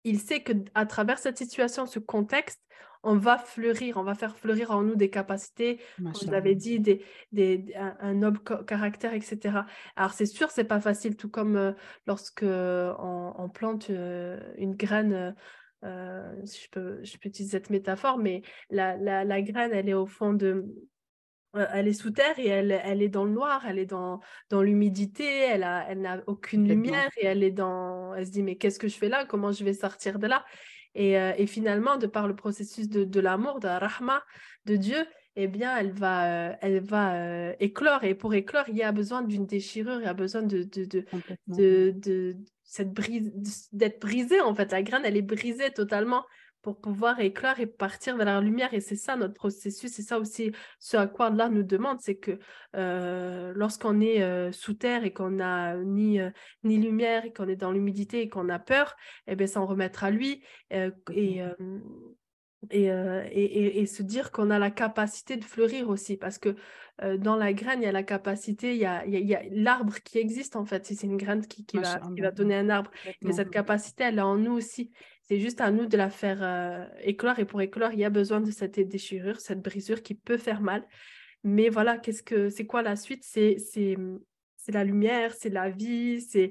il 0.05 0.19
sait 0.19 0.43
que 0.43 0.55
à 0.75 0.87
travers 0.87 1.19
cette 1.19 1.37
situation, 1.37 1.85
ce 1.85 1.99
contexte, 1.99 2.63
on 3.03 3.17
va 3.17 3.37
fleurir, 3.37 3.99
on 3.99 4.03
va 4.03 4.15
faire 4.15 4.35
fleurir 4.35 4.71
en 4.71 4.83
nous 4.83 4.95
des 4.95 5.11
capacités, 5.11 5.79
comme 5.99 6.13
vous 6.13 6.31
l'avez 6.31 6.55
dit, 6.55 6.81
des, 6.81 7.05
des, 7.33 7.67
un, 7.77 8.15
noble 8.15 8.41
caractère, 8.67 9.13
etc. 9.13 9.59
Alors 9.95 10.15
c'est 10.15 10.25
sûr, 10.25 10.51
c'est 10.51 10.65
pas 10.65 10.81
facile, 10.81 11.17
tout 11.17 11.29
comme 11.29 11.57
euh, 11.57 11.73
lorsque 12.07 12.45
on, 12.45 13.51
plante 13.53 13.91
une 13.91 14.75
graine. 14.75 15.35
si 16.45 16.65
je 16.65 16.71
peux, 16.71 17.05
je 17.05 17.19
peux 17.19 17.29
utiliser 17.29 17.59
cette 17.59 17.69
métaphore, 17.69 18.17
mais 18.17 18.41
la, 18.71 18.97
la, 18.97 19.25
la 19.25 19.43
graine, 19.43 19.73
elle 19.75 19.91
est 19.91 19.95
au 19.95 20.07
fond 20.07 20.33
de, 20.33 20.65
euh, 20.67 20.89
elle 21.55 21.89
est 21.89 21.93
sous 21.93 22.11
terre 22.11 22.39
et 22.39 22.49
elle, 22.49 22.81
elle 22.85 23.03
est 23.03 23.09
dans 23.09 23.25
le 23.25 23.33
noir, 23.33 23.65
elle 23.67 23.79
est 23.79 23.87
dans, 23.87 24.21
dans 24.51 24.63
l'humidité, 24.63 25.25
elle, 25.25 25.65
a, 25.65 25.85
elle 25.89 26.01
n'a 26.01 26.23
aucune 26.27 26.69
lumière 26.69 27.11
et 27.17 27.27
elle 27.27 27.43
est 27.43 27.51
dans. 27.51 28.15
Elle 28.15 28.27
se 28.27 28.31
dit 28.31 28.43
mais 28.43 28.57
qu'est-ce 28.57 28.79
que 28.79 28.89
je 28.89 28.97
fais 28.97 29.09
là? 29.09 29.25
Comment 29.25 29.53
je 29.53 29.65
vais 29.65 29.75
sortir 29.75 30.19
de 30.19 30.27
là? 30.27 30.45
Et, 30.95 31.19
euh, 31.19 31.33
et, 31.37 31.47
finalement, 31.47 31.97
de 31.99 32.07
par 32.07 32.27
le 32.27 32.35
processus 32.35 32.89
de, 32.89 33.05
de 33.05 33.21
l'amour, 33.21 33.61
de 33.61 33.69
la 33.69 33.79
rahma 33.79 34.25
de 34.65 34.77
Dieu, 34.77 35.07
eh 35.37 35.47
bien, 35.47 35.77
elle 35.77 35.93
va, 35.93 36.51
euh, 36.51 36.57
elle 36.61 36.81
va 36.81 37.53
éclore. 37.61 38.03
Et 38.03 38.15
pour 38.15 38.35
éclore, 38.35 38.65
il 38.69 38.77
y 38.77 38.83
a 38.83 38.91
besoin 38.91 39.23
d'une 39.23 39.47
déchirure, 39.47 40.01
il 40.01 40.05
y 40.05 40.09
a 40.09 40.15
besoin 40.15 40.43
de, 40.43 40.65
de, 40.65 40.85
de, 40.85 41.05
de, 41.47 41.95
de 41.97 42.37
cette 42.65 42.93
brise, 42.93 43.33
d'être 43.73 44.01
brisée. 44.01 44.41
En 44.41 44.55
fait, 44.55 44.73
la 44.73 44.83
graine, 44.83 45.03
elle 45.05 45.17
est 45.17 45.23
brisée 45.23 45.71
totalement 45.71 46.25
pour 46.63 46.81
pouvoir 46.81 47.21
éclore 47.21 47.59
et 47.59 47.67
partir 47.67 48.17
vers 48.17 48.27
la 48.27 48.41
lumière. 48.41 48.75
Et 48.75 48.81
c'est 48.81 48.97
ça 48.97 49.17
notre 49.17 49.35
processus, 49.35 49.93
c'est 49.93 50.03
ça 50.03 50.19
aussi 50.19 50.53
ce 50.79 50.97
à 50.97 51.07
quoi 51.07 51.27
Allah 51.27 51.49
nous 51.49 51.63
demande, 51.63 52.01
c'est 52.01 52.17
que 52.17 52.39
euh, 52.77 53.53
lorsqu'on 53.55 54.01
est 54.01 54.23
euh, 54.23 54.53
sous 54.53 54.75
terre 54.75 55.05
et 55.05 55.13
qu'on 55.13 55.31
n'a 55.31 55.77
ni, 55.77 56.21
euh, 56.21 56.31
ni 56.65 56.79
lumière 56.79 57.25
et 57.25 57.33
qu'on 57.33 57.49
est 57.49 57.57
dans 57.57 57.73
l'humidité 57.73 58.21
et 58.21 58.29
qu'on 58.29 58.49
a 58.49 58.59
peur, 58.59 58.97
eh 59.27 59.37
bien, 59.37 59.47
s'en 59.47 59.67
remettre 59.67 60.05
à 60.05 60.11
lui 60.11 60.43
et, 60.71 60.89
et, 61.13 61.41
et, 62.71 63.81
et, 63.81 63.87
se 63.87 64.03
dire 64.03 64.31
qu'on 64.31 64.51
a 64.51 64.59
la 64.59 64.71
capacité 64.71 65.37
de 65.37 65.45
fleurir 65.45 65.89
aussi, 65.89 66.17
parce 66.17 66.39
que 66.39 66.57
dans 67.17 67.37
la 67.37 67.55
graine, 67.55 67.81
il 67.81 67.87
y 67.87 67.89
a 67.89 67.93
la 67.93 68.03
capacité, 68.03 68.75
il 68.75 68.81
y 68.81 68.85
a, 68.85 69.07
il 69.07 69.27
y 69.27 69.35
a 69.35 69.43
l'arbre 69.51 69.99
qui 70.01 70.19
existe 70.19 70.57
en 70.57 70.67
fait, 70.67 70.85
c'est 70.85 71.03
une 71.03 71.17
graine 71.17 71.47
qui, 71.47 71.65
qui, 71.65 71.79
va, 71.79 72.01
qui, 72.15 72.21
va, 72.21 72.31
donner 72.31 72.57
un 72.57 72.69
arbre, 72.69 72.91
mais 73.23 73.33
cette 73.33 73.51
capacité, 73.51 74.05
elle 74.05 74.19
est 74.19 74.23
en 74.23 74.37
nous 74.37 74.53
aussi. 74.53 74.91
C'est 75.31 75.39
juste 75.39 75.61
à 75.61 75.71
nous 75.71 75.87
de 75.87 75.97
la 75.97 76.11
faire 76.11 76.43
euh, 76.43 76.85
éclore. 77.03 77.39
Et 77.39 77.45
pour 77.45 77.61
éclore, 77.61 77.93
il 77.93 78.01
y 78.01 78.05
a 78.05 78.11
besoin 78.11 78.41
de 78.41 78.51
cette 78.51 78.81
déchirure, 78.81 79.41
cette 79.41 79.63
brisure 79.63 80.03
qui 80.03 80.15
peut 80.15 80.39
faire 80.39 80.61
mal. 80.61 80.85
Mais 81.45 81.69
voilà, 81.69 81.99
qu'est-ce 81.99 82.25
que 82.25 82.51
c'est 82.51 82.67
quoi 82.67 82.83
la 82.83 82.97
suite? 82.97 83.23
C'est 83.23 83.57
c'est 83.61 84.73
la 84.73 84.83
lumière, 84.83 85.33
c'est 85.33 85.49
la 85.49 85.71
vie, 85.71 86.21
c'est 86.21 86.51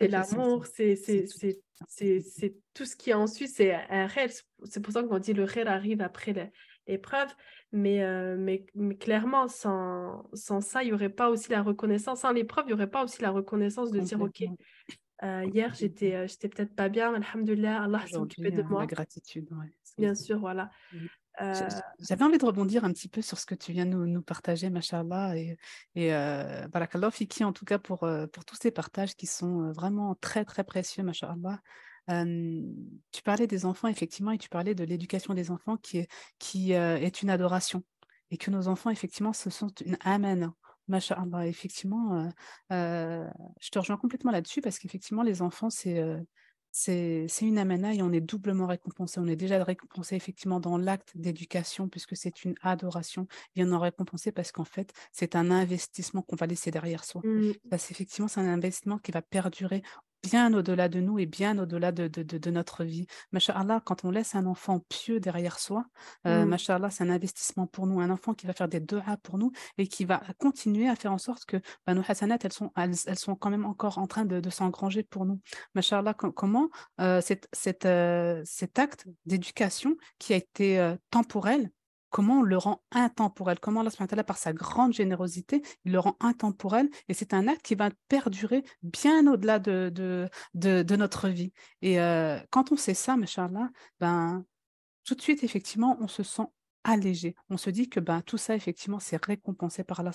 l'amour, 0.00 0.66
c'est 0.66 0.94
c'est 0.94 2.54
tout 2.74 2.84
ce 2.84 2.94
qui 2.94 3.10
est 3.10 3.14
ensuite, 3.14 3.50
c'est 3.50 3.74
un 3.90 4.06
réel. 4.06 4.30
C'est 4.66 4.80
pour 4.80 4.92
ça 4.92 5.02
qu'on 5.02 5.18
dit 5.18 5.32
le 5.32 5.42
réel 5.42 5.66
arrive 5.66 6.00
après 6.00 6.52
l'épreuve. 6.86 7.28
Mais, 7.72 8.04
euh, 8.04 8.36
mais, 8.38 8.66
mais, 8.74 8.96
clairement, 8.96 9.48
sans, 9.48 10.28
sans 10.34 10.60
ça, 10.60 10.84
il 10.84 10.88
n'y 10.88 10.92
aurait 10.92 11.08
pas 11.08 11.28
aussi 11.28 11.50
la 11.50 11.62
reconnaissance. 11.62 12.20
Sans 12.20 12.30
l'épreuve, 12.30 12.66
il 12.66 12.68
n'y 12.68 12.74
aurait 12.74 12.90
pas 12.90 13.02
aussi 13.02 13.20
la 13.22 13.30
reconnaissance 13.30 13.90
de 13.90 13.98
dire, 13.98 14.20
OK, 14.20 14.44
euh, 15.22 15.44
hier, 15.52 15.72
j'étais, 15.74 16.14
euh, 16.14 16.26
j'étais 16.26 16.48
peut-être 16.48 16.74
pas 16.74 16.88
bien, 16.88 17.12
mais 17.12 17.24
alhamdoulilah, 17.24 17.84
Allah 17.84 18.04
s'est 18.06 18.16
occupé 18.16 18.50
de 18.50 18.62
moi. 18.62 18.80
La 18.80 18.86
gratitude, 18.86 19.48
Bien 19.98 20.14
sûr, 20.14 20.38
voilà. 20.40 20.70
Euh, 21.40 21.68
j'avais 22.00 22.24
envie 22.24 22.38
de 22.38 22.44
rebondir 22.44 22.84
un 22.84 22.92
petit 22.92 23.08
peu 23.08 23.22
sur 23.22 23.38
ce 23.38 23.46
que 23.46 23.54
tu 23.54 23.72
viens 23.72 23.86
de 23.86 23.90
nous, 23.90 24.06
nous 24.06 24.22
partager, 24.22 24.68
Mashallah, 24.68 25.36
et, 25.36 25.56
et 25.94 26.14
euh, 26.14 26.66
Barakallah 26.68 27.10
Fiki, 27.10 27.44
en 27.44 27.52
tout 27.52 27.64
cas 27.64 27.78
pour, 27.78 28.00
pour 28.32 28.44
tous 28.44 28.56
ces 28.60 28.70
partages 28.70 29.14
qui 29.14 29.26
sont 29.26 29.70
vraiment 29.72 30.14
très, 30.16 30.44
très 30.44 30.64
précieux, 30.64 31.02
Mashallah. 31.02 31.60
tu 32.08 33.22
parlais 33.22 33.46
des 33.46 33.64
enfants, 33.64 33.88
effectivement, 33.88 34.32
et 34.32 34.38
tu 34.38 34.48
parlais 34.48 34.74
de 34.74 34.84
l'éducation 34.84 35.34
des 35.34 35.50
enfants 35.50 35.76
qui 35.76 35.98
est, 35.98 36.08
qui, 36.38 36.72
est 36.72 37.22
une 37.22 37.30
adoration. 37.30 37.84
Et 38.30 38.38
que 38.38 38.50
nos 38.50 38.66
enfants, 38.66 38.90
effectivement, 38.90 39.34
ce 39.34 39.50
sont 39.50 39.70
une 39.84 39.98
amen. 40.00 40.52
Masha'Allah, 40.88 41.46
effectivement, 41.46 42.28
je 42.70 43.70
te 43.70 43.78
rejoins 43.78 43.96
complètement 43.96 44.30
là-dessus 44.30 44.60
parce 44.60 44.78
qu'effectivement, 44.78 45.22
les 45.22 45.42
enfants, 45.42 45.70
c'est 45.70 46.02
c'est 46.72 47.26
une 47.42 47.58
amana 47.58 47.94
et 47.94 48.00
on 48.02 48.12
est 48.12 48.22
doublement 48.22 48.66
récompensé. 48.66 49.20
On 49.20 49.26
est 49.26 49.36
déjà 49.36 49.62
récompensé 49.62 50.16
effectivement 50.16 50.58
dans 50.58 50.78
l'acte 50.78 51.12
d'éducation 51.14 51.88
puisque 51.88 52.16
c'est 52.16 52.44
une 52.44 52.54
adoration 52.62 53.26
et 53.54 53.64
on 53.64 53.72
est 53.72 53.76
récompensé 53.76 54.32
parce 54.32 54.52
qu'en 54.52 54.64
fait, 54.64 54.92
c'est 55.12 55.36
un 55.36 55.50
investissement 55.50 56.22
qu'on 56.22 56.36
va 56.36 56.46
laisser 56.46 56.70
derrière 56.70 57.04
soi. 57.04 57.20
Mmh. 57.24 57.52
effectivement, 57.72 58.28
c'est 58.28 58.40
un 58.40 58.48
investissement 58.48 58.98
qui 58.98 59.12
va 59.12 59.20
perdurer 59.20 59.82
bien 60.22 60.52
au-delà 60.54 60.88
de 60.88 61.00
nous 61.00 61.18
et 61.18 61.26
bien 61.26 61.58
au-delà 61.58 61.92
de, 61.92 62.08
de, 62.08 62.50
notre 62.50 62.84
vie. 62.84 63.06
Masha'Allah, 63.32 63.80
quand 63.84 64.04
on 64.04 64.10
laisse 64.10 64.34
un 64.34 64.46
enfant 64.46 64.80
pieux 64.88 65.20
derrière 65.20 65.58
soi, 65.58 65.86
euh, 66.26 66.44
mmh. 66.44 66.58
c'est 66.58 67.02
un 67.02 67.10
investissement 67.10 67.66
pour 67.66 67.86
nous, 67.86 68.00
un 68.00 68.10
enfant 68.10 68.34
qui 68.34 68.46
va 68.46 68.52
faire 68.52 68.68
des 68.68 68.80
doigts 68.80 69.02
pour 69.22 69.38
nous 69.38 69.52
et 69.78 69.86
qui 69.86 70.04
va 70.04 70.22
continuer 70.38 70.88
à 70.88 70.96
faire 70.96 71.12
en 71.12 71.18
sorte 71.18 71.44
que 71.44 71.56
bah, 71.86 71.94
nos 71.94 72.02
hasanat, 72.06 72.38
elles 72.42 72.52
sont, 72.52 72.70
elles, 72.76 73.18
sont 73.18 73.34
quand 73.34 73.50
même 73.50 73.64
encore 73.64 73.98
en 73.98 74.06
train 74.06 74.24
de, 74.24 74.50
s'engranger 74.50 75.02
pour 75.02 75.24
nous. 75.24 75.40
Masha'Allah, 75.74 76.14
comment 76.14 76.68
euh, 77.00 77.20
euh, 77.84 78.42
cet 78.44 78.78
acte 78.78 79.06
d'éducation 79.26 79.96
qui 80.18 80.34
a 80.34 80.36
été 80.36 80.78
euh, 80.78 80.96
temporel, 81.10 81.70
comment 82.12 82.40
on 82.40 82.42
le 82.42 82.56
rend 82.56 82.82
intemporel, 82.92 83.58
comment 83.58 83.80
Allah 83.80 84.24
par 84.24 84.36
sa 84.36 84.52
grande 84.52 84.92
générosité, 84.92 85.62
il 85.84 85.92
le 85.92 85.98
rend 85.98 86.16
intemporel 86.20 86.88
et 87.08 87.14
c'est 87.14 87.34
un 87.34 87.48
acte 87.48 87.62
qui 87.62 87.74
va 87.74 87.90
perdurer 88.08 88.62
bien 88.82 89.26
au-delà 89.26 89.58
de, 89.58 89.90
de, 90.54 90.96
notre 90.96 91.28
vie. 91.28 91.52
Et 91.80 92.00
euh, 92.00 92.38
quand 92.50 92.70
on 92.70 92.76
sait 92.76 92.94
ça, 92.94 93.16
Machallah, 93.16 93.70
ben, 93.98 94.44
tout 95.04 95.14
de 95.14 95.22
suite, 95.22 95.42
effectivement, 95.42 95.96
on 96.00 96.06
se 96.06 96.22
sent 96.22 96.46
allégé. 96.84 97.34
On 97.50 97.56
se 97.56 97.70
dit 97.70 97.88
que 97.88 98.00
ben, 98.00 98.22
tout 98.22 98.38
ça, 98.38 98.54
effectivement, 98.54 98.98
c'est 98.98 99.22
récompensé 99.24 99.84
par 99.84 100.00
Allah 100.00 100.12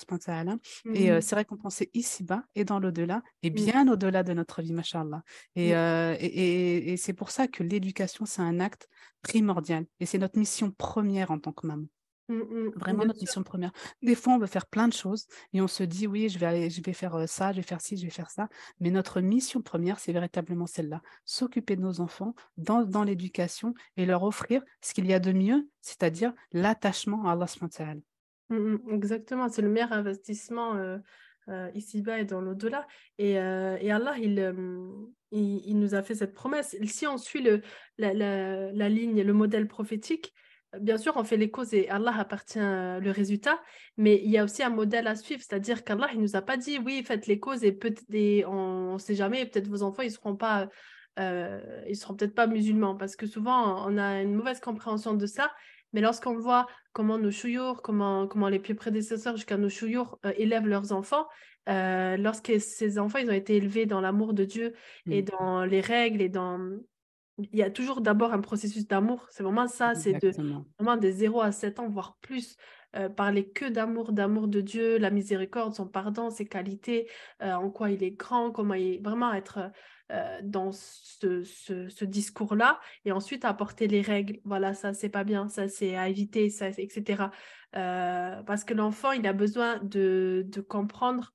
et 0.93 1.11
euh, 1.11 1.17
mmh 1.17 1.21
c'est 1.21 1.35
récompensé 1.35 1.89
ici-bas 1.93 2.43
et 2.55 2.63
dans 2.63 2.79
l'au-delà 2.79 3.21
et 3.43 3.49
mmh. 3.49 3.53
bien 3.53 3.87
au-delà 3.87 4.23
de 4.23 4.33
notre 4.33 4.61
vie, 4.61 4.73
Machallah. 4.73 5.23
Et, 5.55 5.71
mmh. 5.71 5.75
euh, 5.75 6.15
et, 6.19 6.93
et 6.93 6.97
c'est 6.97 7.13
pour 7.13 7.31
ça 7.31 7.47
que 7.47 7.63
l'éducation, 7.63 8.25
c'est 8.25 8.41
un 8.41 8.59
acte 8.59 8.87
primordial 9.21 9.85
et 9.99 10.05
c'est 10.05 10.17
notre 10.17 10.37
mission 10.37 10.71
première 10.71 11.31
en 11.31 11.39
tant 11.39 11.51
que 11.51 11.67
maman. 11.67 11.85
Mmh, 12.29 12.35
mmh. 12.35 12.71
Vraiment 12.75 13.05
notre 13.05 13.21
mission 13.21 13.41
première. 13.43 13.71
Des 14.01 14.15
fois, 14.15 14.33
on 14.33 14.37
veut 14.37 14.47
faire 14.47 14.65
plein 14.65 14.87
de 14.87 14.93
choses 14.93 15.27
et 15.53 15.61
on 15.61 15.67
se 15.67 15.83
dit 15.83 16.07
oui, 16.07 16.27
je 16.27 16.37
vais 16.37 16.45
aller, 16.45 16.69
je 16.69 16.81
vais 16.81 16.93
faire 16.93 17.27
ça, 17.27 17.51
je 17.51 17.57
vais 17.57 17.63
faire 17.63 17.79
ci, 17.79 17.95
je 17.95 18.03
vais 18.03 18.11
faire 18.11 18.29
ça. 18.29 18.49
Mais 18.79 18.91
notre 18.91 19.21
mission 19.21 19.61
première, 19.61 19.99
c'est 19.99 20.11
véritablement 20.11 20.67
celle-là 20.67 21.01
s'occuper 21.23 21.75
de 21.77 21.81
nos 21.81 22.01
enfants 22.01 22.35
dans, 22.57 22.83
dans 22.83 23.03
l'éducation 23.03 23.73
et 23.95 24.05
leur 24.05 24.23
offrir 24.23 24.61
ce 24.81 24.93
qu'il 24.93 25.05
y 25.05 25.13
a 25.13 25.19
de 25.19 25.31
mieux, 25.31 25.69
c'est-à-dire 25.81 26.33
l'attachement 26.51 27.25
à 27.27 27.31
Allah. 27.31 27.45
Mmh, 28.49 28.75
exactement, 28.91 29.47
c'est 29.47 29.61
le 29.61 29.69
meilleur 29.69 29.93
investissement 29.93 30.75
ici-bas 31.73 32.19
et 32.19 32.25
dans 32.25 32.41
l'au-delà. 32.41 32.87
Et, 33.17 33.31
et, 33.31 33.91
Allah, 33.91 34.17
il, 34.17 34.53
il, 35.31 35.79
nous 35.79 35.95
a 35.95 36.03
fait 36.03 36.15
cette 36.15 36.33
promesse. 36.33 36.75
Si 36.83 37.07
on 37.07 37.17
suit 37.17 37.41
le, 37.41 37.61
la, 37.97 38.13
la, 38.13 38.71
la 38.73 38.89
ligne, 38.89 39.21
le 39.21 39.33
modèle 39.33 39.67
prophétique, 39.67 40.33
bien 40.79 40.97
sûr, 40.97 41.13
on 41.15 41.23
fait 41.23 41.37
les 41.37 41.49
causes 41.49 41.73
et 41.73 41.89
Allah 41.89 42.13
appartient 42.17 42.59
le 42.59 43.09
résultat, 43.11 43.61
mais 43.97 44.21
il 44.23 44.29
y 44.29 44.37
a 44.37 44.43
aussi 44.43 44.63
un 44.63 44.69
modèle 44.69 45.07
à 45.07 45.15
suivre, 45.15 45.41
c'est-à-dire 45.41 45.83
qu'Allah, 45.83 46.09
il 46.13 46.19
nous 46.19 46.35
a 46.35 46.41
pas 46.41 46.57
dit, 46.57 46.79
oui, 46.79 47.03
faites 47.03 47.27
les 47.27 47.39
causes 47.39 47.63
et, 47.63 47.71
peut 47.71 47.93
on 48.47 48.93
ne 48.93 48.97
sait 48.97 49.15
jamais, 49.15 49.45
peut-être 49.45 49.67
vos 49.67 49.83
enfants, 49.83 50.03
ils 50.03 50.11
seront 50.11 50.35
pas, 50.35 50.69
euh, 51.19 51.61
ils 51.87 51.95
seront 51.95 52.15
peut-être 52.15 52.35
pas 52.35 52.47
musulmans, 52.47 52.95
parce 52.95 53.15
que 53.15 53.27
souvent, 53.27 53.87
on 53.87 53.97
a 53.97 54.21
une 54.21 54.35
mauvaise 54.35 54.59
compréhension 54.59 55.13
de 55.13 55.25
ça, 55.25 55.51
mais 55.93 56.01
lorsqu'on 56.01 56.35
voit 56.35 56.67
comment 56.93 57.17
nos 57.17 57.31
chouyours, 57.31 57.81
comment, 57.81 58.27
comment 58.27 58.49
les 58.49 58.59
plus 58.59 58.75
prédécesseurs 58.75 59.35
jusqu'à 59.35 59.57
nos 59.57 59.69
chouyours 59.69 60.19
euh, 60.25 60.33
élèvent 60.37 60.67
leurs 60.67 60.91
enfants, 60.91 61.27
euh, 61.69 62.17
lorsque 62.17 62.59
ces 62.59 62.97
enfants, 62.99 63.19
ils 63.19 63.29
ont 63.29 63.33
été 63.33 63.55
élevés 63.55 63.85
dans 63.85 64.01
l'amour 64.01 64.33
de 64.33 64.45
Dieu 64.45 64.73
et 65.09 65.21
mmh. 65.21 65.25
dans 65.25 65.65
les 65.65 65.81
règles 65.81 66.21
et 66.21 66.29
dans 66.29 66.59
il 67.37 67.55
y 67.55 67.63
a 67.63 67.69
toujours 67.69 68.01
d'abord 68.01 68.33
un 68.33 68.41
processus 68.41 68.87
d'amour. 68.87 69.27
C'est 69.29 69.43
vraiment 69.43 69.67
ça, 69.67 69.93
c'est 69.95 70.13
de 70.13 70.31
vraiment 70.79 70.97
de 70.97 71.09
0 71.09 71.41
à 71.41 71.51
7 71.51 71.79
ans, 71.79 71.89
voire 71.89 72.17
plus. 72.21 72.57
Euh, 72.95 73.09
parler 73.09 73.49
que 73.49 73.65
d'amour, 73.65 74.13
d'amour 74.13 74.47
de 74.47 74.61
Dieu, 74.61 74.97
la 74.97 75.11
miséricorde, 75.11 75.75
son 75.75 75.87
pardon, 75.87 76.29
ses 76.29 76.47
qualités, 76.47 77.09
euh, 77.43 77.53
en 77.53 77.69
quoi 77.69 77.91
il 77.91 78.01
est 78.01 78.11
grand, 78.11 78.51
comment 78.51 78.75
il 78.75 78.95
est 78.95 79.03
vraiment 79.03 79.33
être 79.33 79.71
euh, 80.11 80.39
dans 80.41 80.71
ce, 80.71 81.43
ce, 81.43 82.05
discours-là, 82.05 82.79
et 83.03 83.11
ensuite 83.11 83.43
apporter 83.43 83.87
les 83.87 84.01
règles. 84.01 84.39
Voilà, 84.45 84.73
ça 84.73 84.93
c'est 84.93 85.09
pas 85.09 85.25
bien, 85.25 85.49
ça 85.49 85.67
c'est 85.67 85.97
à 85.97 86.07
éviter, 86.07 86.49
ça, 86.49 86.69
etc. 86.69 87.29
parce 87.73 88.63
que 88.63 88.73
l'enfant, 88.73 89.11
il 89.11 89.27
a 89.27 89.33
besoin 89.33 89.79
de, 89.83 90.45
de 90.47 90.61
comprendre 90.61 91.33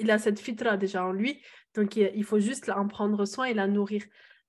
il 0.00 0.10
a 0.10 0.18
cette 0.18 0.40
fitra 0.40 0.76
déjà 0.76 1.06
en 1.06 1.12
lui, 1.12 1.40
donc 1.74 1.94
il 1.94 2.24
faut 2.24 2.40
juste 2.40 2.68
en 2.68 2.88
prendre 2.88 3.24
soin 3.26 3.44
et 3.44 3.54
la 3.54 3.68
nourrir. 3.68 4.02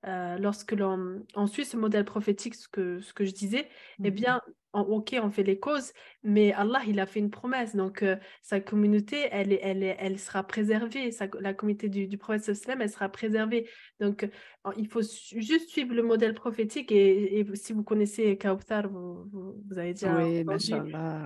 Euh, 0.07 0.37
lorsque 0.37 0.73
l'on 0.73 1.47
suit 1.47 1.65
ce 1.65 1.77
modèle 1.77 2.05
prophétique, 2.05 2.55
ce 2.55 2.67
que, 2.67 2.99
ce 3.01 3.13
que 3.13 3.25
je 3.25 3.31
disais, 3.31 3.67
eh 4.03 4.11
mmh 4.11 4.13
bien, 4.13 4.41
ok, 4.73 5.15
on 5.21 5.31
fait 5.31 5.43
les 5.43 5.57
causes, 5.57 5.93
mais 6.21 6.53
Allah, 6.53 6.81
il 6.87 6.99
a 6.99 7.05
fait 7.05 7.19
une 7.19 7.31
promesse. 7.31 7.75
Donc, 7.75 8.03
euh, 8.03 8.15
sa 8.41 8.59
communauté, 8.59 9.27
elle, 9.31 9.57
elle, 9.61 9.83
elle 9.83 10.19
sera 10.19 10.43
préservée. 10.43 11.09
la 11.39 11.53
communauté 11.53 11.89
du, 11.89 12.07
du 12.07 12.17
prophète 12.17 12.55
elle 12.79 12.89
sera 12.89 13.09
préservée. 13.09 13.67
Donc, 13.99 14.29
il 14.77 14.87
faut 14.87 15.01
juste 15.01 15.69
suivre 15.69 15.95
le 15.95 16.03
modèle 16.03 16.33
prophétique. 16.33 16.91
Et, 16.91 17.45
si 17.53 17.73
vous 17.73 17.83
connaissez 17.83 18.37
Kautar, 18.37 18.87
vous, 18.89 19.25
vous, 19.31 19.77
avez 19.77 19.93
déjà 19.93 20.15
oui, 20.17 20.43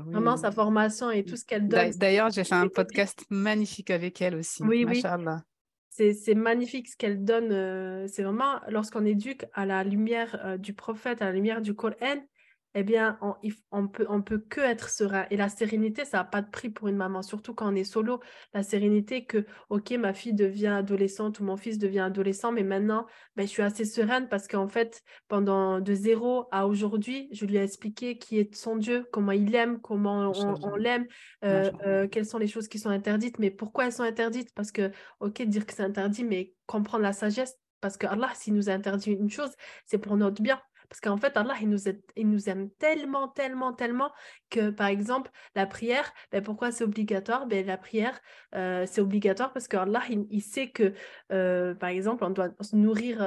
vraiment 0.06 0.38
sa 0.38 0.52
formation 0.52 1.12
et 1.12 1.24
tout 1.26 1.36
ce 1.36 1.46
qu'elle 1.46 1.68
donne. 1.68 1.92
D'ailleurs, 1.98 2.30
j'ai 2.30 2.44
fait 2.44 2.56
un 2.56 2.68
podcast 2.70 3.26
magnifique 3.30 3.90
avec 3.90 4.22
elle 4.22 4.36
aussi. 4.36 4.64
Oui, 4.64 4.86
oui 4.88 5.02
c'est 6.14 6.36
magnifique 6.36 6.88
ce 6.90 6.98
qu'elle 6.98 7.24
donne. 7.24 7.52
Euh, 7.52 8.08
c'est 8.08 8.24
vraiment 8.24 8.60
lorsqu'on 8.70 9.06
éduque 9.06 9.46
à 9.54 9.66
la 9.66 9.84
lumière 9.84 10.40
euh, 10.46 10.58
du 10.58 10.74
prophète, 10.74 11.22
à 11.22 11.26
la 11.26 11.32
lumière 11.32 11.62
du 11.62 11.74
Coran, 11.74 12.24
eh 12.76 12.84
bien, 12.84 13.18
on, 13.22 13.34
on, 13.72 13.88
peut, 13.88 14.06
on 14.10 14.22
peut 14.22 14.38
que 14.38 14.62
être 14.62 14.90
serein. 14.90 15.26
Et 15.32 15.38
la 15.38 15.50
sérénité, 15.50 16.06
ça 16.06 16.18
n'a 16.18 16.24
pas 16.24 16.42
de 16.42 16.50
prix 16.50 16.70
pour 16.70 16.88
une 16.88 16.96
maman, 16.96 17.22
surtout 17.22 17.54
quand 17.54 17.72
on 17.72 17.76
est 17.76 17.84
solo. 17.84 18.20
La 18.54 18.62
sérénité 18.62 19.26
que, 19.26 19.46
ok, 19.70 19.92
ma 19.92 20.14
fille 20.14 20.34
devient 20.34 20.68
adolescente 20.68 21.40
ou 21.40 21.44
mon 21.44 21.58
fils 21.58 21.80
devient 21.80 22.00
adolescent, 22.02 22.52
mais 22.52 22.64
maintenant, 22.64 23.08
ben, 23.36 23.44
je 23.44 23.50
suis 23.50 23.64
assez 23.64 23.86
sereine 23.86 24.30
parce 24.30 24.48
qu'en 24.48 24.68
fait, 24.68 25.02
pendant 25.28 25.80
de 25.80 25.94
zéro 25.94 26.46
à 26.52 26.68
aujourd'hui, 26.68 27.28
je 27.32 27.46
lui 27.46 27.58
ai 27.58 27.64
expliqué 27.64 28.18
qui 28.18 28.38
est 28.38 28.54
son 28.54 28.76
Dieu, 28.76 29.08
comment 29.12 29.32
il 29.32 29.54
aime, 29.56 29.80
comment 29.82 30.32
on, 30.32 30.76
l'aime, 30.76 31.08
euh, 31.44 31.72
euh, 31.86 32.08
quelles 32.08 32.26
sont 32.26 32.38
les 32.38 32.48
choses 32.48 32.68
qui 32.68 32.78
sont 32.78 32.90
interdites, 32.90 33.40
mais 33.40 33.50
pourquoi 33.50 33.86
elles 33.86 33.94
sont 33.94 34.04
interdites? 34.04 34.54
Parce 34.54 34.72
que, 34.72 34.92
ok, 35.20 35.42
dire 35.44 35.66
que 35.66 35.74
c'est 35.74 35.84
interdit, 35.84 36.24
mais 36.24 36.54
comprendre 36.68 37.04
la 37.04 37.14
sagesse, 37.14 37.58
parce 37.82 37.98
que 37.98 38.06
Allah, 38.08 38.30
s'il 38.36 38.54
nous 38.54 38.70
a 38.70 38.74
interdit 38.74 39.12
une 39.12 39.30
chose, 39.30 39.52
c'est 39.86 39.98
pour 39.98 40.18
notre 40.18 40.42
bien. 40.42 40.60
Parce 40.90 41.02
qu'en 41.02 41.18
fait, 41.18 41.38
Allah, 41.38 41.54
il 41.62 41.70
nous, 41.70 42.50
aime 42.50 42.70
tellement, 42.72 43.28
tellement, 43.28 43.74
tellement 43.74 44.12
que, 44.50 44.72
par 44.72 44.88
exemple, 44.88 45.32
la 45.56 45.66
prière, 45.68 46.12
ben, 46.32 46.44
pourquoi 46.44 46.72
c'est 46.72 46.84
obligatoire? 46.84 47.46
Ben, 47.46 47.66
La 47.66 47.78
prière, 47.78 48.20
euh, 48.56 48.86
c'est 48.88 49.02
obligatoire 49.02 49.54
parce 49.54 49.68
qu'Allah, 49.68 50.02
il, 50.10 50.26
il, 50.32 50.42
sait 50.42 50.70
que, 50.72 50.94
euh, 51.32 51.76
par 51.76 51.90
exemple, 51.90 52.24
on 52.24 52.32
doit 52.32 52.50
se 52.62 52.76
nourrir 52.76 53.22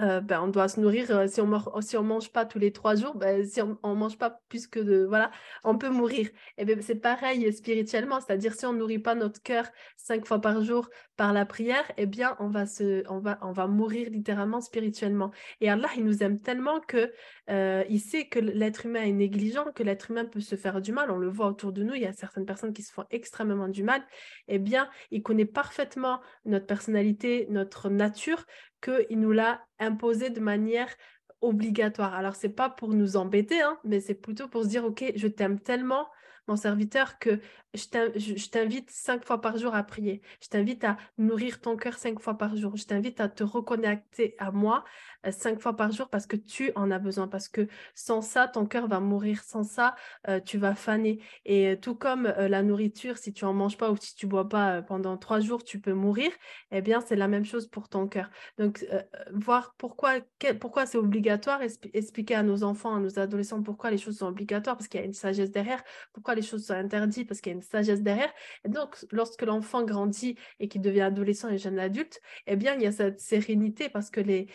euh, 0.00 0.20
ben, 0.20 0.40
on 0.42 0.48
doit 0.48 0.66
se 0.66 0.80
nourrir 0.80 1.28
si 1.28 1.40
on 1.40 1.48
on 1.52 2.02
mange 2.02 2.32
pas 2.32 2.44
tous 2.44 2.58
les 2.58 2.72
trois 2.72 2.96
jours 2.96 3.14
ben, 3.14 3.46
si 3.46 3.62
on, 3.62 3.78
ne 3.84 3.94
mange 3.94 4.18
pas 4.18 4.40
plus 4.48 4.66
que 4.66 5.04
voilà 5.06 5.30
on 5.62 5.78
peut 5.78 5.88
mourir. 5.88 6.28
Et 6.58 6.64
ben, 6.64 6.82
c'est 6.82 6.96
pareil 6.96 7.52
spirituellement 7.52 8.20
c'est-à-dire 8.20 8.54
si 8.54 8.66
on 8.66 8.72
nourrit 8.72 8.98
pas 8.98 9.14
notre 9.14 9.40
cœur 9.40 9.66
cinq 9.96 10.26
fois 10.26 10.40
par 10.40 10.64
jour 10.64 10.88
par 11.16 11.32
la 11.32 11.46
prière 11.46 11.84
eh 11.96 12.06
bien 12.06 12.36
on 12.40 12.48
va 12.48 12.66
se 12.66 13.04
on 13.08 13.18
va 13.18 13.38
on 13.42 13.52
va 13.52 13.66
mourir 13.66 14.10
littéralement 14.10 14.60
spirituellement. 14.60 15.30
Et 15.60 15.70
Allah 15.70 15.88
il 15.96 16.04
nous 16.04 16.22
aime 16.22 16.40
tellement 16.40 16.80
que 16.80 17.12
euh, 17.50 17.84
il 17.88 18.00
sait 18.00 18.26
que 18.26 18.38
l'être 18.38 18.86
humain 18.86 19.02
est 19.02 19.12
négligent 19.12 19.72
que 19.74 19.82
l'être 19.82 20.10
humain 20.10 20.24
peut 20.24 20.40
se 20.40 20.56
faire 20.56 20.80
du 20.80 20.92
mal. 20.92 21.10
On 21.10 21.18
le 21.18 21.28
voit 21.28 21.46
autour 21.46 21.72
de 21.72 21.82
nous 21.82 21.94
il 21.94 22.02
y 22.02 22.06
a 22.06 22.12
certaines 22.12 22.46
personnes 22.46 22.72
qui 22.72 22.82
se 22.82 22.92
font 22.92 23.04
extrêmement 23.10 23.68
du 23.68 23.82
mal. 23.82 24.02
Eh 24.48 24.58
bien 24.58 24.88
il 25.10 25.22
connaît 25.22 25.44
parfaitement 25.44 26.20
notre 26.44 26.66
personnalité 26.66 27.46
notre 27.50 27.88
nature 27.88 28.44
qu'il 28.80 29.20
nous 29.20 29.32
l'a 29.32 29.64
imposé 29.78 30.30
de 30.30 30.40
manière 30.40 30.88
obligatoire. 31.44 32.14
Alors, 32.14 32.34
c'est 32.34 32.48
pas 32.48 32.70
pour 32.70 32.92
nous 32.94 33.16
embêter, 33.16 33.60
hein, 33.60 33.78
mais 33.84 34.00
c'est 34.00 34.14
plutôt 34.14 34.48
pour 34.48 34.64
se 34.64 34.68
dire, 34.68 34.84
OK, 34.84 35.04
je 35.14 35.28
t'aime 35.28 35.60
tellement, 35.60 36.08
mon 36.46 36.56
serviteur, 36.56 37.18
que 37.18 37.40
je 37.74 38.48
t'invite 38.48 38.90
cinq 38.90 39.24
fois 39.24 39.40
par 39.40 39.58
jour 39.58 39.74
à 39.74 39.82
prier. 39.82 40.22
Je 40.42 40.48
t'invite 40.48 40.84
à 40.84 40.96
nourrir 41.18 41.60
ton 41.60 41.76
cœur 41.76 41.94
cinq 41.98 42.20
fois 42.20 42.36
par 42.38 42.56
jour. 42.56 42.76
Je 42.76 42.84
t'invite 42.84 43.20
à 43.20 43.28
te 43.28 43.44
reconnecter 43.44 44.34
à 44.38 44.50
moi 44.50 44.84
cinq 45.30 45.60
fois 45.60 45.76
par 45.76 45.92
jour 45.92 46.08
parce 46.08 46.26
que 46.26 46.36
tu 46.36 46.72
en 46.74 46.90
as 46.90 46.98
besoin, 46.98 47.28
parce 47.28 47.48
que 47.48 47.66
sans 47.94 48.22
ça, 48.22 48.48
ton 48.48 48.66
cœur 48.66 48.88
va 48.88 49.00
mourir, 49.00 49.42
sans 49.42 49.62
ça, 49.62 49.94
tu 50.44 50.58
vas 50.58 50.74
faner. 50.74 51.20
Et 51.44 51.78
tout 51.80 51.94
comme 51.94 52.24
la 52.24 52.62
nourriture, 52.62 53.18
si 53.18 53.32
tu 53.32 53.44
en 53.44 53.52
manges 53.52 53.76
pas 53.76 53.90
ou 53.90 53.96
si 53.96 54.14
tu 54.14 54.26
bois 54.26 54.48
pas 54.48 54.82
pendant 54.82 55.16
trois 55.16 55.40
jours, 55.40 55.64
tu 55.64 55.80
peux 55.80 55.92
mourir, 55.92 56.30
eh 56.70 56.80
bien, 56.82 57.00
c'est 57.00 57.16
la 57.16 57.28
même 57.28 57.44
chose 57.44 57.68
pour 57.68 57.88
ton 57.88 58.06
cœur. 58.06 58.30
Donc, 58.58 58.86
voir 59.32 59.74
pourquoi, 59.78 60.14
pourquoi 60.60 60.86
c'est 60.86 60.98
obligatoire, 60.98 61.60
expliquer 61.92 62.34
à 62.34 62.42
nos 62.42 62.62
enfants, 62.64 62.94
à 62.94 63.00
nos 63.00 63.18
adolescents 63.18 63.62
pourquoi 63.62 63.90
les 63.90 63.98
choses 63.98 64.18
sont 64.18 64.26
obligatoires, 64.26 64.76
parce 64.76 64.88
qu'il 64.88 65.00
y 65.00 65.02
a 65.02 65.06
une 65.06 65.12
sagesse 65.12 65.50
derrière, 65.50 65.82
pourquoi 66.12 66.34
les 66.34 66.42
choses 66.42 66.66
sont 66.66 66.74
interdites, 66.74 67.28
parce 67.28 67.40
qu'il 67.40 67.50
y 67.50 67.54
a 67.54 67.56
une 67.56 67.62
sagesse 67.62 68.02
derrière. 68.02 68.32
Et 68.64 68.68
donc, 68.68 68.96
lorsque 69.10 69.42
l'enfant 69.42 69.84
grandit 69.84 70.36
et 70.60 70.68
qu'il 70.68 70.80
devient 70.80 71.02
adolescent 71.02 71.48
et 71.48 71.58
jeune 71.58 71.78
adulte, 71.78 72.20
eh 72.46 72.56
bien, 72.56 72.74
il 72.74 72.82
y 72.82 72.86
a 72.86 72.92
cette 72.92 73.20
sérénité 73.20 73.88
parce 73.88 74.10
que 74.10 74.20
les, 74.20 74.48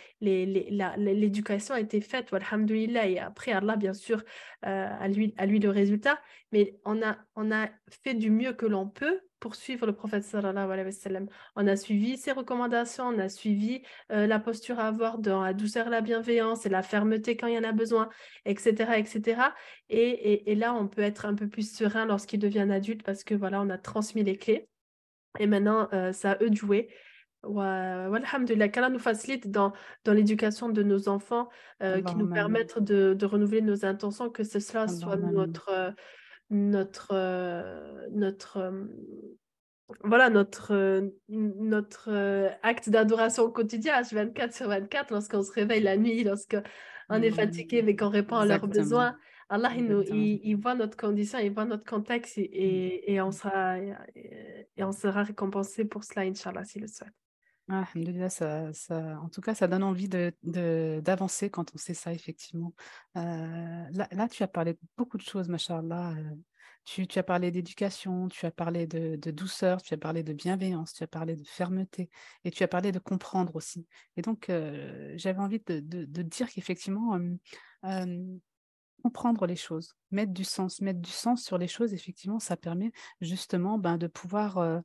a 1.74 1.80
été 1.80 2.02
faite, 2.02 2.34
alhamdoulilah, 2.34 3.08
et 3.08 3.20
après, 3.20 3.52
Allah, 3.52 3.76
bien 3.76 3.94
sûr, 3.94 4.24
euh, 4.66 4.88
à, 5.00 5.08
lui, 5.08 5.34
à 5.38 5.46
lui 5.46 5.60
le 5.60 5.70
résultat. 5.70 6.20
Mais 6.52 6.80
on 6.86 7.02
a, 7.02 7.18
on 7.36 7.52
a 7.52 7.68
fait 8.04 8.14
du 8.14 8.32
mieux 8.32 8.54
que 8.54 8.66
l'on 8.66 8.88
peut 8.88 9.22
pour 9.40 9.56
suivre 9.56 9.86
le 9.86 9.94
prophète 9.94 10.24
sallallahu 10.24 10.72
alayhi 10.72 10.90
wa. 11.06 11.20
On 11.56 11.68
a 11.68 11.76
suivi 11.76 12.18
ses 12.18 12.32
recommandations, 12.32 13.06
on 13.06 13.20
a 13.20 13.30
suivi 13.30 13.82
euh, 14.12 14.28
la 14.28 14.40
posture 14.40 14.80
à 14.80 14.88
avoir 14.88 15.18
dans 15.20 15.42
la 15.44 15.54
douceur, 15.54 15.90
la 15.90 16.02
bienveillance 16.02 16.66
et 16.66 16.70
la 16.70 16.84
fermeté 16.84 17.38
quand 17.38 17.48
il 17.48 17.56
y 17.56 17.58
en 17.58 17.64
a 17.64 17.72
besoin, 17.72 18.10
etc. 18.46 18.98
etc. 18.98 19.42
Et, 19.90 20.52
et, 20.52 20.56
là, 20.56 20.74
on 20.74 20.88
peut 20.88 21.02
être 21.02 21.26
un 21.26 21.36
peu 21.36 21.48
plus 21.48 21.74
serein 21.74 22.06
lorsqu'il 22.06 22.40
devient 22.40 22.68
adulte 22.72 23.04
parce 23.04 23.24
que 23.24 23.34
voilà, 23.34 23.62
on 23.62 23.70
a 23.70 23.78
transmis 23.78 24.24
les 24.24 24.38
clés. 24.38 24.68
Et 25.40 25.48
maintenant, 25.48 25.88
euh, 25.94 26.12
ça 26.12 26.32
à 26.32 26.44
eux 26.44 26.50
de 26.50 26.56
jouer. 26.56 26.90
Alhamdulillah, 27.44 28.70
qu'Allah 28.70 28.90
nous 28.90 29.00
facilite 29.00 29.50
dans, 29.50 29.74
dans 30.04 30.14
l'éducation 30.14 30.70
de 30.70 30.84
nos 30.84 31.08
enfants, 31.08 31.50
euh, 31.82 32.02
qui 32.02 32.16
nous 32.16 32.30
permettent 32.30 32.80
de, 32.80 33.14
de, 33.14 33.26
renouveler 33.26 33.62
nos 33.62 33.86
intentions, 33.86 34.30
que 34.30 34.44
ce 34.44 34.60
cela 34.60 34.88
soit 34.88 35.16
notre, 35.16 35.94
notre, 36.50 37.16
notre, 38.12 38.74
voilà, 40.04 40.30
notre, 40.30 41.12
notre 41.30 42.10
acte 42.62 42.90
d'adoration 42.90 43.44
au 43.44 43.52
quotidien, 43.52 44.02
H24 44.02 44.56
sur 44.56 44.68
24, 44.68 45.12
lorsqu'on 45.12 45.42
se 45.42 45.52
réveille 45.52 45.84
la 45.84 45.98
nuit, 45.98 46.24
lorsqu'on 46.24 46.62
est 47.22 47.32
fatigué, 47.32 47.82
mais 47.82 47.96
qu'on 47.96 48.10
répond 48.10 48.36
à 48.36 48.46
leurs 48.46 48.68
besoins. 48.68 49.16
Allah, 49.52 49.72
il, 49.76 49.86
nous, 49.86 50.04
il, 50.04 50.56
voit 50.58 50.76
notre 50.76 50.96
condition, 50.96 51.40
il 51.40 51.52
voit 51.52 51.66
notre 51.66 51.84
contexte 51.84 52.38
et, 52.38 53.12
et, 53.12 53.20
on, 53.20 53.32
sera, 53.32 53.80
et, 53.80 54.84
on 54.84 54.92
sera 54.92 55.24
récompensé 55.24 55.86
pour 55.86 56.04
cela, 56.04 56.22
Inch'Allah, 56.22 56.64
s'il 56.64 56.84
le 56.84 56.88
souhaite. 56.88 57.14
Ah, 57.72 57.88
en 59.22 59.30
tout 59.30 59.42
cas, 59.42 59.54
ça 59.54 59.68
donne 59.68 59.84
envie 59.84 60.10
d'avancer 60.10 60.36
de, 60.44 61.02
d'avancer 61.02 61.50
quand 61.52 61.72
on 61.76 61.78
sait 61.78 61.94
ça, 61.94 62.12
effectivement. 62.12 62.74
Euh, 63.16 63.86
là, 63.92 64.28
tu 64.28 64.42
as 64.42 64.48
parlé 64.48 64.74
de 64.74 64.80
beaucoup 64.98 65.18
de 65.18 65.22
choses, 65.22 65.48
machallah. 65.50 66.16
Euh, 66.18 66.36
tu, 66.84 67.06
as 67.20 67.24
parlé 67.24 67.52
d'éducation, 67.52 68.28
tu 68.28 68.48
as 68.48 68.52
parlé 68.52 68.88
de, 68.88 69.18
de, 69.18 69.30
douceur, 69.30 69.84
tu 69.84 69.94
as 69.94 69.98
parlé 69.98 70.24
de 70.24 70.34
bienveillance, 70.34 70.94
tu 70.94 71.04
as 71.04 71.08
parlé 71.08 71.36
de 71.36 71.44
fermeté 71.46 72.10
et 72.44 72.50
tu 72.50 72.64
as 72.64 72.68
parlé 72.68 72.92
de 72.92 72.98
comprendre 72.98 73.56
aussi. 73.56 73.86
Et 74.18 74.24
donc, 74.24 74.50
euh, 74.50 75.14
j'avais 75.16 75.40
envie 75.40 75.60
de, 75.60 75.80
de 75.80 76.22
dire 76.24 76.50
qu'effectivement, 76.50 77.20
comprendre 79.04 79.46
les 79.46 79.56
choses, 79.56 79.96
mettre 80.10 80.34
du 80.34 80.44
sens, 80.44 80.82
mettre 80.82 81.00
du 81.02 81.12
sens 81.12 81.44
sur 81.44 81.60
les 81.60 81.68
choses, 81.68 81.94
effectivement, 81.94 82.40
ça 82.40 82.58
permet 82.58 82.92
justement 83.22 83.78
ben, 83.78 83.98
de 83.98 84.08
pouvoir 84.08 84.82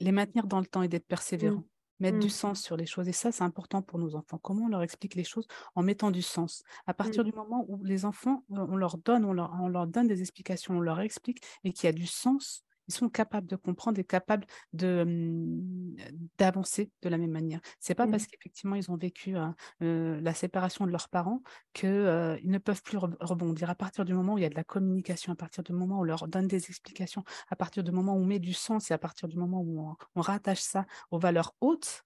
les 0.00 0.12
maintenir 0.12 0.46
dans 0.46 0.60
le 0.60 0.66
temps 0.66 0.82
et 0.82 0.88
d'être 0.88 1.06
persévérant. 1.06 1.56
Mmh. 1.56 1.64
Mettre 2.00 2.18
du 2.20 2.28
mmh. 2.28 2.30
sens 2.30 2.62
sur 2.62 2.76
les 2.76 2.86
choses. 2.86 3.08
Et 3.08 3.12
ça, 3.12 3.32
c'est 3.32 3.42
important 3.42 3.82
pour 3.82 3.98
nos 3.98 4.14
enfants. 4.14 4.38
Comment 4.38 4.66
on 4.66 4.68
leur 4.68 4.82
explique 4.82 5.16
les 5.16 5.24
choses 5.24 5.48
en 5.74 5.82
mettant 5.82 6.12
du 6.12 6.22
sens? 6.22 6.62
À 6.86 6.94
partir 6.94 7.22
mmh. 7.22 7.26
du 7.26 7.32
moment 7.32 7.64
où 7.66 7.82
les 7.82 8.04
enfants, 8.04 8.44
on 8.50 8.76
leur 8.76 8.98
donne, 8.98 9.24
on 9.24 9.32
leur, 9.32 9.52
on 9.60 9.66
leur 9.66 9.88
donne 9.88 10.06
des 10.06 10.20
explications, 10.20 10.76
on 10.76 10.80
leur 10.80 11.00
explique 11.00 11.42
et 11.64 11.72
qu'il 11.72 11.86
y 11.86 11.88
a 11.88 11.92
du 11.92 12.06
sens, 12.06 12.64
ils 12.88 12.94
sont 12.94 13.08
capables 13.08 13.46
de 13.46 13.56
comprendre 13.56 13.98
et 13.98 14.04
capables 14.04 14.46
de 14.72 15.04
mmh, 15.06 15.96
d'avancer 16.38 16.90
de 17.02 17.08
la 17.08 17.18
même 17.18 17.30
manière. 17.30 17.60
C'est 17.80 17.94
pas 17.94 18.06
parce 18.06 18.24
mmh. 18.24 18.26
qu'effectivement 18.26 18.74
ils 18.76 18.90
ont 18.90 18.96
vécu 18.96 19.36
hein, 19.36 19.54
euh, 19.82 20.20
la 20.20 20.34
séparation 20.34 20.86
de 20.86 20.90
leurs 20.90 21.08
parents 21.08 21.42
qu'ils 21.72 21.88
euh, 21.88 22.38
ne 22.44 22.58
peuvent 22.58 22.82
plus 22.82 22.98
rebondir. 22.98 23.70
À 23.70 23.74
partir 23.74 24.04
du 24.04 24.14
moment 24.14 24.34
où 24.34 24.38
il 24.38 24.42
y 24.42 24.46
a 24.46 24.50
de 24.50 24.54
la 24.54 24.64
communication, 24.64 25.32
à 25.32 25.36
partir 25.36 25.62
du 25.62 25.72
moment 25.72 25.98
où 25.98 26.00
on 26.00 26.04
leur 26.04 26.28
donne 26.28 26.48
des 26.48 26.66
explications, 26.66 27.24
à 27.48 27.56
partir 27.56 27.84
du 27.84 27.92
moment 27.92 28.14
où 28.14 28.18
on 28.18 28.26
met 28.26 28.38
du 28.38 28.54
sens 28.54 28.90
et 28.90 28.94
à 28.94 28.98
partir 28.98 29.28
du 29.28 29.36
moment 29.36 29.60
où 29.60 29.96
on, 30.14 30.20
rattache 30.20 30.60
ça 30.60 30.86
aux 31.10 31.18
valeurs 31.18 31.54
hautes, 31.60 32.04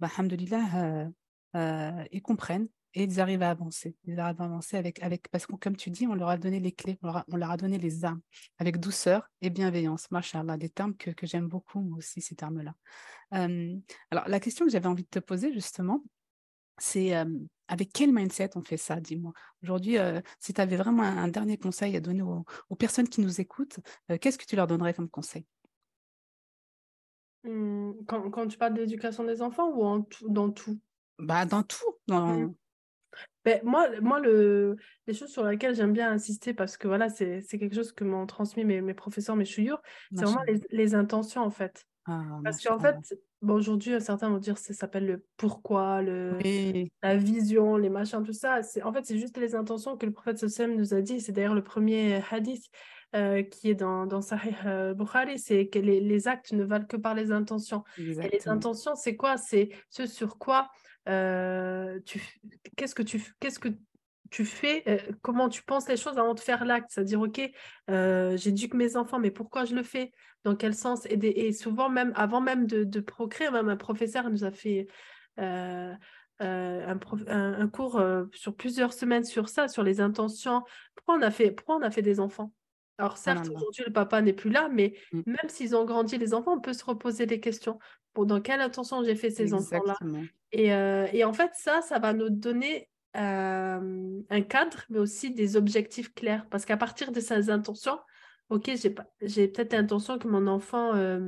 bah, 0.00 0.08
euh, 0.18 1.08
euh, 1.56 2.04
ils 2.12 2.22
comprennent 2.22 2.68
et 2.96 3.02
ils 3.02 3.20
arrivent 3.20 3.42
à 3.42 3.50
avancer. 3.50 3.94
Ils 4.04 4.18
arrivent 4.18 4.40
à 4.40 4.46
avancer 4.46 4.78
avec, 4.78 5.02
avec 5.02 5.28
parce 5.28 5.46
que 5.46 5.54
comme 5.56 5.76
tu 5.76 5.90
dis, 5.90 6.06
on 6.06 6.14
leur 6.14 6.30
a 6.30 6.38
donné 6.38 6.60
les 6.60 6.72
clés, 6.72 6.98
on 7.02 7.36
leur 7.36 7.50
a, 7.50 7.56
donné 7.58 7.76
les 7.76 8.06
armes, 8.06 8.22
avec 8.58 8.80
douceur 8.80 9.28
et 9.42 9.50
bienveillance. 9.50 10.10
Machallah, 10.10 10.56
des 10.56 10.70
termes 10.70 10.96
que, 10.96 11.10
que 11.10 11.26
j'aime 11.26 11.46
beaucoup, 11.46 11.80
moi 11.80 11.98
aussi, 11.98 12.22
ces 12.22 12.34
termes-là. 12.34 12.74
alors, 13.30 14.26
la 14.26 14.40
question 14.40 14.64
que 14.64 14.72
j'avais 14.72 14.86
envie 14.86 15.02
de 15.02 15.10
te 15.10 15.18
poser, 15.18 15.52
justement, 15.52 16.02
c'est 16.78 17.12
avec 17.68 17.92
quel 17.92 18.14
mindset 18.14 18.56
on 18.56 18.62
fait 18.62 18.78
ça, 18.78 18.98
dis-moi? 18.98 19.34
Aujourd'hui, 19.62 19.98
si 20.40 20.54
tu 20.54 20.60
avais 20.60 20.76
vraiment 20.76 21.02
un, 21.02 21.28
dernier 21.28 21.58
conseil 21.58 21.96
à 21.96 22.00
donner 22.00 22.22
aux, 22.22 22.76
personnes 22.76 23.08
qui 23.08 23.20
nous 23.20 23.42
écoutent, 23.42 23.78
qu'est-ce 24.22 24.38
que 24.38 24.46
tu 24.46 24.56
leur 24.56 24.66
donnerais 24.66 24.94
comme 24.94 25.10
conseil? 25.10 25.44
Mmh, 27.44 27.92
quand, 28.06 28.30
quand, 28.30 28.48
tu 28.48 28.56
parles 28.56 28.74
de 28.74 28.80
l'éducation 28.80 29.22
des 29.24 29.42
enfants 29.42 29.68
ou 29.68 29.84
en 29.84 30.08
dans 30.28 30.50
tout? 30.50 30.80
Bah, 31.18 31.44
Dans 31.44 31.62
tout. 31.62 31.94
Dans... 32.08 32.38
Mmh. 32.38 32.54
Ben, 33.46 33.60
moi, 33.62 33.88
moi 34.02 34.18
le, 34.18 34.76
les 35.06 35.14
choses 35.14 35.30
sur 35.30 35.44
lesquelles 35.44 35.76
j'aime 35.76 35.92
bien 35.92 36.10
insister, 36.10 36.52
parce 36.52 36.76
que 36.76 36.88
voilà, 36.88 37.08
c'est 37.08 37.40
quelque 37.48 37.76
chose 37.76 37.92
que 37.92 38.02
m'ont 38.02 38.26
transmis 38.26 38.64
mes, 38.64 38.80
mes 38.80 38.92
professeurs, 38.92 39.36
mes 39.36 39.44
chouyours, 39.44 39.80
c'est 40.12 40.24
vraiment 40.24 40.42
les, 40.48 40.60
les, 40.70 40.94
intentions, 40.96 41.42
en 41.42 41.50
fait. 41.50 41.86
Ah, 42.06 42.24
parce 42.42 42.60
qu'en 42.60 42.80
fait, 42.80 42.96
bon, 43.42 43.54
aujourd'hui, 43.54 44.00
certains 44.00 44.30
vont 44.30 44.38
dire 44.38 44.54
que 44.54 44.60
ça 44.60 44.74
s'appelle 44.74 45.06
le 45.06 45.24
pourquoi, 45.36 46.02
le, 46.02 46.36
la 47.04 47.16
vision, 47.16 47.76
les 47.76 47.88
machins, 47.88 48.24
tout 48.24 48.32
ça. 48.32 48.62
En 48.82 48.92
fait, 48.92 49.06
c'est 49.06 49.18
juste 49.18 49.36
les 49.36 49.54
intentions 49.54 49.96
que 49.96 50.06
le 50.06 50.12
prophète 50.12 50.38
Sossem 50.38 50.74
nous 50.74 50.92
a 50.92 51.00
dit. 51.00 51.20
C'est 51.20 51.30
d'ailleurs 51.30 51.54
le 51.54 51.62
premier 51.62 52.20
hadith 52.32 52.64
euh, 53.14 53.42
qui 53.42 53.70
est 53.70 53.74
dans, 53.74 54.06
dans 54.06 54.20
Sahih 54.20 54.54
euh, 54.66 54.94
Bukhari, 54.94 55.38
c'est 55.38 55.68
que 55.68 55.78
les, 55.78 56.00
les, 56.00 56.28
actes 56.28 56.52
ne 56.52 56.64
valent 56.64 56.86
que 56.86 56.96
par 56.96 57.14
les 57.14 57.30
intentions. 57.30 57.84
Et 57.98 58.28
les 58.28 58.48
intentions, 58.48 58.94
c'est 58.94 59.16
quoi? 59.16 59.36
C'est 59.36 59.70
ce 59.90 60.06
sur 60.06 60.38
quoi 60.38 60.70
euh, 61.08 62.00
qu'est-ce 62.76 62.94
que 62.94 63.02
tu 63.02 63.22
qu'est-ce 63.38 63.58
que 63.58 63.68
tu 64.30 64.44
fais, 64.44 64.82
euh, 64.88 64.98
comment 65.22 65.48
tu 65.48 65.62
penses 65.62 65.88
les 65.88 65.96
choses 65.96 66.18
avant 66.18 66.34
de 66.34 66.40
faire 66.40 66.64
l'acte, 66.64 66.90
c'est-à-dire, 66.90 67.20
OK, 67.20 67.40
euh, 67.90 68.36
j'éduque 68.36 68.74
mes 68.74 68.96
enfants, 68.96 69.20
mais 69.20 69.30
pourquoi 69.30 69.64
je 69.64 69.74
le 69.76 69.84
fais? 69.84 70.10
Dans 70.42 70.56
quel 70.56 70.74
sens? 70.74 71.06
Et, 71.06 71.52
souvent, 71.52 71.88
même 71.88 72.12
avant 72.16 72.40
même 72.40 72.66
de, 72.66 72.82
de, 72.82 73.00
procréer, 73.00 73.50
même 73.52 73.68
un 73.68 73.76
professeur 73.76 74.28
nous 74.28 74.42
a 74.42 74.50
fait 74.50 74.88
un, 75.36 75.96
un, 76.40 77.68
cours 77.68 78.02
sur 78.32 78.56
plusieurs 78.56 78.92
semaines 78.92 79.24
sur 79.24 79.48
ça, 79.48 79.68
sur 79.68 79.84
les 79.84 80.00
intentions. 80.00 80.62
Pourquoi 80.96 81.16
on 81.16 81.22
a 81.22 81.30
fait, 81.30 81.52
pourquoi 81.52 81.76
on 81.76 81.82
a 81.82 81.90
fait 81.90 82.02
des 82.02 82.18
enfants? 82.18 82.52
Alors 82.98 83.14
ah 83.14 83.20
certes, 83.20 83.48
aujourd'hui, 83.54 83.84
le 83.86 83.92
papa 83.92 84.22
n'est 84.22 84.32
plus 84.32 84.50
là, 84.50 84.68
mais 84.72 84.94
mmh. 85.12 85.20
même 85.26 85.48
s'ils 85.48 85.76
ont 85.76 85.84
grandi, 85.84 86.16
les 86.16 86.32
enfants, 86.32 86.54
on 86.54 86.60
peut 86.60 86.72
se 86.72 86.84
reposer 86.84 87.26
des 87.26 87.40
questions. 87.40 87.78
Pour 88.14 88.24
dans 88.24 88.40
quelle 88.40 88.60
intention 88.60 89.04
j'ai 89.04 89.16
fait 89.16 89.30
ces 89.30 89.52
enfants-là? 89.52 89.98
Et, 90.52 90.72
euh, 90.72 91.06
et, 91.12 91.24
en 91.24 91.34
fait, 91.34 91.50
ça, 91.54 91.82
ça 91.82 91.98
va 91.98 92.14
nous 92.14 92.30
donner 92.30 92.88
euh, 93.16 94.20
un 94.30 94.40
cadre, 94.40 94.84
mais 94.88 94.98
aussi 94.98 95.30
des 95.30 95.56
objectifs 95.56 96.14
clairs. 96.14 96.46
Parce 96.48 96.64
qu'à 96.64 96.78
partir 96.78 97.12
de 97.12 97.20
ces 97.20 97.50
intentions, 97.50 97.98
ok, 98.48 98.70
j'ai 99.20 99.48
peut-être 99.48 99.74
l'intention 99.74 100.18
que 100.18 100.28
mon 100.28 100.46
enfant 100.46 100.94
euh, 100.94 101.20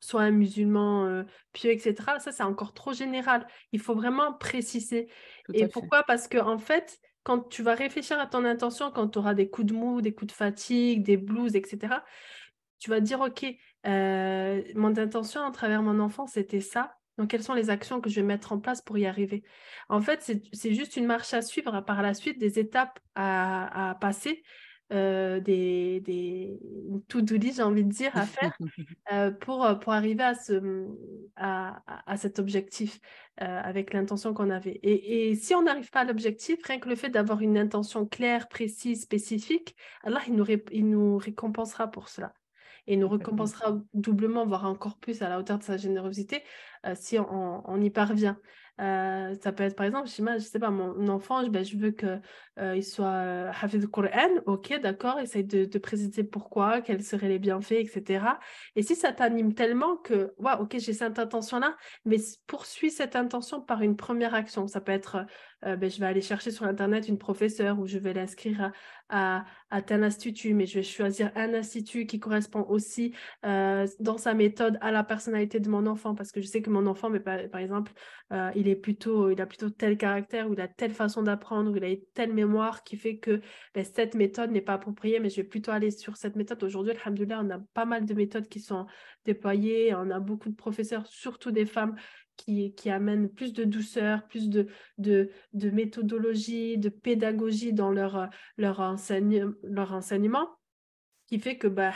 soit 0.00 0.22
un 0.22 0.32
musulman 0.32 1.24
pieux, 1.54 1.70
etc. 1.70 1.94
Ça, 2.18 2.30
c'est 2.30 2.42
encore 2.42 2.74
trop 2.74 2.92
général. 2.92 3.46
Il 3.72 3.80
faut 3.80 3.94
vraiment 3.94 4.34
préciser. 4.34 5.08
et 5.54 5.66
pourquoi? 5.68 6.02
Parce 6.02 6.28
que 6.28 6.36
en 6.36 6.58
fait, 6.58 7.00
quand 7.28 7.50
tu 7.50 7.62
vas 7.62 7.74
réfléchir 7.74 8.18
à 8.18 8.26
ton 8.26 8.46
intention, 8.46 8.90
quand 8.90 9.08
tu 9.08 9.18
auras 9.18 9.34
des 9.34 9.50
coups 9.50 9.66
de 9.66 9.74
mou, 9.74 10.00
des 10.00 10.14
coups 10.14 10.32
de 10.32 10.36
fatigue, 10.36 11.02
des 11.02 11.18
blues, 11.18 11.56
etc., 11.56 12.02
tu 12.78 12.88
vas 12.88 13.00
dire, 13.00 13.20
OK, 13.20 13.44
euh, 13.86 14.62
mon 14.74 14.96
intention 14.96 15.44
à 15.44 15.50
travers 15.50 15.82
mon 15.82 16.00
enfant, 16.00 16.26
c'était 16.26 16.62
ça. 16.62 16.94
Donc, 17.18 17.28
quelles 17.28 17.42
sont 17.42 17.52
les 17.52 17.68
actions 17.68 18.00
que 18.00 18.08
je 18.08 18.14
vais 18.22 18.26
mettre 18.26 18.52
en 18.52 18.58
place 18.58 18.80
pour 18.80 18.96
y 18.96 19.04
arriver? 19.04 19.44
En 19.90 20.00
fait, 20.00 20.22
c'est 20.54 20.72
juste 20.72 20.96
une 20.96 21.04
marche 21.04 21.34
à 21.34 21.42
suivre 21.42 21.82
par 21.82 22.00
la 22.00 22.14
suite, 22.14 22.38
des 22.38 22.58
étapes 22.58 22.98
à, 23.14 23.90
à 23.90 23.94
passer 23.96 24.42
euh, 24.90 25.38
des, 25.40 26.00
des 26.00 26.58
to-do 27.08 27.36
j'ai 27.38 27.62
envie 27.62 27.84
de 27.84 27.90
dire, 27.90 28.10
à 28.16 28.24
faire 28.24 28.56
euh, 29.12 29.30
pour, 29.30 29.64
euh, 29.64 29.74
pour 29.74 29.92
arriver 29.92 30.22
à, 30.22 30.34
ce, 30.34 30.86
à, 31.36 31.82
à 32.06 32.16
cet 32.16 32.38
objectif 32.38 32.98
avec 33.36 33.92
l'intention 33.92 34.34
qu'on 34.34 34.50
avait. 34.50 34.80
Et, 34.82 35.30
et, 35.30 35.36
si 35.36 35.54
on 35.54 35.62
n'arrive 35.62 35.90
pas 35.90 36.00
à 36.00 36.04
l'objectif, 36.04 36.58
rien 36.64 36.80
que 36.80 36.88
le 36.88 36.96
fait 36.96 37.08
d'avoir 37.08 37.40
une 37.40 37.56
intention 37.56 38.04
claire, 38.04 38.48
précise, 38.48 39.02
spécifique, 39.02 39.76
Allah, 40.02 40.20
il 40.26 40.34
nous, 40.34 40.44
il 40.72 40.88
nous 40.88 41.18
récompensera 41.18 41.88
pour 41.88 42.08
cela. 42.08 42.34
Et 42.88 42.96
nous 42.96 43.08
récompensera 43.08 43.78
doublement, 43.94 44.44
voire 44.44 44.64
encore 44.64 44.98
plus 44.98 45.22
à 45.22 45.28
la 45.28 45.38
hauteur 45.38 45.58
de 45.58 45.62
sa 45.62 45.76
générosité 45.76 46.42
si 46.94 47.18
on, 47.18 47.62
on 47.70 47.80
y 47.80 47.90
parvient. 47.90 48.40
Euh, 48.80 49.34
ça 49.42 49.52
peut 49.52 49.64
être 49.64 49.74
par 49.74 49.86
exemple, 49.86 50.08
je 50.08 50.38
sais 50.38 50.58
pas, 50.58 50.70
mon 50.70 51.08
enfant, 51.08 51.44
je, 51.44 51.50
ben, 51.50 51.64
veux 51.74 51.90
qu'il 51.90 52.20
euh, 52.58 52.80
soit 52.82 53.06
euh, 53.06 53.50
Hafid 53.60 53.90
Qur'an, 53.90 54.30
ok, 54.46 54.80
d'accord, 54.80 55.18
essaye 55.18 55.44
de, 55.44 55.64
de 55.64 55.78
préciser 55.78 56.22
pourquoi, 56.22 56.80
quels 56.80 57.02
seraient 57.02 57.28
les 57.28 57.40
bienfaits, 57.40 57.72
etc. 57.72 58.38
Et 58.76 58.82
si 58.82 58.94
ça 58.94 59.12
t'anime 59.12 59.54
tellement 59.54 59.96
que, 59.96 60.32
ouais, 60.38 60.52
ok, 60.60 60.76
j'ai 60.78 60.92
cette 60.92 61.18
intention-là, 61.18 61.76
mais 62.04 62.18
poursuis 62.46 62.90
cette 62.90 63.16
intention 63.16 63.60
par 63.60 63.82
une 63.82 63.96
première 63.96 64.34
action. 64.34 64.68
Ça 64.68 64.80
peut 64.80 64.92
être, 64.92 65.26
ben, 65.62 65.90
je 65.90 65.98
vais 65.98 66.06
aller 66.06 66.20
chercher 66.20 66.50
sur 66.50 66.64
Internet 66.64 67.08
une 67.08 67.18
professeure 67.18 67.78
ou 67.78 67.86
je 67.86 67.98
vais 67.98 68.12
l'inscrire 68.12 68.72
à, 69.08 69.44
à, 69.70 69.82
tel 69.82 70.04
institut, 70.04 70.54
mais 70.54 70.66
je 70.66 70.74
vais 70.74 70.82
choisir 70.82 71.32
un 71.34 71.54
institut 71.54 72.06
qui 72.06 72.20
correspond 72.20 72.64
aussi 72.68 73.14
dans 73.42 74.18
sa 74.18 74.34
méthode 74.34 74.78
à 74.80 74.92
la 74.92 75.02
personnalité 75.04 75.60
de 75.60 75.68
mon 75.68 75.86
enfant, 75.86 76.14
parce 76.14 76.30
que 76.30 76.40
je 76.40 76.46
sais 76.46 76.62
que 76.62 76.70
mon 76.70 76.86
enfant, 76.86 77.10
mais 77.10 77.20
par, 77.20 77.38
par 77.50 77.60
exemple, 77.60 77.92
il 78.54 78.68
est 78.68 78.76
plutôt, 78.76 79.30
il 79.30 79.40
a 79.40 79.46
plutôt 79.46 79.70
tel 79.70 79.96
caractère, 79.96 80.48
ou 80.48 80.52
il 80.52 80.60
a 80.60 80.68
telle 80.68 80.92
façon 80.92 81.22
d'apprendre, 81.22 81.72
ou 81.72 81.76
il 81.76 81.84
a 81.84 81.94
telle 82.14 82.32
mémoire 82.32 82.84
qui 82.84 82.96
fait 82.96 83.18
que 83.18 83.40
ben, 83.74 83.84
cette 83.84 84.14
méthode 84.14 84.50
n'est 84.50 84.60
pas 84.60 84.74
appropriée, 84.74 85.20
mais 85.20 85.30
je 85.30 85.36
vais 85.36 85.48
plutôt 85.48 85.70
aller 85.70 85.90
sur 85.90 86.16
cette 86.16 86.36
méthode. 86.36 86.62
Aujourd'hui, 86.62 86.92
alhamdoulilah, 86.92 87.40
on 87.42 87.50
a 87.50 87.58
pas 87.74 87.84
mal 87.84 88.04
de 88.04 88.14
méthodes 88.14 88.48
qui 88.48 88.60
sont 88.60 88.86
déployées, 89.24 89.94
on 89.94 90.10
a 90.10 90.20
beaucoup 90.20 90.48
de 90.48 90.54
professeurs, 90.54 91.06
surtout 91.06 91.50
des 91.50 91.66
femmes, 91.66 91.96
qui, 92.38 92.74
qui, 92.74 92.88
amènent 92.88 93.28
plus 93.28 93.52
de 93.52 93.64
douceur, 93.64 94.26
plus 94.28 94.48
de, 94.48 94.68
méthodologie, 95.52 96.78
de 96.78 96.88
pédagogie 96.88 97.74
dans 97.74 97.90
leur, 97.90 98.30
leur, 98.56 98.80
enseigne, 98.80 99.52
enseignement 99.76 100.48
qui 101.28 101.38
fait 101.38 101.58
que, 101.58 101.66
bah, 101.66 101.92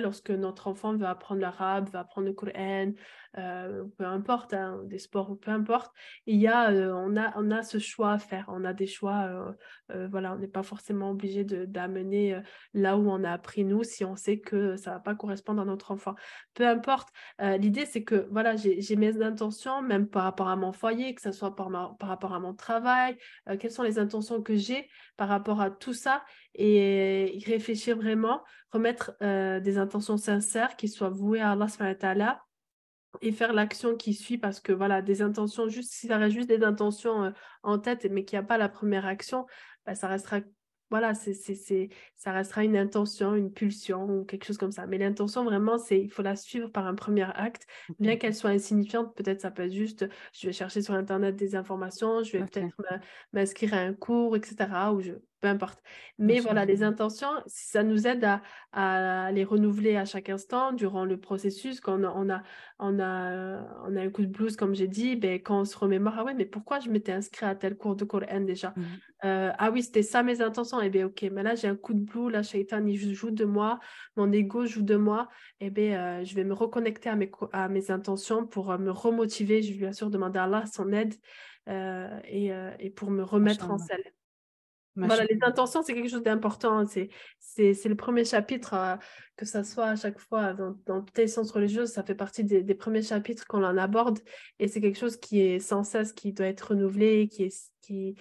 lorsque 0.00 0.30
notre 0.30 0.68
enfant 0.68 0.94
veut 0.94 1.06
apprendre 1.06 1.40
l'arabe, 1.40 1.88
veut 1.88 1.98
apprendre 1.98 2.26
le 2.26 2.34
Coran, 2.34 2.92
euh, 3.38 3.84
peu 3.98 4.04
importe, 4.04 4.54
hein, 4.54 4.80
des 4.84 4.98
sports, 4.98 5.36
peu 5.40 5.50
importe, 5.50 5.92
il 6.26 6.36
y 6.36 6.46
a, 6.46 6.70
euh, 6.70 6.92
on, 6.94 7.16
a, 7.16 7.32
on 7.36 7.50
a 7.50 7.62
ce 7.62 7.78
choix 7.78 8.12
à 8.12 8.18
faire. 8.18 8.44
On 8.48 8.64
a 8.64 8.72
des 8.72 8.86
choix, 8.86 9.54
euh, 9.92 10.08
voilà, 10.08 10.34
on 10.34 10.38
n'est 10.38 10.48
pas 10.48 10.62
forcément 10.62 11.10
obligé 11.10 11.44
d'amener 11.44 12.40
là 12.74 12.96
où 12.96 13.10
on 13.10 13.24
a 13.24 13.32
appris 13.32 13.64
nous 13.64 13.82
si 13.82 14.04
on 14.04 14.16
sait 14.16 14.38
que 14.38 14.76
ça 14.76 14.90
ne 14.90 14.96
va 14.96 15.00
pas 15.00 15.14
correspondre 15.14 15.62
à 15.62 15.64
notre 15.64 15.90
enfant. 15.90 16.14
Peu 16.54 16.66
importe, 16.66 17.08
l'idée 17.40 17.86
c'est 17.86 18.04
que, 18.04 18.28
voilà, 18.30 18.54
j'ai 18.56 18.96
mes 18.96 19.22
intentions, 19.22 19.82
même 19.82 20.08
par 20.08 20.24
rapport 20.24 20.48
à 20.48 20.56
mon 20.56 20.72
foyer, 20.72 21.14
que 21.14 21.22
ce 21.22 21.32
soit 21.32 21.56
par, 21.56 21.70
rapport 22.00 22.34
à 22.34 22.40
mon 22.40 22.54
travail, 22.54 23.16
quelles 23.58 23.70
sont 23.70 23.82
les 23.82 23.98
intentions 23.98 24.42
que 24.42 24.54
j'ai 24.54 24.88
par 25.16 25.28
rapport 25.28 25.60
à 25.60 25.70
tout 25.70 25.94
ça 25.94 26.24
et 26.54 27.42
réfléchir 27.46 27.96
vraiment, 27.96 28.42
remettre 28.70 29.12
des 29.20 29.78
intentions 29.78 30.16
sincères 30.16 30.76
qui 30.76 30.88
soient 30.88 31.10
vouées 31.10 31.40
à 31.40 31.52
Allah 31.52 32.44
et 33.22 33.32
faire 33.32 33.52
l'action 33.52 33.96
qui 33.96 34.14
suit 34.14 34.38
parce 34.38 34.60
que 34.60 34.72
voilà, 34.72 35.02
des 35.02 35.22
intentions, 35.22 35.68
juste 35.68 35.92
si 35.92 36.08
ça 36.08 36.18
reste 36.18 36.34
juste 36.34 36.48
des 36.48 36.62
intentions 36.62 37.32
en 37.62 37.78
tête 37.78 38.06
mais 38.10 38.24
qu'il 38.24 38.38
n'y 38.38 38.44
a 38.44 38.46
pas 38.46 38.58
la 38.58 38.68
première 38.68 39.06
action, 39.06 39.46
bah, 39.86 39.94
ça 39.94 40.08
restera 40.08 40.40
voilà, 40.90 41.14
c'est, 41.14 41.34
c'est, 41.34 41.88
ça 42.14 42.32
restera 42.32 42.62
une 42.62 42.76
intention, 42.76 43.34
une 43.34 43.52
pulsion 43.52 44.04
ou 44.04 44.24
quelque 44.24 44.44
chose 44.44 44.58
comme 44.58 44.70
ça. 44.70 44.86
Mais 44.86 44.98
l'intention, 44.98 45.42
vraiment, 45.42 45.76
c'est 45.76 46.00
il 46.00 46.08
faut 46.08 46.22
la 46.22 46.36
suivre 46.36 46.68
par 46.68 46.86
un 46.86 46.94
premier 46.94 47.26
acte. 47.34 47.66
Bien 47.98 48.16
qu'elle 48.16 48.34
soit 48.34 48.50
insignifiante, 48.50 49.12
peut-être 49.16 49.40
ça 49.40 49.50
peut 49.50 49.62
être 49.64 49.72
juste, 49.72 50.06
je 50.32 50.46
vais 50.46 50.52
chercher 50.52 50.82
sur 50.82 50.94
Internet 50.94 51.34
des 51.34 51.56
informations, 51.56 52.22
je 52.22 52.36
vais 52.36 52.44
peut-être 52.44 52.76
m'inscrire 53.32 53.74
à 53.74 53.78
un 53.78 53.92
cours, 53.92 54.36
etc. 54.36 54.92
Ou 54.92 55.00
je, 55.00 55.14
peu 55.44 55.50
importe. 55.50 55.82
Mais 56.18 56.40
voilà, 56.40 56.64
les 56.64 56.82
intentions, 56.82 57.28
ça 57.46 57.82
nous 57.82 58.06
aide 58.06 58.26
à, 58.72 59.30
les 59.30 59.44
renouveler 59.44 59.94
à 59.96 60.06
chaque 60.06 60.30
instant 60.30 60.72
durant 60.72 61.04
le 61.04 61.18
processus. 61.18 61.80
Quand 61.80 62.00
on 62.00 62.30
a, 62.30 62.42
on 62.78 62.98
a, 62.98 63.62
on 63.86 63.96
a, 63.96 64.00
un 64.00 64.10
coup 64.10 64.22
de 64.22 64.28
blues, 64.28 64.56
comme 64.56 64.74
j'ai 64.74 64.88
dit, 64.88 65.16
ben, 65.16 65.38
quand 65.42 65.60
on 65.60 65.64
se 65.66 65.76
remémore, 65.76 66.14
ah 66.16 66.24
ouais, 66.24 66.32
mais 66.32 66.46
pourquoi 66.46 66.80
je 66.80 66.88
m'étais 66.88 67.12
inscrit 67.12 67.44
à 67.44 67.54
tel 67.54 67.76
cours 67.76 67.94
de 67.94 68.06
Coran 68.06 68.40
déjà 68.40 68.72
mmh. 68.74 68.82
euh, 69.26 69.50
Ah 69.58 69.70
oui, 69.70 69.82
c'était 69.82 70.02
ça 70.02 70.22
mes 70.22 70.40
intentions. 70.40 70.80
Et 70.80 70.86
eh 70.86 70.88
bien, 70.88 71.06
ok, 71.08 71.26
mais 71.30 71.42
là, 71.42 71.56
j'ai 71.56 71.68
un 71.68 71.76
coup 71.76 71.92
de 71.92 72.00
blues, 72.00 72.32
là, 72.32 72.42
Shaitan, 72.42 72.86
il 72.86 73.14
joue 73.14 73.30
de 73.30 73.44
moi, 73.44 73.80
mon 74.16 74.32
ego 74.32 74.64
joue 74.64 74.82
de 74.82 74.96
moi. 74.96 75.28
Et 75.60 75.66
eh 75.66 75.70
bien, 75.70 76.20
euh, 76.20 76.24
je 76.24 76.34
vais 76.34 76.44
me 76.44 76.54
reconnecter 76.54 77.10
à 77.10 77.16
mes, 77.16 77.30
à 77.52 77.68
mes 77.68 77.90
intentions 77.90 78.46
pour 78.46 78.70
euh, 78.70 78.78
me 78.78 78.90
remotiver. 78.90 79.60
Je 79.60 79.72
vais 79.72 79.78
bien 79.78 79.92
sûr 79.92 80.08
demander 80.08 80.38
à 80.38 80.44
Allah 80.44 80.64
son 80.72 80.90
aide 80.90 81.12
et, 81.66 82.50
et, 82.78 82.90
pour 82.90 83.10
me 83.10 83.22
remettre 83.22 83.70
en 83.70 83.78
selle. 83.78 84.04
Voilà, 84.96 85.24
les 85.24 85.38
intentions, 85.42 85.82
c'est 85.82 85.94
quelque 85.94 86.10
chose 86.10 86.22
d'important. 86.22 86.86
C'est, 86.86 87.08
c'est, 87.38 87.88
le 87.88 87.96
premier 87.96 88.24
chapitre, 88.24 88.74
euh, 88.74 88.96
que 89.36 89.44
ça 89.44 89.64
soit 89.64 89.86
à 89.86 89.96
chaque 89.96 90.18
fois 90.18 90.52
dans, 90.52 90.76
dans 90.86 91.02
toutes 91.02 91.18
les 91.18 91.26
sciences 91.26 91.50
religieuses, 91.50 91.90
ça 91.90 92.04
fait 92.04 92.14
partie 92.14 92.44
des, 92.44 92.62
des 92.62 92.74
premiers 92.74 93.02
chapitres 93.02 93.46
qu'on 93.46 93.64
en 93.64 93.76
aborde. 93.76 94.20
Et 94.60 94.68
c'est 94.68 94.80
quelque 94.80 94.98
chose 94.98 95.16
qui 95.16 95.40
est 95.40 95.58
sans 95.58 95.82
cesse, 95.82 96.12
qui 96.12 96.32
doit 96.32 96.46
être 96.46 96.70
renouvelé, 96.70 97.28
qui, 97.28 97.44
est, 97.44 97.70
qui, 97.80 98.16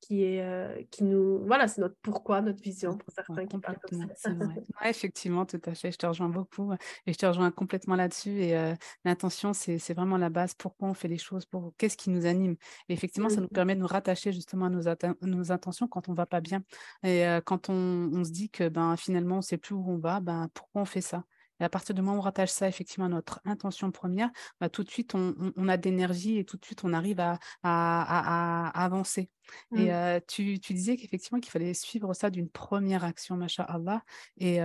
qui 0.00 0.24
est 0.24 0.42
euh, 0.42 0.82
qui 0.90 1.04
nous 1.04 1.44
voilà 1.46 1.68
c'est 1.68 1.80
notre 1.80 1.96
pourquoi 2.02 2.40
notre 2.40 2.62
vision 2.62 2.96
pour 2.96 3.12
certains 3.12 3.46
qui 3.46 3.58
parlent 3.58 3.78
comme 3.78 4.06
ça. 4.14 4.28
effectivement 4.88 5.44
tout 5.44 5.60
à 5.64 5.74
fait. 5.74 5.92
Je 5.92 5.98
te 5.98 6.06
rejoins 6.06 6.28
beaucoup 6.28 6.72
et 7.06 7.12
je 7.12 7.18
te 7.18 7.26
rejoins 7.26 7.50
complètement 7.50 7.96
là-dessus 7.96 8.40
et 8.42 8.56
euh, 8.56 8.74
l'intention 9.04 9.52
c'est 9.52 9.94
vraiment 9.94 10.18
la 10.18 10.30
base. 10.30 10.54
Pourquoi 10.54 10.88
on 10.88 10.94
fait 10.94 11.08
les 11.08 11.18
choses 11.18 11.46
pour 11.46 11.72
qu'est-ce 11.78 11.96
qui 11.96 12.10
nous 12.10 12.26
anime? 12.26 12.56
Et 12.88 12.92
effectivement 12.92 13.28
ça 13.28 13.40
nous 13.40 13.46
mmh 13.46 13.58
permet 13.58 13.74
de 13.74 13.80
nous 13.80 13.86
rattacher 13.86 14.30
justement 14.32 14.66
à 14.66 14.70
nos, 14.70 14.82
nos 15.22 15.52
intentions 15.52 15.88
quand 15.88 16.08
on 16.08 16.14
va 16.14 16.26
pas 16.26 16.40
bien. 16.40 16.62
Et 17.02 17.26
euh, 17.26 17.40
quand 17.40 17.68
on, 17.70 18.10
on, 18.12 18.24
se 18.24 18.30
dit 18.30 18.50
que 18.50 18.68
ben 18.68 18.96
finalement 18.96 19.38
on 19.38 19.42
sait 19.42 19.58
plus 19.58 19.74
où 19.74 19.84
on 19.88 19.98
va 19.98 20.20
ben 20.20 20.48
pourquoi 20.54 20.82
on 20.82 20.84
fait 20.84 21.00
ça? 21.00 21.24
Et 21.60 21.64
à 21.64 21.68
partir 21.68 21.94
du 21.94 22.02
moment 22.02 22.16
où 22.16 22.18
on 22.18 22.22
rattache 22.22 22.50
ça 22.50 22.68
effectivement 22.68 23.06
à 23.06 23.08
notre 23.08 23.40
intention 23.44 23.90
première, 23.90 24.30
bah, 24.60 24.68
tout 24.68 24.84
de 24.84 24.90
suite, 24.90 25.14
on, 25.14 25.68
a 25.68 25.76
d'énergie 25.76 26.38
et 26.38 26.44
tout 26.44 26.56
de 26.56 26.64
suite, 26.64 26.84
on 26.84 26.92
arrive 26.92 27.20
à, 27.20 27.38
avancer. 28.74 29.30
Et 29.74 29.86
mmh. 29.86 29.90
euh, 29.90 30.20
tu, 30.26 30.58
disais 30.58 30.96
qu'effectivement, 30.96 31.40
qu'il 31.40 31.50
fallait 31.50 31.74
suivre 31.74 32.12
ça 32.12 32.30
d'une 32.30 32.48
première 32.50 33.04
action, 33.04 33.36
Masha 33.36 33.62
Allah, 33.62 34.02
et, 34.36 34.58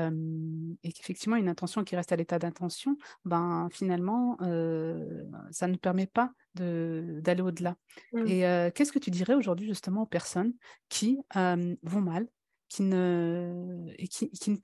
qu'effectivement, 0.84 1.36
une 1.36 1.48
intention 1.48 1.84
qui 1.84 1.96
reste 1.96 2.12
à 2.12 2.16
l'état 2.16 2.40
d'intention, 2.40 2.98
ben, 3.26 3.70
finalement, 3.72 4.38
euh, 4.42 5.24
ça 5.52 5.68
ne 5.68 5.78
permet 5.78 6.08
pas 6.08 6.32
d'aller 6.56 7.42
au-delà. 7.42 7.76
Mmh. 8.12 8.28
Et 8.28 8.46
euh, 8.46 8.70
qu'est-ce 8.74 8.92
que 8.92 9.00
tu 9.00 9.10
dirais 9.10 9.34
aujourd'hui 9.34 9.68
justement 9.68 10.04
aux 10.04 10.08
personnes 10.08 10.54
qui 10.90 11.20
vont 11.34 12.02
mal, 12.02 12.28
qui 12.70 12.84
ne, 12.84 13.86
et 13.98 14.08
qui, 14.08 14.30
qui 14.32 14.52
ne 14.52 14.58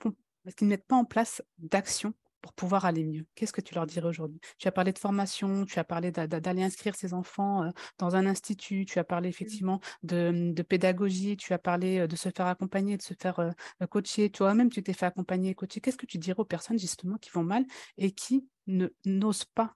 parce 0.43 0.55
qu'ils 0.55 0.67
ne 0.67 0.73
mettent 0.73 0.87
pas 0.87 0.95
en 0.95 1.05
place 1.05 1.41
d'action 1.57 2.13
pour 2.41 2.53
pouvoir 2.53 2.85
aller 2.85 3.03
mieux. 3.03 3.25
Qu'est-ce 3.35 3.53
que 3.53 3.61
tu 3.61 3.75
leur 3.75 3.85
dirais 3.85 4.07
aujourd'hui? 4.07 4.39
Tu 4.57 4.67
as 4.67 4.71
parlé 4.71 4.93
de 4.93 4.99
formation, 4.99 5.65
tu 5.65 5.79
as 5.79 5.83
parlé 5.83 6.11
d'aller 6.11 6.63
inscrire 6.63 6.95
ses 6.95 7.13
enfants 7.13 7.63
euh, 7.63 7.69
dans 7.97 8.15
un 8.15 8.25
institut, 8.25 8.85
tu 8.85 8.99
as 8.99 9.03
parlé 9.03 9.29
mmh. 9.29 9.31
effectivement 9.31 9.79
de, 10.03 10.61
pédagogie, 10.61 11.37
tu 11.37 11.53
as 11.53 11.59
parlé 11.59 11.99
euh, 11.99 12.07
de 12.07 12.15
se 12.15 12.29
faire 12.29 12.47
accompagner, 12.47 12.97
de 12.97 13.01
se 13.01 13.13
faire 13.13 13.39
euh, 13.39 13.51
coacher. 13.89 14.29
Toi-même, 14.29 14.69
tu 14.69 14.81
t'es 14.83 14.93
fait 14.93 15.05
accompagner 15.05 15.51
et 15.51 15.55
coacher. 15.55 15.81
Qu'est-ce 15.81 15.97
que 15.97 16.05
tu 16.05 16.17
dirais 16.17 16.39
aux 16.39 16.45
personnes 16.45 16.79
justement 16.79 17.17
qui 17.17 17.29
vont 17.31 17.43
mal 17.43 17.65
et 17.97 18.11
qui 18.11 18.47
n'osent 19.05 19.45
pas 19.45 19.75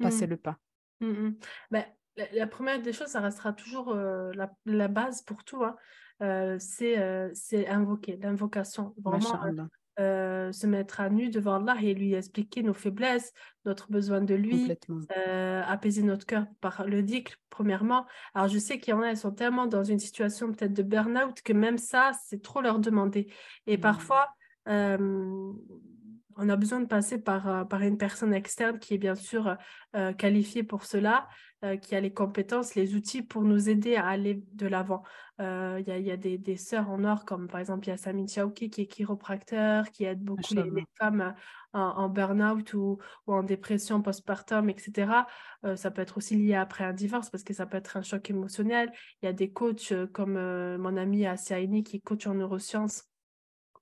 passer 0.00 0.26
mmh. 0.26 0.30
le 0.30 0.36
pas? 0.36 0.58
Mmh, 1.00 1.30
ben, 1.70 1.84
la, 2.32 2.46
première 2.46 2.82
des 2.82 2.92
choses, 2.92 3.08
ça 3.08 3.20
restera 3.20 3.52
toujours 3.52 3.94
la, 3.94 4.88
base 4.88 5.22
pour 5.22 5.44
tout. 5.44 5.62
Hein. 5.64 5.76
c'est 6.58 7.68
invoquer, 7.68 8.16
l'invocation. 8.16 8.94
Vraiment, 8.98 9.68
euh, 9.98 10.52
se 10.52 10.66
mettre 10.66 11.00
à 11.00 11.10
nu 11.10 11.28
devant 11.28 11.56
Allah 11.56 11.76
et 11.82 11.94
lui 11.94 12.14
expliquer 12.14 12.62
nos 12.62 12.74
faiblesses, 12.74 13.32
notre 13.64 13.90
besoin 13.90 14.20
de 14.20 14.34
lui, 14.34 14.70
euh, 15.16 15.62
apaiser 15.66 16.02
notre 16.02 16.24
cœur 16.24 16.46
par 16.60 16.86
le 16.86 17.02
dhikr, 17.02 17.34
premièrement. 17.50 18.06
Alors, 18.34 18.48
je 18.48 18.58
sais 18.58 18.78
qu'il 18.78 18.92
y 18.92 18.96
en 18.96 19.02
a, 19.02 19.08
elles 19.08 19.16
sont 19.16 19.32
tellement 19.32 19.66
dans 19.66 19.84
une 19.84 19.98
situation 19.98 20.52
peut-être 20.52 20.72
de 20.72 20.82
burn-out 20.82 21.42
que 21.42 21.52
même 21.52 21.78
ça, 21.78 22.12
c'est 22.26 22.42
trop 22.42 22.60
leur 22.60 22.78
demander. 22.78 23.32
Et 23.66 23.76
mmh. 23.76 23.80
parfois, 23.80 24.28
euh, 24.68 25.47
on 26.38 26.48
a 26.48 26.56
besoin 26.56 26.80
de 26.80 26.86
passer 26.86 27.18
par, 27.18 27.68
par 27.68 27.82
une 27.82 27.98
personne 27.98 28.32
externe 28.32 28.78
qui 28.78 28.94
est 28.94 28.98
bien 28.98 29.14
sûr 29.14 29.56
qualifiée 30.16 30.62
pour 30.62 30.84
cela. 30.84 31.28
Euh, 31.64 31.76
qui 31.76 31.96
a 31.96 32.00
les 32.00 32.12
compétences, 32.12 32.76
les 32.76 32.94
outils 32.94 33.20
pour 33.20 33.42
nous 33.42 33.68
aider 33.68 33.96
à 33.96 34.06
aller 34.06 34.44
de 34.52 34.68
l'avant. 34.68 35.02
Euh, 35.40 35.82
il 35.84 36.06
y, 36.06 36.10
a, 36.12 36.16
des, 36.16 36.38
des 36.38 36.56
sœurs 36.56 36.88
en 36.88 37.02
or, 37.02 37.24
comme 37.24 37.48
par 37.48 37.58
exemple, 37.58 37.88
il 37.88 37.90
y 37.90 37.92
a 37.92 37.96
Samine 37.96 38.28
Chaouki 38.28 38.70
qui 38.70 38.82
est 38.82 38.86
chiropracteur, 38.86 39.90
qui 39.90 40.04
aide 40.04 40.22
beaucoup 40.22 40.54
les, 40.54 40.86
femmes 40.96 41.34
en, 41.72 42.08
burn-out 42.08 42.74
ou, 42.74 42.98
ou, 43.26 43.32
en 43.34 43.42
dépression 43.42 44.00
postpartum, 44.02 44.70
etc. 44.70 45.26
Euh, 45.64 45.74
ça 45.74 45.90
peut 45.90 46.02
être 46.02 46.18
aussi 46.18 46.36
lié 46.36 46.54
après 46.54 46.84
un 46.84 46.92
divorce 46.92 47.28
parce 47.28 47.42
que 47.42 47.52
ça 47.52 47.66
peut 47.66 47.76
être 47.76 47.96
un 47.96 48.02
choc 48.02 48.30
émotionnel. 48.30 48.92
Il 49.20 49.26
y 49.26 49.28
a 49.28 49.32
des 49.32 49.50
coachs 49.50 49.92
comme 50.12 50.34
mon 50.76 50.96
amie 50.96 51.26
Asia 51.26 51.58
qui 51.82 51.96
est 51.96 52.00
coach 52.00 52.28
en 52.28 52.34
neurosciences 52.34 53.02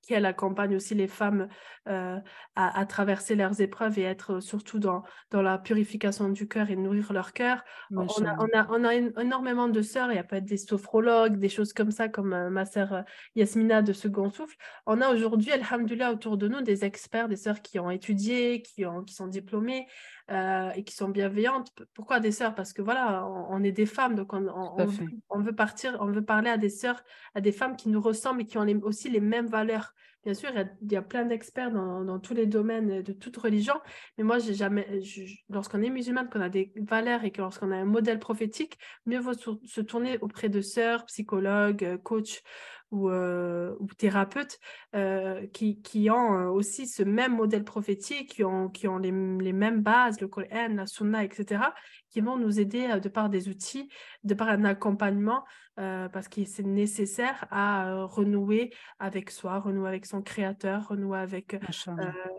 qui 0.06 0.14
elle 0.14 0.24
accompagne 0.24 0.76
aussi 0.76 0.94
les 0.94 1.08
femmes 1.08 1.48
euh, 1.88 2.18
à, 2.54 2.86
traverser 2.86 3.34
leurs 3.34 3.60
épreuves 3.60 3.98
et 3.98 4.02
être 4.02 4.38
surtout 4.40 4.78
dans, 4.78 5.02
dans 5.30 5.42
la 5.42 5.58
purification 5.58 6.28
du 6.28 6.46
cœur 6.46 6.70
et 6.70 6.76
nourrir 6.76 7.12
leur 7.12 7.32
cœur. 7.32 7.64
On 7.90 8.06
a, 8.24 8.36
on, 8.38 8.48
a, 8.56 8.66
on 8.70 8.84
a, 8.84 8.94
énormément 8.94 9.68
de 9.68 9.82
sœurs, 9.82 10.12
il 10.12 10.16
y 10.16 10.18
a 10.18 10.24
peut-être 10.24 10.44
des 10.44 10.58
sophrologues, 10.58 11.38
des 11.38 11.48
choses 11.48 11.72
comme 11.72 11.90
ça, 11.90 12.08
comme 12.08 12.32
euh, 12.32 12.50
ma 12.50 12.64
sœur 12.64 12.92
euh, 12.92 13.02
Yasmina 13.34 13.82
de 13.82 13.92
Second 13.92 14.30
Souffle. 14.30 14.56
On 14.86 15.00
a 15.00 15.08
aujourd'hui, 15.12 15.50
alhamdulillah, 15.50 16.12
autour 16.12 16.36
de 16.36 16.46
nous 16.46 16.60
des 16.60 16.84
experts, 16.84 17.28
des 17.28 17.36
sœurs 17.36 17.60
qui 17.60 17.80
ont 17.80 17.90
étudié, 17.90 18.62
qui, 18.62 18.86
ont, 18.86 19.02
qui 19.02 19.14
sont 19.14 19.26
diplômées, 19.26 19.86
euh, 20.30 20.70
et 20.74 20.82
qui 20.82 20.94
sont 20.94 21.08
bienveillantes. 21.08 21.72
Pourquoi 21.94 22.20
des 22.20 22.32
sœurs? 22.32 22.54
Parce 22.54 22.72
que 22.72 22.82
voilà, 22.82 23.26
on, 23.26 23.62
est 23.62 23.72
des 23.72 23.86
femmes, 23.86 24.14
donc 24.14 24.32
on, 24.32 24.48
on, 24.48 25.40
veut, 25.40 25.54
partir, 25.54 25.96
on 26.00 26.06
veut 26.06 26.24
parler 26.24 26.50
à 26.50 26.56
des 26.56 26.68
sœurs, 26.68 27.02
à 27.34 27.40
des 27.40 27.52
femmes 27.52 27.76
qui 27.76 27.88
nous 27.88 28.00
ressemblent 28.00 28.42
et 28.42 28.46
qui 28.46 28.58
ont 28.58 28.66
aussi 28.82 29.08
les 29.08 29.20
mêmes 29.20 29.46
valeurs. 29.46 29.94
Bien 30.26 30.34
sûr, 30.34 30.50
il 30.82 30.90
y 30.90 30.96
a, 30.96 31.02
plein 31.02 31.24
d'experts 31.24 31.70
dans, 31.70 32.18
tous 32.18 32.34
les 32.34 32.46
domaines 32.46 33.00
de 33.00 33.12
toute 33.12 33.36
religion, 33.36 33.74
mais 34.18 34.24
moi, 34.24 34.40
j'ai 34.40 34.54
jamais, 34.54 35.00
lorsqu'on 35.48 35.80
est 35.82 35.88
musulmane, 35.88 36.28
qu'on 36.28 36.40
a 36.40 36.48
des 36.48 36.72
valeurs 36.74 37.22
et 37.22 37.30
que 37.30 37.40
lorsqu'on 37.40 37.70
a 37.70 37.76
un 37.76 37.84
modèle 37.84 38.18
prophétique, 38.18 38.76
mieux 39.06 39.20
vaut 39.20 39.34
se 39.34 39.80
tourner 39.82 40.18
auprès 40.22 40.48
de 40.48 40.60
sœurs, 40.60 41.04
psychologues, 41.04 41.84
euh, 41.84 41.96
coachs 41.96 42.42
ou, 42.90 43.10
euh, 43.10 43.74
thérapeutes 43.98 44.58
euh, 44.94 45.46
qui, 45.48 46.10
ont 46.10 46.38
euh, 46.38 46.48
aussi 46.48 46.86
ce 46.86 47.02
même 47.02 47.36
modèle 47.36 47.64
prophétique, 47.64 48.30
qui 48.34 48.44
ont, 48.44 48.68
qui 48.68 48.88
ont 48.88 48.98
les, 48.98 49.10
les 49.10 49.52
mêmes 49.52 49.82
bases, 49.82 50.20
le 50.20 50.28
Coran, 50.28 50.68
la 50.74 50.86
Sunna, 50.86 51.24
etc., 51.24 51.62
qui 52.10 52.20
vont 52.20 52.36
nous 52.36 52.60
aider 52.60 52.98
de 53.00 53.08
par 53.08 53.28
des 53.28 53.48
outils, 53.48 53.88
de 54.24 54.34
par 54.34 54.48
un 54.48 54.64
accompagnement, 54.64 55.44
parce 55.76 56.28
que 56.28 56.44
c'est 56.44 56.62
nécessaire 56.62 57.46
à 57.50 58.04
renouer 58.04 58.72
avec 58.98 59.30
soi, 59.30 59.58
renouer 59.58 59.88
avec 59.88 60.06
son 60.06 60.22
créateur, 60.22 60.88
renouer 60.88 61.18
avec 61.18 61.54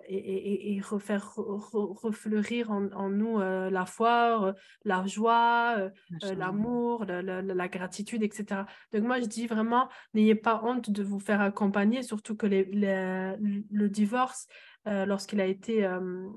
et, 0.08 0.76
et, 0.76 0.82
refaire 0.82 1.34
refleurir 1.36 2.72
en, 2.72 2.92
en 2.94 3.10
nous 3.10 3.40
la 3.40 3.86
foi, 3.86 4.56
la 4.84 5.06
joie, 5.06 5.90
l'amour, 6.36 7.06
la, 7.06 7.22
la, 7.22 7.42
la, 7.42 7.68
gratitude, 7.68 8.24
etc. 8.24 8.62
Donc 8.92 9.04
moi 9.04 9.20
je 9.20 9.26
dis 9.26 9.48
vraiment, 9.48 9.90
n'ayez 10.14 10.36
pas 10.36 10.62
honte 10.64 10.90
de 10.90 11.04
vous 11.04 11.20
faire 11.20 11.42
accompagner, 11.42 12.02
surtout 12.02 12.36
que 12.36 12.48
les, 12.48 12.66
le 12.66 13.90
divorce, 13.90 14.48
euh, 14.88 15.06
lorsqu'il 15.06 15.42
a 15.42 15.46
été 15.46 15.86
euh, 15.86 16.30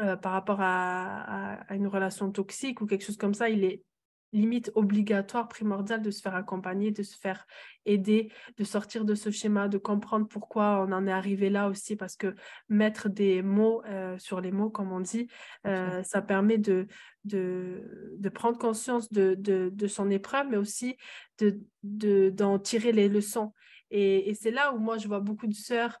euh, 0.00 0.16
par 0.16 0.32
rapport 0.32 0.58
à, 0.60 1.60
une 1.70 1.86
relation 1.86 2.30
toxique 2.32 2.80
ou 2.80 2.86
quelque 2.86 3.04
chose 3.04 3.16
comme 3.16 3.34
ça, 3.34 3.48
il 3.48 3.64
est 3.64 3.84
limite 4.32 4.70
obligatoire, 4.74 5.48
primordial 5.48 6.02
de 6.02 6.10
se 6.10 6.20
faire 6.22 6.34
accompagner, 6.34 6.90
de 6.90 7.02
se 7.02 7.16
faire 7.16 7.46
aider, 7.84 8.32
de 8.56 8.64
sortir 8.64 9.04
de 9.04 9.14
ce 9.14 9.30
schéma, 9.30 9.68
de 9.68 9.78
comprendre 9.78 10.28
pourquoi 10.28 10.84
on 10.86 10.92
en 10.92 11.06
est 11.06 11.12
arrivé 11.12 11.50
là 11.50 11.68
aussi, 11.68 11.96
parce 11.96 12.16
que 12.16 12.34
mettre 12.68 13.08
des 13.08 13.42
mots 13.42 13.82
sur 14.18 14.40
les 14.40 14.52
mots, 14.52 14.70
comme 14.70 14.92
on 14.92 15.00
dit, 15.00 15.28
ça 15.64 16.22
permet 16.22 16.58
de, 16.58 16.86
de, 17.24 18.16
de 18.18 18.28
prendre 18.28 18.58
conscience 18.58 19.12
de, 19.12 19.34
de, 19.34 19.70
de, 19.72 19.86
son 19.86 20.10
épreuve, 20.10 20.48
mais 20.50 20.56
aussi 20.56 20.96
d'en 21.38 21.50
de, 21.82 22.30
d'en 22.30 22.58
tirer 22.58 22.92
les 22.92 23.08
leçons. 23.08 23.52
Et, 23.90 24.30
et 24.30 24.34
c'est 24.34 24.50
là 24.50 24.72
où 24.72 24.78
moi, 24.78 24.98
je 24.98 25.08
vois 25.08 25.20
beaucoup 25.20 25.46
de 25.46 25.54
sœurs 25.54 25.98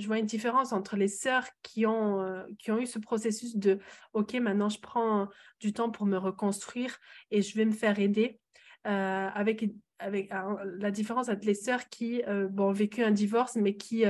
je 0.00 0.06
vois 0.06 0.18
une 0.18 0.26
différence 0.26 0.72
entre 0.72 0.96
les 0.96 1.08
sœurs 1.08 1.46
qui 1.62 1.86
ont, 1.86 2.20
euh, 2.20 2.42
qui 2.58 2.70
ont 2.72 2.78
eu 2.78 2.86
ce 2.86 2.98
processus 2.98 3.56
de 3.56 3.78
OK, 4.12 4.34
maintenant 4.34 4.68
je 4.68 4.80
prends 4.80 5.28
du 5.60 5.72
temps 5.72 5.90
pour 5.90 6.06
me 6.06 6.16
reconstruire 6.16 6.98
et 7.30 7.42
je 7.42 7.56
vais 7.56 7.64
me 7.64 7.72
faire 7.72 7.98
aider. 7.98 8.40
Euh, 8.86 9.28
avec, 9.34 9.70
avec 9.98 10.30
la 10.78 10.90
différence 10.90 11.28
entre 11.28 11.44
les 11.44 11.54
sœurs 11.54 11.90
qui 11.90 12.22
euh, 12.26 12.48
ont 12.56 12.72
vécu 12.72 13.02
un 13.02 13.10
divorce, 13.10 13.56
mais 13.56 13.76
qui 13.76 14.04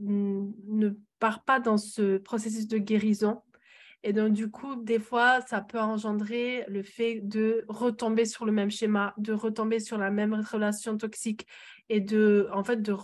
ne 0.00 0.90
partent 1.18 1.44
pas 1.44 1.58
dans 1.58 1.76
ce 1.76 2.18
processus 2.18 2.68
de 2.68 2.78
guérison. 2.78 3.42
Et 4.04 4.12
donc, 4.12 4.32
du 4.32 4.48
coup, 4.48 4.76
des 4.76 5.00
fois, 5.00 5.40
ça 5.48 5.60
peut 5.60 5.80
engendrer 5.80 6.64
le 6.68 6.84
fait 6.84 7.20
de 7.24 7.64
retomber 7.68 8.24
sur 8.24 8.44
le 8.44 8.52
même 8.52 8.70
schéma, 8.70 9.12
de 9.18 9.32
retomber 9.32 9.80
sur 9.80 9.98
la 9.98 10.12
même 10.12 10.34
relation 10.34 10.96
toxique 10.96 11.44
et 11.88 12.00
de, 12.00 12.48
en 12.52 12.64
fait, 12.64 12.82
de 12.82 12.94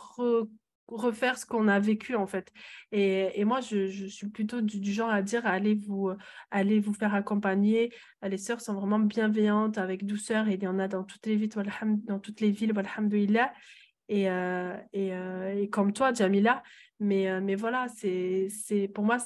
refaire 0.89 1.39
ce 1.39 1.47
qu'on 1.47 1.69
a 1.69 1.81
vécu, 1.81 2.15
en 2.15 2.27
fait. 2.27 2.53
Et, 2.91 3.41
et 3.41 3.45
moi, 3.45 3.61
je, 3.61 4.07
suis 4.09 4.29
plutôt 4.29 4.61
du, 4.61 4.93
genre 4.93 5.11
à 5.11 5.23
dire, 5.23 5.47
allez 5.47 5.75
vous, 5.75 6.11
allez 6.51 6.81
vous 6.81 6.95
faire 6.95 7.15
accompagner. 7.15 7.93
Les 8.23 8.39
sœurs 8.39 8.61
sont 8.61 8.75
vraiment 8.75 8.99
bienveillantes, 8.99 9.79
avec 9.79 10.07
douceur, 10.07 10.49
il 10.49 10.63
y 10.63 10.67
en 10.67 10.79
a 10.79 10.89
dans 10.89 11.05
toutes 11.05 11.27
les 11.27 11.37
villes, 11.37 11.51
dans 12.05 12.19
toutes 12.19 12.41
les 12.41 12.51
villes, 12.51 12.75
et, 14.09 14.29
euh, 14.29 14.77
et, 14.93 15.15
euh, 15.15 15.59
et, 15.59 15.71
comme 15.71 15.93
toi, 15.93 16.13
Jamila. 16.13 16.63
Mais, 17.01 17.29
euh, 17.29 17.41
mais 17.43 17.55
voilà, 17.55 17.87
c'est 17.89 18.49
pour 18.95 19.05
moi, 19.05 19.19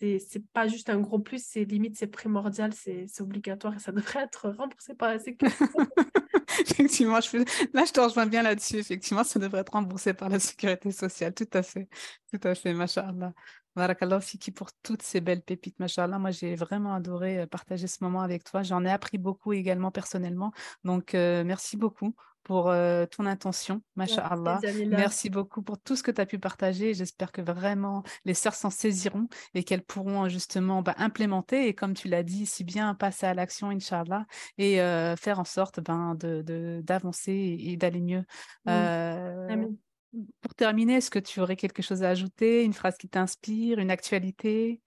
c'est 0.00 0.44
pas 0.52 0.66
juste 0.66 0.88
un 0.88 0.98
gros 0.98 1.18
plus, 1.18 1.44
c'est 1.44 1.64
limite, 1.64 1.96
c'est 1.96 2.06
primordial, 2.06 2.72
c'est 2.74 3.20
obligatoire 3.20 3.74
et 3.74 3.78
ça 3.78 3.92
devrait 3.92 4.24
être 4.24 4.50
remboursé 4.50 4.94
par 4.94 5.10
la 5.10 5.18
sécurité. 5.18 5.64
effectivement, 6.60 7.14
là, 7.14 7.84
je 7.84 7.92
te 7.92 8.00
rejoins 8.00 8.26
bien 8.26 8.42
là-dessus. 8.42 8.76
Effectivement, 8.76 9.24
ça 9.24 9.38
devrait 9.38 9.60
être 9.60 9.72
remboursé 9.72 10.14
par 10.14 10.28
la 10.28 10.38
sécurité 10.38 10.90
sociale. 10.90 11.34
Tout 11.34 11.48
à 11.52 11.62
fait. 11.62 11.88
Tout 12.32 12.40
à 12.46 12.54
fait, 12.54 12.74
machallah. 12.74 13.32
Barakallah 13.76 14.20
Fiki 14.20 14.50
pour 14.50 14.72
toutes 14.82 15.02
ces 15.02 15.20
belles 15.20 15.42
pépites, 15.42 15.78
machallah. 15.78 16.18
Moi, 16.18 16.30
j'ai 16.32 16.56
vraiment 16.56 16.94
adoré 16.94 17.40
euh, 17.40 17.46
partager 17.46 17.86
ce 17.86 18.02
moment 18.02 18.20
avec 18.22 18.42
toi. 18.44 18.62
J'en 18.62 18.84
ai 18.84 18.90
appris 18.90 19.18
beaucoup 19.18 19.52
également 19.52 19.90
personnellement. 19.90 20.52
Donc, 20.84 21.14
euh, 21.14 21.44
merci 21.44 21.76
beaucoup 21.76 22.14
pour 22.42 22.70
euh, 22.70 23.06
ton 23.06 23.26
intention, 23.26 23.82
Masha'Allah. 23.96 24.60
Merci 24.88 25.30
beaucoup 25.30 25.62
pour 25.62 25.78
tout 25.78 25.96
ce 25.96 26.02
que 26.02 26.10
tu 26.10 26.20
as 26.20 26.26
pu 26.26 26.38
partager. 26.38 26.94
J'espère 26.94 27.32
que 27.32 27.40
vraiment 27.42 28.02
les 28.24 28.34
sœurs 28.34 28.54
s'en 28.54 28.70
saisiront 28.70 29.28
et 29.54 29.64
qu'elles 29.64 29.82
pourront 29.84 30.28
justement 30.28 30.82
bah, 30.82 30.94
implémenter 30.98 31.68
et 31.68 31.74
comme 31.74 31.94
tu 31.94 32.08
l'as 32.08 32.22
dit, 32.22 32.46
si 32.46 32.64
bien 32.64 32.94
passer 32.94 33.26
à 33.26 33.34
l'action, 33.34 33.70
Inch'Allah, 33.70 34.26
et 34.58 34.80
euh, 34.80 35.16
faire 35.16 35.38
en 35.38 35.44
sorte 35.44 35.80
ben, 35.80 36.14
d'avancer 36.14 37.32
de, 37.32 37.70
et, 37.70 37.76
d'aller 37.76 38.00
mieux. 38.00 38.24
Euh, 38.68 39.66
pour 40.40 40.54
terminer, 40.54 40.94
est-ce 40.94 41.10
que 41.10 41.18
tu 41.18 41.40
aurais 41.40 41.56
quelque 41.56 41.82
chose 41.82 42.02
à 42.02 42.08
ajouter, 42.08 42.64
une 42.64 42.72
phrase 42.72 42.96
qui 42.96 43.08
t'inspire, 43.08 43.78
une 43.78 43.90
actualité? 43.90 44.80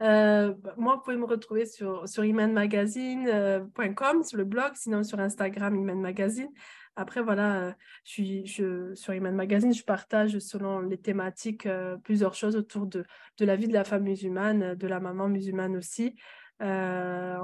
Bah, 0.00 0.54
moi, 0.76 0.96
vous 0.96 1.02
pouvez 1.02 1.16
me 1.16 1.26
retrouver 1.26 1.66
sur, 1.66 2.08
sur 2.08 2.24
imanmagazine.com, 2.24 4.22
sur 4.22 4.38
le 4.38 4.44
blog, 4.44 4.72
sinon 4.74 5.02
sur 5.02 5.20
Instagram, 5.20 5.76
Iman 5.76 6.00
Magazine. 6.00 6.50
Après, 6.96 7.22
voilà, 7.22 7.60
euh, 7.60 7.72
je 8.04 8.10
suis, 8.10 8.46
je, 8.46 8.94
sur 8.94 9.14
Iman 9.14 9.34
Magazine, 9.34 9.74
je 9.74 9.82
partage 9.82 10.38
selon 10.38 10.80
les 10.80 10.98
thématiques 10.98 11.66
euh, 11.66 11.96
plusieurs 11.96 12.34
choses 12.34 12.54
autour 12.54 12.86
de, 12.86 13.04
de 13.38 13.44
la 13.44 13.56
vie 13.56 13.66
de 13.66 13.72
la 13.72 13.84
femme 13.84 14.04
musulmane, 14.04 14.74
de 14.74 14.86
la 14.86 15.00
maman 15.00 15.28
musulmane 15.28 15.76
aussi. 15.76 16.14
Euh, 16.62 17.36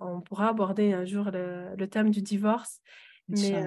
on, 0.00 0.20
pourra 0.22 0.48
aborder 0.48 0.92
un 0.92 1.04
jour 1.04 1.30
le, 1.32 1.86
thème 1.86 2.10
du 2.10 2.20
divorce. 2.20 2.80
Mais, 3.28 3.64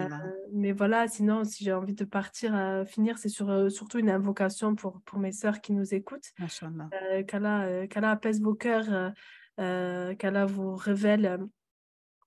mais, 0.51 0.71
voilà, 0.73 1.07
sinon, 1.07 1.45
si 1.45 1.63
j'ai 1.63 1.71
envie 1.71 1.93
de 1.93 2.03
partir 2.03 2.53
à 2.53 2.83
finir, 2.83 3.17
c'est 3.17 3.29
sur, 3.29 3.71
surtout 3.71 3.99
une 3.99 4.09
invocation 4.09 4.75
pour, 4.75 5.01
pour 5.05 5.19
mes 5.19 5.31
sœurs 5.31 5.61
qui 5.61 5.71
nous 5.71 5.93
écoutent. 5.93 6.33
Qu'Allah 7.27 8.11
apaise 8.11 8.41
vos 8.41 8.55
cœurs, 8.55 9.13
qu'Allah 9.55 10.45
vous 10.45 10.75
révèle, 10.75 11.39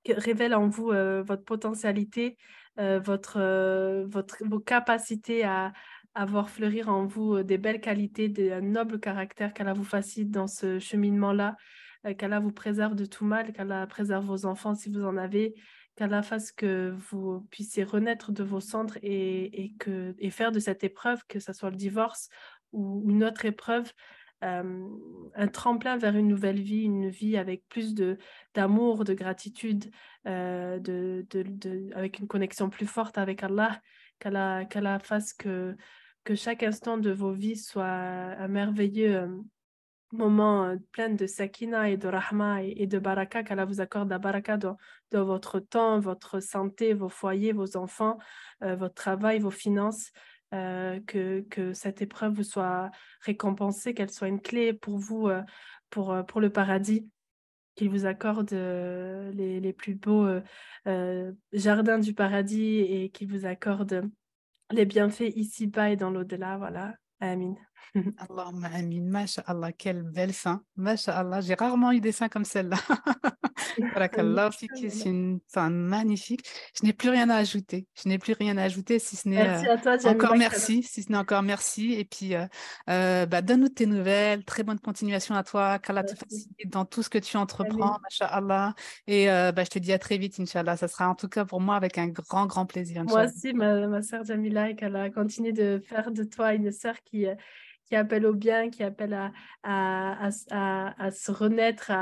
révèle 0.08 0.54
en 0.54 0.66
vous 0.66 0.86
votre 0.86 1.44
potentialité, 1.44 2.38
euh, 2.78 3.00
votre, 3.00 3.38
euh, 3.40 4.04
votre, 4.06 4.44
vos 4.44 4.60
capacités 4.60 5.44
à, 5.44 5.72
voir 6.26 6.48
fleurir 6.48 6.88
en 6.88 7.06
vous 7.06 7.36
euh, 7.36 7.44
des 7.44 7.58
belles 7.58 7.80
qualités, 7.80 8.52
un 8.52 8.60
noble 8.60 9.00
caractère, 9.00 9.52
qu'Allah 9.52 9.74
vous 9.74 9.84
facilite 9.84 10.30
dans 10.30 10.46
ce 10.46 10.78
cheminement-là, 10.78 11.56
qu'Allah 12.18 12.40
vous 12.40 12.52
préserve 12.52 12.94
de 12.94 13.04
tout 13.04 13.24
mal, 13.24 13.52
qu'Allah 13.52 13.86
préserve 13.86 14.24
vos 14.24 14.46
enfants 14.46 14.74
si 14.74 14.90
vous 14.90 15.04
en 15.04 15.16
avez, 15.16 15.54
qu'Allah 15.96 16.22
fasse 16.22 16.52
que 16.52 16.94
vous 17.10 17.46
puissiez 17.50 17.84
renaître 17.84 18.32
de 18.32 18.44
vos 18.44 18.60
cendres 18.60 18.96
et, 19.02 19.64
et, 19.64 19.74
que, 19.74 20.14
et 20.18 20.30
faire 20.30 20.52
de 20.52 20.60
cette 20.60 20.84
épreuve, 20.84 21.22
que 21.28 21.40
ce 21.40 21.52
soit 21.52 21.70
le 21.70 21.76
divorce 21.76 22.28
ou 22.72 23.02
une 23.08 23.24
autre 23.24 23.44
épreuve, 23.44 23.92
un 24.42 25.48
tremplin 25.48 25.96
vers 25.96 26.16
une 26.16 26.28
nouvelle 26.28 26.60
vie, 26.60 26.82
une 26.82 27.08
vie 27.08 27.36
avec 27.36 27.66
plus 27.68 27.94
d'amour, 28.54 29.04
de 29.04 29.14
gratitude, 29.14 29.90
de, 30.24 31.26
de, 31.30 31.94
avec 31.94 32.18
une 32.18 32.26
connexion 32.26 32.68
plus 32.68 32.86
forte 32.86 33.18
avec 33.18 33.42
Allah, 33.42 33.80
qu'Allah 34.18 34.98
fasse 34.98 35.32
que, 35.32 35.76
que 36.24 36.34
chaque 36.34 36.62
instant 36.62 36.98
de 36.98 37.10
vos 37.10 37.32
vies 37.32 37.56
soit 37.56 37.86
un 37.86 38.48
merveilleux 38.48 39.28
moment 40.12 40.76
plein 40.92 41.10
de 41.10 41.26
sakina 41.26 41.90
et 41.90 41.96
de 41.96 42.08
rahma 42.08 42.62
et, 42.62 42.86
de 42.86 42.98
baraka, 42.98 43.42
qu'Allah 43.42 43.64
vous 43.64 43.80
accorde 43.80 44.08
la 44.08 44.18
baraka 44.18 44.56
dans, 44.56 44.76
votre 45.12 45.60
temps, 45.60 45.98
votre 45.98 46.40
santé, 46.40 46.94
vos 46.94 47.08
foyers, 47.08 47.52
vos 47.52 47.76
enfants, 47.76 48.18
votre 48.60 48.94
travail, 48.94 49.38
vos 49.38 49.50
finances. 49.50 50.10
Euh, 50.54 51.00
que, 51.00 51.72
cette 51.72 52.02
épreuve 52.02 52.34
vous 52.34 52.44
soit 52.44 52.90
récompensée, 53.20 53.94
qu'elle 53.94 54.10
soit 54.10 54.28
une 54.28 54.40
clé 54.40 54.72
pour 54.72 54.98
vous, 54.98 55.28
euh, 55.28 55.42
pour, 55.90 56.12
euh, 56.12 56.22
pour 56.22 56.40
le 56.40 56.50
paradis, 56.50 57.08
qu'il 57.74 57.90
vous 57.90 58.06
accorde 58.06 58.52
les, 58.52 59.60
les, 59.60 59.72
plus 59.72 59.94
beaux 59.96 60.26
jardins 61.52 61.98
du 61.98 62.14
paradis 62.14 62.78
et 62.78 63.10
qu'il 63.10 63.28
vous 63.28 63.44
accorde 63.44 64.08
les 64.70 64.86
bienfaits 64.86 65.32
ici-bas 65.34 65.90
et 65.90 65.96
dans 65.96 66.10
l'au-delà. 66.10 66.56
Voilà. 66.56 66.94
Amin. 67.20 67.54
Allahumma 68.18 68.68
amin, 68.74 69.04
masha'Allah, 69.04 69.72
quelle 69.72 70.02
belle 70.02 70.32
fin. 70.32 70.62
Masha'Allah, 70.76 71.40
j'ai 71.40 71.54
rarement 71.54 71.92
eu 71.92 72.00
des 72.00 72.12
fins 72.12 72.28
comme 72.28 72.44
celle-là. 72.44 72.76
C'est 73.78 75.08
une 75.08 75.40
fin 75.48 75.70
magnifique. 75.70 76.44
Je 76.78 76.86
n'ai 76.86 76.92
plus 76.92 77.10
rien 77.10 77.28
à 77.30 77.36
ajouter. 77.36 77.86
Je 77.94 78.08
n'ai 78.08 78.18
plus 78.18 78.32
rien 78.32 78.56
à 78.56 78.62
ajouter 78.62 78.98
si 78.98 79.16
ce 79.16 79.28
n'est 79.28 79.36
Merci 79.36 79.68
à 79.68 79.76
toi, 79.76 79.96
euh, 80.04 80.10
encore 80.10 80.36
merci, 80.36 80.82
si 80.82 81.02
ce 81.02 81.12
n'est 81.12 81.18
encore 81.18 81.42
merci. 81.42 81.92
Et 81.92 82.04
puis, 82.04 82.34
euh, 82.34 82.46
euh, 82.88 83.26
bah, 83.26 83.42
donne-nous 83.42 83.68
tes 83.68 83.86
nouvelles. 83.86 84.44
Très 84.44 84.62
bonne 84.62 84.78
continuation 84.78 85.34
à 85.34 85.44
toi. 85.44 85.78
Qu'Allah 85.78 86.04
te 86.04 86.14
facilite 86.14 86.70
dans 86.70 86.84
tout 86.84 87.02
ce 87.02 87.10
que 87.10 87.18
tu 87.18 87.36
entreprends, 87.36 87.98
masha'Allah. 88.02 88.74
Et 89.06 89.26
bah, 89.26 89.64
je 89.64 89.70
te 89.70 89.78
dis 89.78 89.92
à 89.92 89.98
très 89.98 90.18
vite, 90.18 90.38
Inch'Allah. 90.40 90.76
Ça 90.76 90.88
sera 90.88 91.08
en 91.08 91.14
tout 91.14 91.28
cas 91.28 91.44
pour 91.44 91.60
moi 91.60 91.76
avec 91.76 91.98
un 91.98 92.08
grand, 92.08 92.46
grand 92.46 92.66
plaisir. 92.66 93.04
Moi 93.04 93.24
aussi, 93.24 93.52
ma, 93.52 93.86
ma 93.86 94.02
sœur 94.02 94.24
Jamila, 94.24 94.70
et 94.70 94.76
qu'elle 94.76 94.96
a 94.96 95.10
continué 95.10 95.52
de 95.52 95.82
faire 95.86 96.10
de 96.10 96.24
toi 96.24 96.54
une 96.54 96.70
sœur 96.72 96.96
qui 97.04 97.26
qui 97.86 97.96
appelle 97.96 98.26
au 98.26 98.34
bien, 98.34 98.68
qui 98.68 98.82
appelle 98.82 99.14
à, 99.14 99.32
à, 99.62 100.28
à, 100.50 101.04
à 101.04 101.10
se 101.10 101.30
renaître, 101.30 101.92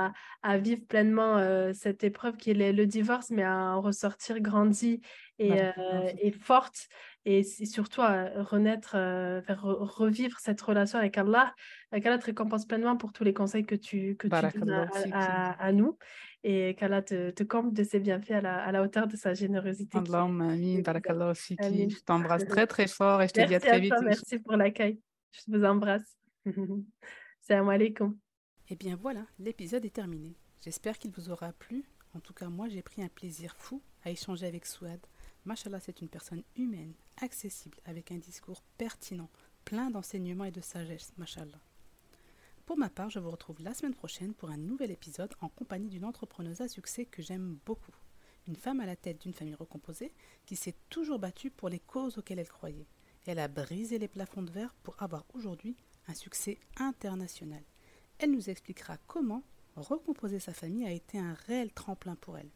à, 0.42 0.58
vivre 0.58 0.82
pleinement 0.86 1.36
euh, 1.36 1.72
cette 1.74 2.04
épreuve 2.04 2.36
qui 2.36 2.50
est 2.50 2.72
le, 2.72 2.86
divorce, 2.86 3.30
mais 3.30 3.42
à 3.42 3.76
en 3.76 3.80
ressortir 3.80 4.40
grandi 4.40 5.00
et, 5.38 5.52
euh, 5.52 5.70
et 6.18 6.32
forte, 6.32 6.88
et, 7.26 7.42
surtout 7.42 8.00
à 8.00 8.28
renaître, 8.42 8.94
euh, 8.96 9.42
faire 9.42 9.62
revivre 9.62 10.38
cette 10.40 10.60
relation 10.60 10.98
avec 10.98 11.16
Allah. 11.18 11.54
Qu'Allah 11.92 12.18
te 12.18 12.26
récompense 12.26 12.66
pleinement 12.66 12.96
pour 12.96 13.12
tous 13.12 13.24
les 13.24 13.34
conseils 13.34 13.64
que 13.64 13.74
tu, 13.74 14.16
que 14.16 14.26
tu 14.26 14.60
donnes 14.60 14.88
à, 15.12 15.72
nous. 15.72 15.98
Et 16.46 16.74
qu'Allah 16.74 17.00
te, 17.00 17.30
te 17.30 17.42
campe 17.42 17.72
de 17.72 17.84
ses 17.84 18.00
bienfaits 18.00 18.32
à 18.32 18.40
la, 18.42 18.62
à 18.62 18.72
la 18.72 18.82
hauteur 18.82 19.06
de 19.06 19.16
sa 19.16 19.32
générosité. 19.32 19.96
Je 21.88 22.02
t'embrasse 22.04 22.46
très 22.46 22.66
très 22.66 22.86
fort 22.86 23.22
et 23.22 23.28
je 23.28 23.32
te 23.32 23.46
dis 23.46 23.54
à 23.54 23.60
très 23.60 23.80
vite. 23.80 23.94
merci 24.02 24.38
pour 24.38 24.56
l'accueil. 24.56 25.00
Je 25.34 25.56
vous 25.56 25.64
embrasse. 25.64 26.16
Salam 27.40 27.68
alaikum. 27.68 28.16
Et 28.68 28.74
eh 28.74 28.76
bien 28.76 28.96
voilà, 28.96 29.26
l'épisode 29.38 29.84
est 29.84 29.94
terminé. 29.94 30.36
J'espère 30.60 30.98
qu'il 30.98 31.10
vous 31.10 31.30
aura 31.30 31.52
plu. 31.52 31.84
En 32.14 32.20
tout 32.20 32.32
cas, 32.32 32.48
moi, 32.48 32.68
j'ai 32.68 32.82
pris 32.82 33.02
un 33.02 33.08
plaisir 33.08 33.56
fou 33.56 33.82
à 34.04 34.10
échanger 34.10 34.46
avec 34.46 34.64
Souad. 34.64 35.00
Mashallah, 35.44 35.80
c'est 35.80 36.00
une 36.00 36.08
personne 36.08 36.44
humaine, 36.56 36.94
accessible, 37.20 37.78
avec 37.84 38.12
un 38.12 38.18
discours 38.18 38.62
pertinent, 38.78 39.28
plein 39.64 39.90
d'enseignements 39.90 40.44
et 40.44 40.52
de 40.52 40.60
sagesse. 40.60 41.12
Mashallah. 41.18 41.60
Pour 42.64 42.78
ma 42.78 42.88
part, 42.88 43.10
je 43.10 43.18
vous 43.18 43.30
retrouve 43.30 43.60
la 43.60 43.74
semaine 43.74 43.94
prochaine 43.94 44.34
pour 44.34 44.50
un 44.50 44.56
nouvel 44.56 44.92
épisode 44.92 45.34
en 45.40 45.48
compagnie 45.48 45.88
d'une 45.88 46.04
entrepreneuse 46.04 46.60
à 46.60 46.68
succès 46.68 47.04
que 47.04 47.22
j'aime 47.22 47.58
beaucoup. 47.66 47.94
Une 48.46 48.56
femme 48.56 48.80
à 48.80 48.86
la 48.86 48.96
tête 48.96 49.20
d'une 49.20 49.34
famille 49.34 49.54
recomposée 49.54 50.14
qui 50.46 50.54
s'est 50.54 50.76
toujours 50.88 51.18
battue 51.18 51.50
pour 51.50 51.68
les 51.68 51.80
causes 51.80 52.18
auxquelles 52.18 52.38
elle 52.38 52.48
croyait. 52.48 52.86
Elle 53.26 53.38
a 53.38 53.48
brisé 53.48 53.98
les 53.98 54.08
plafonds 54.08 54.42
de 54.42 54.50
verre 54.50 54.74
pour 54.82 55.02
avoir 55.02 55.24
aujourd'hui 55.34 55.76
un 56.08 56.14
succès 56.14 56.58
international. 56.76 57.62
Elle 58.18 58.30
nous 58.30 58.50
expliquera 58.50 58.98
comment 59.06 59.42
recomposer 59.76 60.38
sa 60.38 60.52
famille 60.52 60.86
a 60.86 60.92
été 60.92 61.18
un 61.18 61.34
réel 61.46 61.72
tremplin 61.72 62.16
pour 62.16 62.36
elle. 62.36 62.50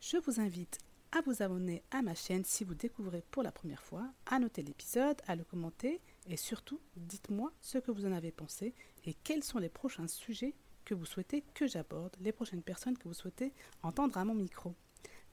Je 0.00 0.16
vous 0.16 0.40
invite 0.40 0.78
à 1.12 1.20
vous 1.20 1.42
abonner 1.42 1.82
à 1.90 2.02
ma 2.02 2.14
chaîne 2.14 2.44
si 2.44 2.64
vous 2.64 2.74
découvrez 2.74 3.22
pour 3.30 3.42
la 3.42 3.52
première 3.52 3.82
fois, 3.82 4.10
à 4.26 4.38
noter 4.38 4.62
l'épisode, 4.62 5.20
à 5.26 5.36
le 5.36 5.44
commenter 5.44 6.00
et 6.26 6.36
surtout 6.36 6.80
dites-moi 6.96 7.52
ce 7.60 7.78
que 7.78 7.90
vous 7.90 8.06
en 8.06 8.12
avez 8.12 8.32
pensé 8.32 8.74
et 9.04 9.14
quels 9.14 9.44
sont 9.44 9.58
les 9.58 9.68
prochains 9.68 10.08
sujets 10.08 10.54
que 10.84 10.94
vous 10.94 11.04
souhaitez 11.06 11.42
que 11.54 11.66
j'aborde, 11.66 12.16
les 12.20 12.32
prochaines 12.32 12.62
personnes 12.62 12.96
que 12.96 13.08
vous 13.08 13.14
souhaitez 13.14 13.52
entendre 13.82 14.16
à 14.18 14.24
mon 14.24 14.34
micro. 14.34 14.74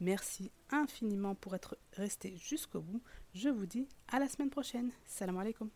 Merci 0.04 0.52
infiniment 0.70 1.34
pour 1.34 1.56
être 1.56 1.78
resté 1.94 2.36
jusqu'au 2.36 2.82
bout. 2.82 3.02
Je 3.34 3.48
vous 3.48 3.66
dis 3.66 3.88
à 4.10 4.20
la 4.20 4.28
semaine 4.28 4.50
prochaine. 4.50 4.92
Salam 5.06 5.38
alaikum. 5.38 5.70